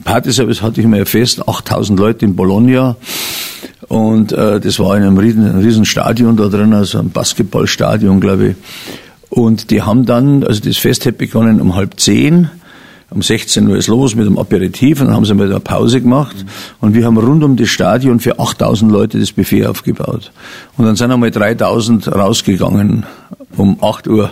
Partyservice 0.03 0.62
hatte 0.62 0.81
ich 0.81 0.87
mir 0.87 1.05
fest, 1.05 1.47
8000 1.47 1.99
Leute 1.99 2.25
in 2.25 2.35
Bologna. 2.35 2.97
Und 3.88 4.33
äh, 4.33 4.59
das 4.59 4.79
war 4.79 4.97
in 4.97 5.03
einem 5.03 5.18
riesen 5.18 5.85
Stadion 5.85 6.38
da 6.38 6.49
drin, 6.49 6.73
also 6.73 7.01
ein 7.01 7.11
Basketballstadion, 7.11 8.18
glaube 8.18 8.49
ich. 8.49 8.57
Und 9.29 9.71
die 9.71 9.83
haben 9.83 10.07
dann, 10.07 10.42
also 10.42 10.62
das 10.62 10.79
Fest 10.79 11.05
hat 11.05 11.18
begonnen 11.18 11.61
um 11.61 11.75
halb 11.75 12.01
zehn. 12.01 12.49
Um 13.11 13.21
16 13.21 13.68
Uhr 13.68 13.77
ist 13.77 13.88
los 13.88 14.14
mit 14.14 14.25
dem 14.25 14.38
Aperitif 14.38 15.03
und 15.03 15.09
dann 15.09 15.16
haben 15.16 15.27
sie 15.27 15.35
mal 15.35 15.45
eine 15.45 15.61
Pause 15.61 16.01
gemacht. 16.01 16.47
Und 16.81 16.95
wir 16.95 17.05
haben 17.05 17.18
rund 17.18 17.45
um 17.45 17.57
das 17.59 17.68
Stadion 17.68 18.21
für 18.21 18.40
8000 18.40 18.90
Leute 18.90 19.18
das 19.18 19.33
Buffet 19.33 19.66
aufgebaut. 19.66 20.33
Und 20.79 20.87
dann 20.87 20.97
sind 20.97 21.11
einmal 21.11 21.31
3000 21.31 22.09
rausgegangen 22.09 23.05
um 23.55 23.77
8 23.83 24.09
Uhr 24.09 24.31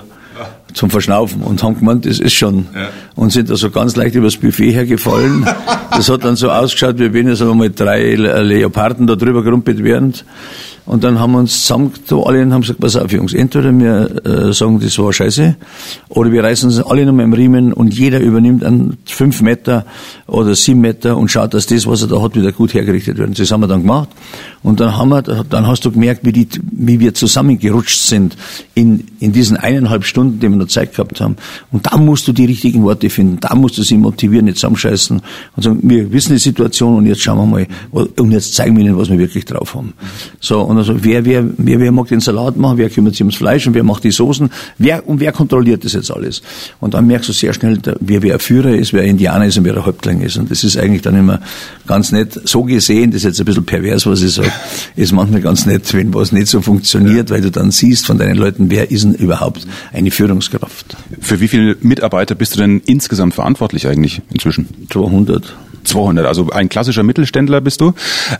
zum 0.74 0.90
Verschnaufen 0.90 1.42
und 1.42 1.62
haben 1.62 1.78
gemeint, 1.78 2.06
das 2.06 2.18
ist 2.18 2.34
schon. 2.34 2.66
Ja. 2.74 2.88
Und 3.14 3.32
sind 3.32 3.50
da 3.50 3.56
so 3.56 3.70
ganz 3.70 3.96
leicht 3.96 4.14
übers 4.14 4.36
Buffet 4.36 4.72
hergefallen. 4.72 5.46
das 5.90 6.08
hat 6.08 6.24
dann 6.24 6.36
so 6.36 6.50
ausgeschaut, 6.50 6.98
wie 6.98 7.12
wenn 7.12 7.28
jetzt 7.28 7.42
einmal 7.42 7.70
drei 7.70 8.14
Leoparden 8.14 9.06
da 9.06 9.16
drüber 9.16 9.42
gerumpelt 9.42 9.82
werden. 9.82 10.14
Und 10.86 11.04
dann 11.04 11.18
haben 11.18 11.32
wir 11.32 11.38
uns 11.38 11.62
zusammen, 11.62 11.92
alle 12.10 12.42
und 12.42 12.52
haben 12.52 12.62
gesagt, 12.62 12.80
pass 12.80 12.96
auf 12.96 13.12
Jungs, 13.12 13.32
entweder 13.32 13.72
wir 13.78 14.24
äh, 14.24 14.52
sagen, 14.52 14.80
das 14.80 14.98
war 14.98 15.12
scheiße, 15.12 15.56
oder 16.08 16.32
wir 16.32 16.42
reißen 16.42 16.68
uns 16.68 16.80
alle 16.80 17.06
nochmal 17.06 17.26
im 17.26 17.32
Riemen 17.32 17.72
und 17.72 17.94
jeder 17.94 18.20
übernimmt 18.20 18.64
einen 18.64 18.98
fünf 19.04 19.42
Meter 19.42 19.84
oder 20.26 20.54
sieben 20.54 20.80
Meter 20.80 21.16
und 21.16 21.30
schaut, 21.30 21.54
dass 21.54 21.66
das, 21.66 21.86
was 21.86 22.02
er 22.02 22.08
da 22.08 22.20
hat, 22.20 22.34
wieder 22.34 22.52
gut 22.52 22.74
hergerichtet 22.74 23.18
wird. 23.18 23.38
Das 23.38 23.50
haben 23.50 23.60
wir 23.60 23.68
dann 23.68 23.82
gemacht. 23.82 24.08
Und 24.62 24.80
dann 24.80 24.96
haben 24.96 25.08
wir, 25.08 25.22
dann 25.22 25.66
hast 25.66 25.84
du 25.84 25.90
gemerkt, 25.90 26.24
wie, 26.24 26.32
die, 26.32 26.48
wie 26.70 27.00
wir 27.00 27.14
zusammengerutscht 27.14 28.02
sind 28.02 28.36
in, 28.74 29.04
in 29.18 29.32
diesen 29.32 29.56
eineinhalb 29.56 30.04
Stunden, 30.04 30.38
die 30.38 30.48
wir 30.48 30.56
noch 30.56 30.68
Zeit 30.68 30.92
gehabt 30.92 31.20
haben. 31.20 31.36
Und 31.72 31.86
da 31.86 31.96
musst 31.96 32.28
du 32.28 32.32
die 32.32 32.44
richtigen 32.44 32.82
Worte 32.82 33.08
finden. 33.08 33.38
Da 33.40 33.54
musst 33.54 33.78
du 33.78 33.82
sie 33.82 33.96
motivieren, 33.96 34.44
nicht 34.46 34.58
zusammenscheißen 34.58 35.22
und 35.56 35.62
sagen, 35.62 35.80
wir 35.82 36.12
wissen 36.12 36.34
die 36.34 36.38
Situation 36.38 36.96
und 36.96 37.06
jetzt 37.06 37.22
schauen 37.22 37.38
wir 37.38 37.46
mal, 37.46 37.66
und 37.92 38.32
jetzt 38.32 38.54
zeigen 38.54 38.76
wir 38.76 38.84
ihnen, 38.84 38.98
was 38.98 39.08
wir 39.08 39.18
wirklich 39.18 39.46
drauf 39.46 39.74
haben. 39.74 39.94
So, 40.40 40.60
und 40.70 40.78
also 40.78 41.02
wer, 41.02 41.24
wer, 41.24 41.44
wer, 41.56 41.80
wer 41.80 41.90
mag 41.90 42.06
den 42.06 42.20
Salat 42.20 42.56
machen, 42.56 42.78
wer 42.78 42.88
kümmert 42.88 43.14
sich 43.14 43.22
ums 43.22 43.34
Fleisch 43.34 43.66
und 43.66 43.74
wer 43.74 43.82
macht 43.82 44.04
die 44.04 44.12
Soßen, 44.12 44.50
wer, 44.78 45.08
und 45.08 45.18
wer 45.18 45.32
kontrolliert 45.32 45.84
das 45.84 45.94
jetzt 45.94 46.12
alles? 46.12 46.42
Und 46.78 46.94
dann 46.94 47.08
merkst 47.08 47.28
du 47.28 47.32
sehr 47.32 47.52
schnell, 47.52 47.80
wer, 47.98 48.22
wer 48.22 48.38
Führer 48.38 48.70
ist, 48.70 48.92
wer 48.92 49.02
Indianer 49.02 49.46
ist 49.46 49.58
und 49.58 49.64
wer 49.64 49.72
der 49.72 49.84
Häuptling 49.84 50.20
ist. 50.20 50.36
Und 50.36 50.48
das 50.48 50.62
ist 50.62 50.78
eigentlich 50.78 51.02
dann 51.02 51.16
immer 51.16 51.40
ganz 51.88 52.12
nett. 52.12 52.40
So 52.44 52.62
gesehen, 52.62 53.10
das 53.10 53.18
ist 53.18 53.24
jetzt 53.24 53.40
ein 53.40 53.46
bisschen 53.46 53.66
pervers, 53.66 54.06
was 54.06 54.22
ich 54.22 54.32
sage, 54.32 54.52
ist 54.94 55.10
manchmal 55.10 55.40
ganz 55.40 55.66
nett, 55.66 55.92
wenn 55.92 56.14
was 56.14 56.30
nicht 56.30 56.46
so 56.46 56.60
funktioniert, 56.60 57.30
weil 57.30 57.40
du 57.40 57.50
dann 57.50 57.72
siehst 57.72 58.06
von 58.06 58.16
deinen 58.16 58.36
Leuten, 58.36 58.70
wer 58.70 58.92
ist 58.92 59.02
denn 59.02 59.14
überhaupt 59.14 59.66
eine 59.92 60.12
Führungskraft. 60.12 60.96
Für 61.20 61.40
wie 61.40 61.48
viele 61.48 61.76
Mitarbeiter 61.80 62.36
bist 62.36 62.54
du 62.54 62.60
denn 62.60 62.80
insgesamt 62.86 63.34
verantwortlich 63.34 63.88
eigentlich 63.88 64.22
inzwischen? 64.32 64.68
200. 64.88 65.52
200, 65.84 66.26
also 66.26 66.50
ein 66.50 66.68
klassischer 66.68 67.02
Mittelständler 67.02 67.60
bist 67.60 67.80
du. 67.80 67.92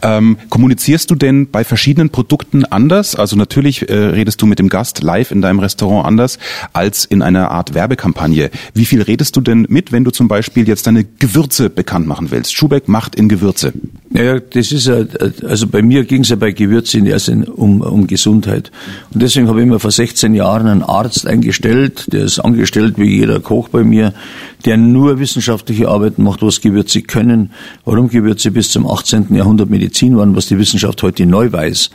Ähm, 0.03 0.37
kommunizierst 0.49 1.11
du 1.11 1.15
denn 1.15 1.51
bei 1.51 1.65
verschiedenen 1.65 2.11
Produkten 2.11 2.65
anders? 2.65 3.15
Also 3.15 3.37
natürlich 3.37 3.89
äh, 3.89 3.95
redest 3.95 4.41
du 4.43 4.47
mit 4.47 4.59
dem 4.59 4.69
Gast 4.69 5.03
live 5.03 5.31
in 5.31 5.43
deinem 5.43 5.59
Restaurant 5.59 6.07
anders 6.07 6.39
als 6.73 7.05
in 7.05 7.23
einer 7.23 7.51
Art 7.51 7.75
Werbekampagne. 7.75 8.51
Wie 8.75 8.85
viel 8.85 9.03
redest 9.03 9.37
du 9.37 9.41
denn 9.41 9.67
mit, 9.69 9.93
wenn 9.93 10.05
du 10.05 10.11
zum 10.11 10.29
Beispiel 10.29 10.69
jetzt 10.69 10.87
deine 10.87 11.05
Gewürze 11.05 11.71
bekannt 11.71 12.07
machen 12.07 12.31
willst? 12.31 12.55
Schubeck 12.55 12.89
macht 12.89 13.15
in 13.15 13.29
Gewürze. 13.29 13.73
Ja, 14.13 14.41
das 14.41 14.73
ist 14.73 14.87
ja, 14.87 15.05
also 15.47 15.69
bei 15.69 15.83
mir 15.83 16.05
ging 16.05 16.23
es 16.23 16.31
ja 16.31 16.37
bei 16.37 16.51
Gewürzen 16.51 17.07
erst 17.07 17.29
um, 17.29 17.81
um 17.81 18.07
Gesundheit. 18.07 18.73
Und 19.15 19.23
deswegen 19.23 19.49
habe 19.49 19.61
ich 19.61 19.67
mir 19.67 19.79
vor 19.79 19.93
16 19.93 20.35
Jahren 20.35 20.67
einen 20.67 20.83
Arzt 20.83 21.27
eingestellt, 21.27 22.13
der 22.13 22.25
ist 22.25 22.41
angestellt 22.41 22.95
wie 22.97 23.19
jeder 23.19 23.41
Koch 23.41 23.69
bei 23.69 23.85
mir, 23.85 24.13
der 24.65 24.77
nur 24.77 25.19
wissenschaftliche 25.19 25.89
Arbeiten 25.89 26.23
macht, 26.23 26.43
was 26.43 26.61
Gewürze 26.61 27.03
können, 27.03 27.53
warum 27.85 28.09
Gewürze 28.09 28.51
bis 28.51 28.71
zum 28.71 28.87
18. 28.87 29.35
Jahrhundert 29.35 29.71
Medizin 29.71 30.17
waren, 30.17 30.37
was 30.37 30.49
die 30.49 30.59
Wissenschaft 30.59 31.03
heute 31.03 31.27
neu 31.27 31.53
weiß. 31.53 31.91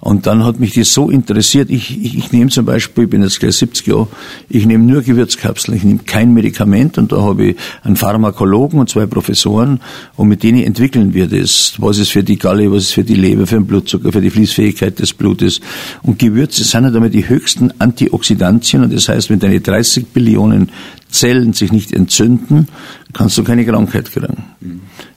Und 0.00 0.26
dann 0.26 0.44
hat 0.44 0.60
mich 0.60 0.74
das 0.74 0.94
so 0.94 1.10
interessiert. 1.10 1.70
Ich, 1.70 2.00
ich, 2.00 2.16
ich 2.16 2.32
nehme 2.32 2.50
zum 2.50 2.64
Beispiel, 2.64 3.04
ich 3.04 3.10
bin 3.10 3.22
jetzt 3.22 3.40
gleich 3.40 3.56
70 3.56 3.86
Jahre, 3.88 4.06
ich 4.48 4.64
nehme 4.64 4.84
nur 4.84 5.02
Gewürzkapseln, 5.02 5.76
ich 5.76 5.82
nehme 5.82 6.00
kein 6.06 6.32
Medikament 6.32 6.98
und 6.98 7.10
da 7.10 7.20
habe 7.20 7.46
ich 7.46 7.56
einen 7.82 7.96
Pharmakologen 7.96 8.78
und 8.78 8.88
zwei 8.88 9.06
Professoren 9.06 9.80
und 10.14 10.28
mit 10.28 10.44
denen 10.44 10.62
entwickeln 10.62 11.14
wir 11.14 11.26
das. 11.26 11.74
Was 11.78 11.98
ist 11.98 12.10
für 12.10 12.22
die 12.22 12.38
Galle, 12.38 12.70
was 12.70 12.84
ist 12.84 12.92
für 12.92 13.02
die 13.02 13.16
Leber, 13.16 13.48
für 13.48 13.56
den 13.56 13.66
Blutzucker, 13.66 14.12
für 14.12 14.20
die 14.20 14.30
Fließfähigkeit 14.30 15.00
des 15.00 15.12
Blutes. 15.12 15.60
Und 16.02 16.20
Gewürze 16.20 16.62
sind 16.62 16.84
ja 16.84 16.90
damit 16.90 17.12
die 17.12 17.28
höchsten 17.28 17.72
Antioxidantien 17.80 18.84
und 18.84 18.92
das 18.92 19.08
heißt, 19.08 19.30
wenn 19.30 19.40
deine 19.40 19.60
30 19.60 20.06
Billionen 20.06 20.70
Zellen 21.10 21.54
sich 21.54 21.72
nicht 21.72 21.92
entzünden, 21.92 22.68
kannst 23.12 23.38
du 23.38 23.42
keine 23.42 23.64
Krankheit 23.64 24.12
kriegen. 24.12 24.44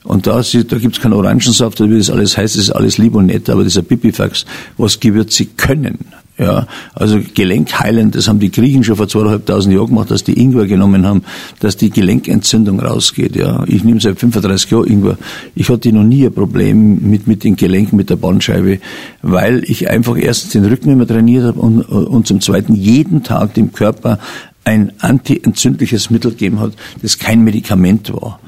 Und 0.04 0.26
da, 0.26 0.42
da 0.42 0.78
gibt 0.78 0.96
es 0.96 1.02
keinen 1.02 1.14
Orangensaft, 1.14 1.80
wie 1.80 1.98
das 1.98 2.10
alles 2.10 2.36
heißt, 2.36 2.56
das 2.56 2.64
ist 2.64 2.72
alles 2.72 2.98
lieb 2.98 3.14
und 3.14 3.28
nett, 3.28 3.50
aber 3.50 3.64
dieser 3.64 3.84
Pipifax, 3.84 4.46
was 4.78 5.00
Gewürze 5.00 5.46
können. 5.46 6.00
Ja, 6.40 6.66
also 6.96 7.20
Gelenkheilend, 7.36 8.16
das 8.16 8.28
haben 8.28 8.40
die 8.40 8.50
Griechen 8.50 8.84
schon 8.84 8.96
vor 8.96 9.08
zweieinhalbtausend 9.08 9.76
Jahren 9.76 9.90
gemacht, 9.90 10.10
dass 10.10 10.24
die 10.24 10.42
Ingwer 10.42 10.66
genommen 10.66 11.06
haben, 11.06 11.24
dass 11.60 11.78
die 11.78 11.92
Gelenkentzündung 11.92 12.80
rausgeht. 12.80 13.36
Ja, 13.36 13.64
ich 13.68 13.84
nehme 13.84 14.00
seit 14.00 14.20
35 14.20 14.72
Jahren 14.72 14.88
Ingwer. 14.88 15.18
Ich 15.54 15.70
hatte 15.70 15.94
noch 15.94 16.04
nie 16.04 16.26
ein 16.26 16.34
Problem 16.34 17.08
mit 17.12 17.28
mit 17.28 17.44
den 17.44 17.56
Gelenken, 17.56 17.96
mit 17.96 18.10
der 18.10 18.16
Bandscheibe, 18.16 18.80
weil 19.22 19.64
ich 19.68 19.92
einfach 19.92 20.18
erstens 20.18 20.54
den 20.54 20.66
Rücken 20.66 20.90
immer 20.90 21.06
trainiert 21.06 21.44
habe 21.44 21.60
und, 21.60 21.82
und 21.84 22.26
zum 22.26 22.42
Zweiten 22.42 22.74
jeden 22.74 23.22
Tag 23.22 23.54
dem 23.54 23.72
Körper 23.72 24.18
ein 24.64 24.94
antientzündliches 25.00 26.10
Mittel 26.10 26.32
gegeben 26.32 26.60
hat, 26.60 26.72
das 27.04 27.20
kein 27.20 27.44
Medikament 27.44 28.12
war. 28.14 28.40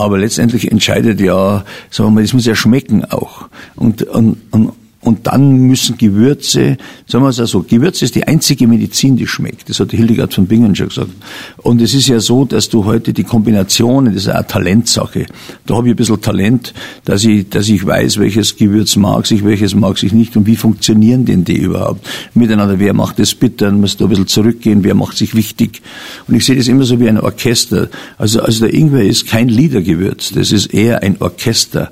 Aber 0.00 0.18
letztendlich 0.18 0.70
entscheidet 0.70 1.20
ja, 1.20 1.64
sagen 1.90 2.08
wir 2.08 2.10
mal, 2.10 2.22
das 2.22 2.32
muss 2.32 2.46
ja 2.46 2.54
schmecken 2.54 3.04
auch. 3.04 3.48
Und, 3.76 4.02
und, 4.04 4.38
und, 4.50 4.72
und 5.02 5.26
dann 5.26 5.60
müssen 5.60 5.96
Gewürze, 5.96 6.76
sagen 7.06 7.24
wir 7.24 7.30
es 7.30 7.40
also, 7.40 7.62
Gewürze 7.62 8.04
ist 8.04 8.14
die 8.16 8.28
einzige 8.28 8.66
Medizin, 8.66 9.16
die 9.16 9.26
schmeckt. 9.26 9.70
Das 9.70 9.80
hat 9.80 9.92
Hildegard 9.92 10.34
von 10.34 10.46
Bingen 10.46 10.76
schon 10.76 10.88
gesagt. 10.88 11.10
Und 11.56 11.80
es 11.80 11.94
ist 11.94 12.08
ja 12.08 12.20
so, 12.20 12.44
dass 12.44 12.68
du 12.68 12.84
heute 12.84 13.14
die 13.14 13.24
Kombination, 13.24 14.04
das 14.04 14.14
ist 14.16 14.28
eine 14.28 14.46
Talentsache. 14.46 15.24
Da 15.64 15.76
habe 15.76 15.88
ich 15.88 15.94
ein 15.94 15.96
bisschen 15.96 16.20
Talent, 16.20 16.74
dass 17.06 17.24
ich, 17.24 17.48
dass 17.48 17.70
ich 17.70 17.84
weiß, 17.84 18.18
welches 18.18 18.56
Gewürz 18.56 18.96
mag 18.96 19.26
sich, 19.26 19.42
welches 19.42 19.74
mag 19.74 19.96
sich 19.96 20.12
nicht 20.12 20.36
und 20.36 20.46
wie 20.46 20.56
funktionieren 20.56 21.24
denn 21.24 21.44
die 21.44 21.56
überhaupt 21.56 22.06
miteinander. 22.34 22.78
Wer 22.78 22.92
macht 22.92 23.18
das 23.18 23.34
bitter? 23.34 23.66
Dann 23.66 23.80
muss 23.80 23.96
da 23.96 24.04
ein 24.04 24.10
bisschen 24.10 24.26
zurückgehen. 24.26 24.84
Wer 24.84 24.94
macht 24.94 25.16
sich 25.16 25.34
wichtig? 25.34 25.80
Und 26.28 26.34
ich 26.34 26.44
sehe 26.44 26.56
das 26.56 26.68
immer 26.68 26.84
so 26.84 27.00
wie 27.00 27.08
ein 27.08 27.18
Orchester. 27.18 27.88
Also, 28.18 28.42
also 28.42 28.66
der 28.66 28.74
Ingwer 28.74 29.04
ist 29.04 29.26
kein 29.26 29.48
Liedergewürz. 29.48 30.32
Das 30.34 30.52
ist 30.52 30.74
eher 30.74 31.02
ein 31.02 31.16
Orchester 31.20 31.90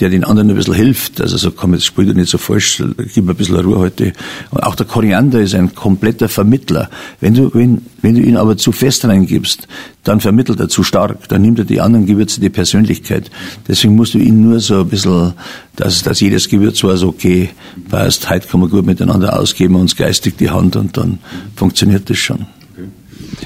der 0.00 0.10
den 0.10 0.24
anderen 0.24 0.50
ein 0.50 0.56
bisschen 0.56 0.74
hilft. 0.74 1.20
Also 1.20 1.36
so 1.36 1.50
komm, 1.50 1.74
jetzt 1.74 1.84
spielt 1.84 2.08
er 2.08 2.14
nicht 2.14 2.30
so 2.30 2.38
falsch, 2.38 2.82
gib 3.14 3.24
mir 3.24 3.32
ein 3.32 3.36
bisschen 3.36 3.56
Ruhe 3.56 3.78
heute. 3.78 4.12
Und 4.50 4.62
auch 4.62 4.74
der 4.74 4.86
Koriander 4.86 5.40
ist 5.40 5.54
ein 5.54 5.74
kompletter 5.74 6.28
Vermittler. 6.28 6.88
Wenn 7.20 7.34
du, 7.34 7.50
wenn, 7.54 7.82
wenn 8.00 8.14
du 8.14 8.22
ihn 8.22 8.36
aber 8.36 8.56
zu 8.56 8.70
fest 8.70 9.04
reingibst, 9.04 9.66
dann 10.04 10.20
vermittelt 10.20 10.60
er 10.60 10.68
zu 10.68 10.84
stark, 10.84 11.28
dann 11.28 11.42
nimmt 11.42 11.58
er 11.58 11.64
die 11.64 11.80
anderen 11.80 12.06
Gewürze 12.06 12.40
die 12.40 12.48
Persönlichkeit. 12.48 13.30
Deswegen 13.66 13.96
musst 13.96 14.14
du 14.14 14.18
ihn 14.18 14.42
nur 14.42 14.60
so 14.60 14.80
ein 14.80 14.88
bisschen, 14.88 15.34
dass, 15.76 16.02
dass 16.02 16.20
jedes 16.20 16.48
Gewürz 16.48 16.82
war 16.84 16.96
so, 16.96 17.08
okay, 17.08 17.50
passt, 17.88 18.30
heute 18.30 18.46
kann 18.46 18.60
man 18.60 18.70
gut 18.70 18.86
miteinander 18.86 19.38
ausgeben, 19.38 19.74
uns 19.74 19.96
geistig 19.96 20.36
die 20.38 20.50
Hand 20.50 20.76
und 20.76 20.96
dann 20.96 21.18
funktioniert 21.56 22.08
das 22.08 22.18
schon. 22.18 22.46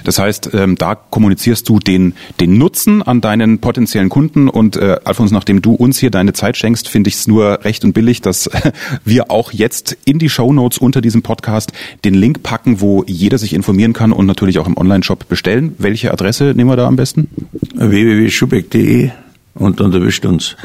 Das 0.05 0.19
heißt, 0.19 0.51
ähm, 0.55 0.77
da 0.77 0.95
kommunizierst 0.95 1.69
du 1.69 1.79
den, 1.79 2.15
den 2.41 2.59
Nutzen 2.59 3.03
an 3.03 3.21
deinen 3.21 3.59
potenziellen 3.59 4.09
Kunden 4.09 4.49
und 4.49 4.77
äh, 4.77 4.99
Alfons, 5.05 5.31
nachdem 5.31 5.63
du 5.63 5.75
uns 5.75 5.99
hier 5.99 6.11
deine 6.11 6.33
Zeit 6.33 6.57
schenkst, 6.57 6.89
finde 6.89 7.09
ich 7.09 7.15
es 7.15 7.27
nur 7.27 7.65
recht 7.65 7.85
und 7.85 7.93
billig, 7.93 8.21
dass 8.21 8.51
wir 9.05 9.31
auch 9.31 9.53
jetzt 9.53 9.97
in 10.05 10.19
die 10.19 10.29
Show 10.29 10.53
Notes 10.53 10.79
unter 10.79 11.01
diesem 11.01 11.23
Podcast 11.23 11.73
den 12.05 12.15
Link 12.15 12.43
packen, 12.43 12.81
wo 12.81 13.05
jeder 13.07 13.39
sich 13.39 13.55
informieren 13.55 13.93
kann 13.93 14.13
und 14.13 14.27
natürlich 14.27 14.59
auch 14.59 14.67
im 14.67 14.77
Online-Shop 14.77 15.29
bestellen. 15.29 15.75
Welche 15.79 16.13
Adresse 16.13 16.53
nehmen 16.57 16.71
wir 16.71 16.77
da 16.77 16.87
am 16.87 16.97
besten? 16.97 17.29
www.schubeck.de 17.75 19.11
und 19.55 19.81
dann 19.81 19.93
erwischt 19.93 20.25
uns. 20.25 20.57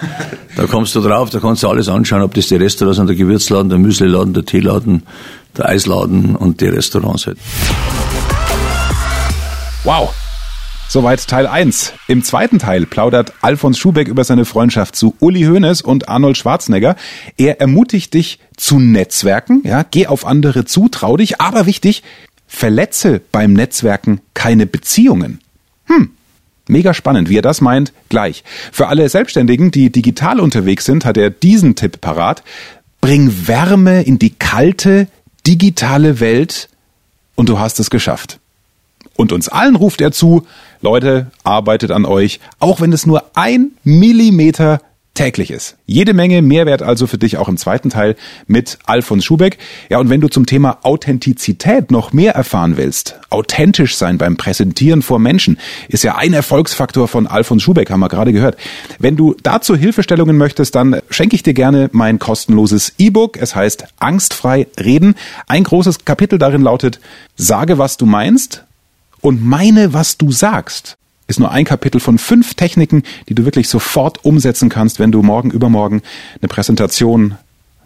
Da 0.55 0.65
kommst 0.65 0.95
du 0.95 1.01
drauf, 1.01 1.29
da 1.29 1.39
kannst 1.39 1.63
du 1.63 1.67
alles 1.67 1.89
anschauen, 1.89 2.21
ob 2.21 2.33
das 2.33 2.47
die 2.47 2.55
Restaurants 2.55 2.97
sind, 2.97 3.07
der 3.07 3.15
Gewürzladen, 3.15 3.69
der 3.69 3.79
Müsliladen, 3.79 4.33
der 4.33 4.45
Teeladen, 4.45 5.03
der 5.57 5.67
Eisladen 5.69 6.35
und 6.35 6.61
die 6.61 6.67
Restaurants 6.67 7.27
halt. 7.27 7.37
Wow. 9.87 10.13
Soweit 10.89 11.25
Teil 11.27 11.47
1. 11.47 11.93
Im 12.09 12.21
zweiten 12.21 12.59
Teil 12.59 12.85
plaudert 12.85 13.31
Alfons 13.39 13.77
Schubeck 13.77 14.09
über 14.09 14.25
seine 14.25 14.43
Freundschaft 14.43 14.97
zu 14.97 15.15
Uli 15.21 15.43
Hoeneß 15.43 15.79
und 15.79 16.09
Arnold 16.09 16.35
Schwarzenegger. 16.35 16.97
Er 17.37 17.61
ermutigt 17.61 18.13
dich 18.13 18.39
zu 18.57 18.79
Netzwerken, 18.79 19.61
ja, 19.63 19.83
geh 19.89 20.07
auf 20.07 20.25
andere 20.25 20.65
zu, 20.65 20.89
trau 20.89 21.15
dich, 21.15 21.39
aber 21.39 21.67
wichtig, 21.67 22.03
verletze 22.47 23.21
beim 23.31 23.53
Netzwerken 23.53 24.19
keine 24.33 24.65
Beziehungen. 24.65 25.39
Hm, 25.85 26.11
Mega 26.67 26.93
spannend, 26.93 27.29
wie 27.29 27.37
er 27.37 27.41
das 27.41 27.61
meint, 27.61 27.93
gleich. 28.09 28.43
Für 28.73 28.89
alle 28.89 29.07
Selbstständigen, 29.07 29.71
die 29.71 29.89
digital 29.89 30.41
unterwegs 30.41 30.83
sind, 30.83 31.05
hat 31.05 31.15
er 31.15 31.29
diesen 31.29 31.75
Tipp 31.75 32.01
parat. 32.01 32.43
Bring 32.99 33.47
Wärme 33.47 34.01
in 34.01 34.19
die 34.19 34.31
kalte, 34.31 35.07
digitale 35.45 36.19
Welt 36.19 36.67
und 37.35 37.47
du 37.47 37.57
hast 37.57 37.79
es 37.79 37.89
geschafft. 37.89 38.41
Und 39.17 39.33
uns 39.33 39.49
allen 39.49 39.75
ruft 39.75 39.99
er 39.99 40.13
zu, 40.13 40.47
Leute, 40.81 41.27
arbeitet 41.43 41.91
an 41.91 42.05
euch, 42.05 42.39
auch 42.59 42.79
wenn 42.79 42.93
es 42.93 43.05
nur 43.05 43.31
ein 43.33 43.71
Millimeter 43.83 44.79
täglich 45.17 45.49
ist. 45.49 45.77
Jede 45.87 46.13
Menge 46.13 46.43
Mehrwert 46.43 46.83
also 46.83 47.07
für 47.07 47.17
dich 47.17 47.37
auch 47.37 47.49
im 47.49 47.57
zweiten 47.57 47.89
Teil 47.89 48.15
mit 48.45 48.77
Alfons 48.85 49.25
Schubeck. 49.25 49.57
Ja, 49.89 49.97
und 49.97 50.09
wenn 50.11 50.21
du 50.21 50.27
zum 50.27 50.45
Thema 50.45 50.77
Authentizität 50.83 51.89
noch 51.89 52.13
mehr 52.13 52.35
erfahren 52.35 52.77
willst, 52.77 53.15
authentisch 53.31 53.97
sein 53.97 54.19
beim 54.19 54.37
Präsentieren 54.37 55.01
vor 55.01 55.17
Menschen, 55.17 55.57
ist 55.87 56.03
ja 56.03 56.15
ein 56.15 56.33
Erfolgsfaktor 56.33 57.07
von 57.07 57.25
Alfons 57.25 57.63
Schubeck, 57.63 57.89
haben 57.89 57.99
wir 57.99 58.09
gerade 58.09 58.31
gehört. 58.31 58.57
Wenn 58.99 59.15
du 59.15 59.35
dazu 59.41 59.75
Hilfestellungen 59.75 60.37
möchtest, 60.37 60.75
dann 60.75 61.01
schenke 61.09 61.35
ich 61.35 61.41
dir 61.41 61.55
gerne 61.55 61.89
mein 61.93 62.19
kostenloses 62.19 62.93
E-Book. 62.99 63.37
Es 63.37 63.55
heißt 63.55 63.85
Angstfrei 63.97 64.67
reden. 64.79 65.15
Ein 65.47 65.63
großes 65.63 66.05
Kapitel 66.05 66.37
darin 66.37 66.61
lautet, 66.61 66.99
sage, 67.35 67.79
was 67.79 67.97
du 67.97 68.05
meinst 68.05 68.66
und 69.27 69.43
meine, 69.45 69.93
was 69.93 70.17
du 70.17 70.31
sagst 70.31 70.97
ist 71.29 71.41
nur 71.41 71.51
ein 71.51 71.65
Kapitel 71.65 71.99
von 71.99 72.17
fünf 72.17 72.53
Techniken, 72.53 73.03
die 73.27 73.35
du 73.35 73.43
wirklich 73.43 73.67
sofort 73.67 74.23
umsetzen 74.23 74.69
kannst, 74.69 74.97
wenn 74.97 75.11
du 75.11 75.21
morgen, 75.21 75.51
übermorgen 75.51 76.01
eine 76.41 76.47
Präsentation, 76.47 77.35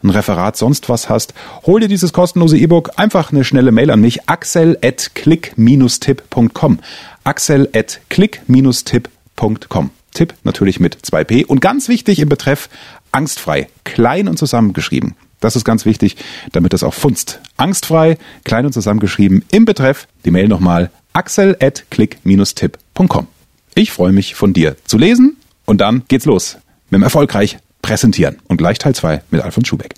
ein 0.03 0.09
Referat, 0.11 0.57
sonst 0.57 0.89
was 0.89 1.09
hast. 1.09 1.33
Hol 1.65 1.79
dir 1.79 1.87
dieses 1.87 2.13
kostenlose 2.13 2.59
E-Book, 2.59 2.91
einfach 2.97 3.31
eine 3.31 3.43
schnelle 3.43 3.71
Mail 3.71 3.89
an 3.89 3.99
mich, 3.99 4.29
axel 4.29 4.77
at 4.83 5.15
click-tipp.com. 5.15 6.79
axel 7.23 7.67
at 7.73 7.99
click-tipp.com. 8.09 9.89
Tipp 10.13 10.35
natürlich 10.43 10.79
mit 10.79 10.97
2p 10.97 11.47
und 11.47 11.61
ganz 11.61 11.89
wichtig 11.89 12.19
im 12.19 12.29
Betreff 12.29 12.69
angstfrei, 13.11 13.67
klein 13.83 14.27
und 14.27 14.37
zusammengeschrieben. 14.37 15.15
Das 15.39 15.55
ist 15.55 15.65
ganz 15.65 15.85
wichtig, 15.85 16.17
damit 16.51 16.73
das 16.73 16.83
auch 16.83 16.93
funzt. 16.93 17.39
Angstfrei, 17.57 18.19
klein 18.43 18.67
und 18.67 18.73
zusammengeschrieben 18.73 19.43
im 19.49 19.65
Betreff. 19.65 20.07
Die 20.23 20.31
Mail 20.31 20.47
nochmal 20.47 20.91
axel 21.13 21.55
at 21.59 21.89
click-tipp.com. 21.89 23.27
Ich 23.75 23.91
freue 23.91 24.11
mich 24.11 24.35
von 24.35 24.53
dir 24.53 24.75
zu 24.85 24.97
lesen 24.97 25.37
und 25.65 25.79
dann 25.79 26.03
geht's 26.07 26.25
los 26.25 26.57
mit 26.89 26.99
dem 26.99 27.03
erfolgreich 27.03 27.57
präsentieren 27.81 28.37
und 28.47 28.57
gleich 28.57 28.77
Teil 28.77 28.95
2 28.95 29.23
mit 29.31 29.41
Alfons 29.41 29.67
Schubeck. 29.67 29.95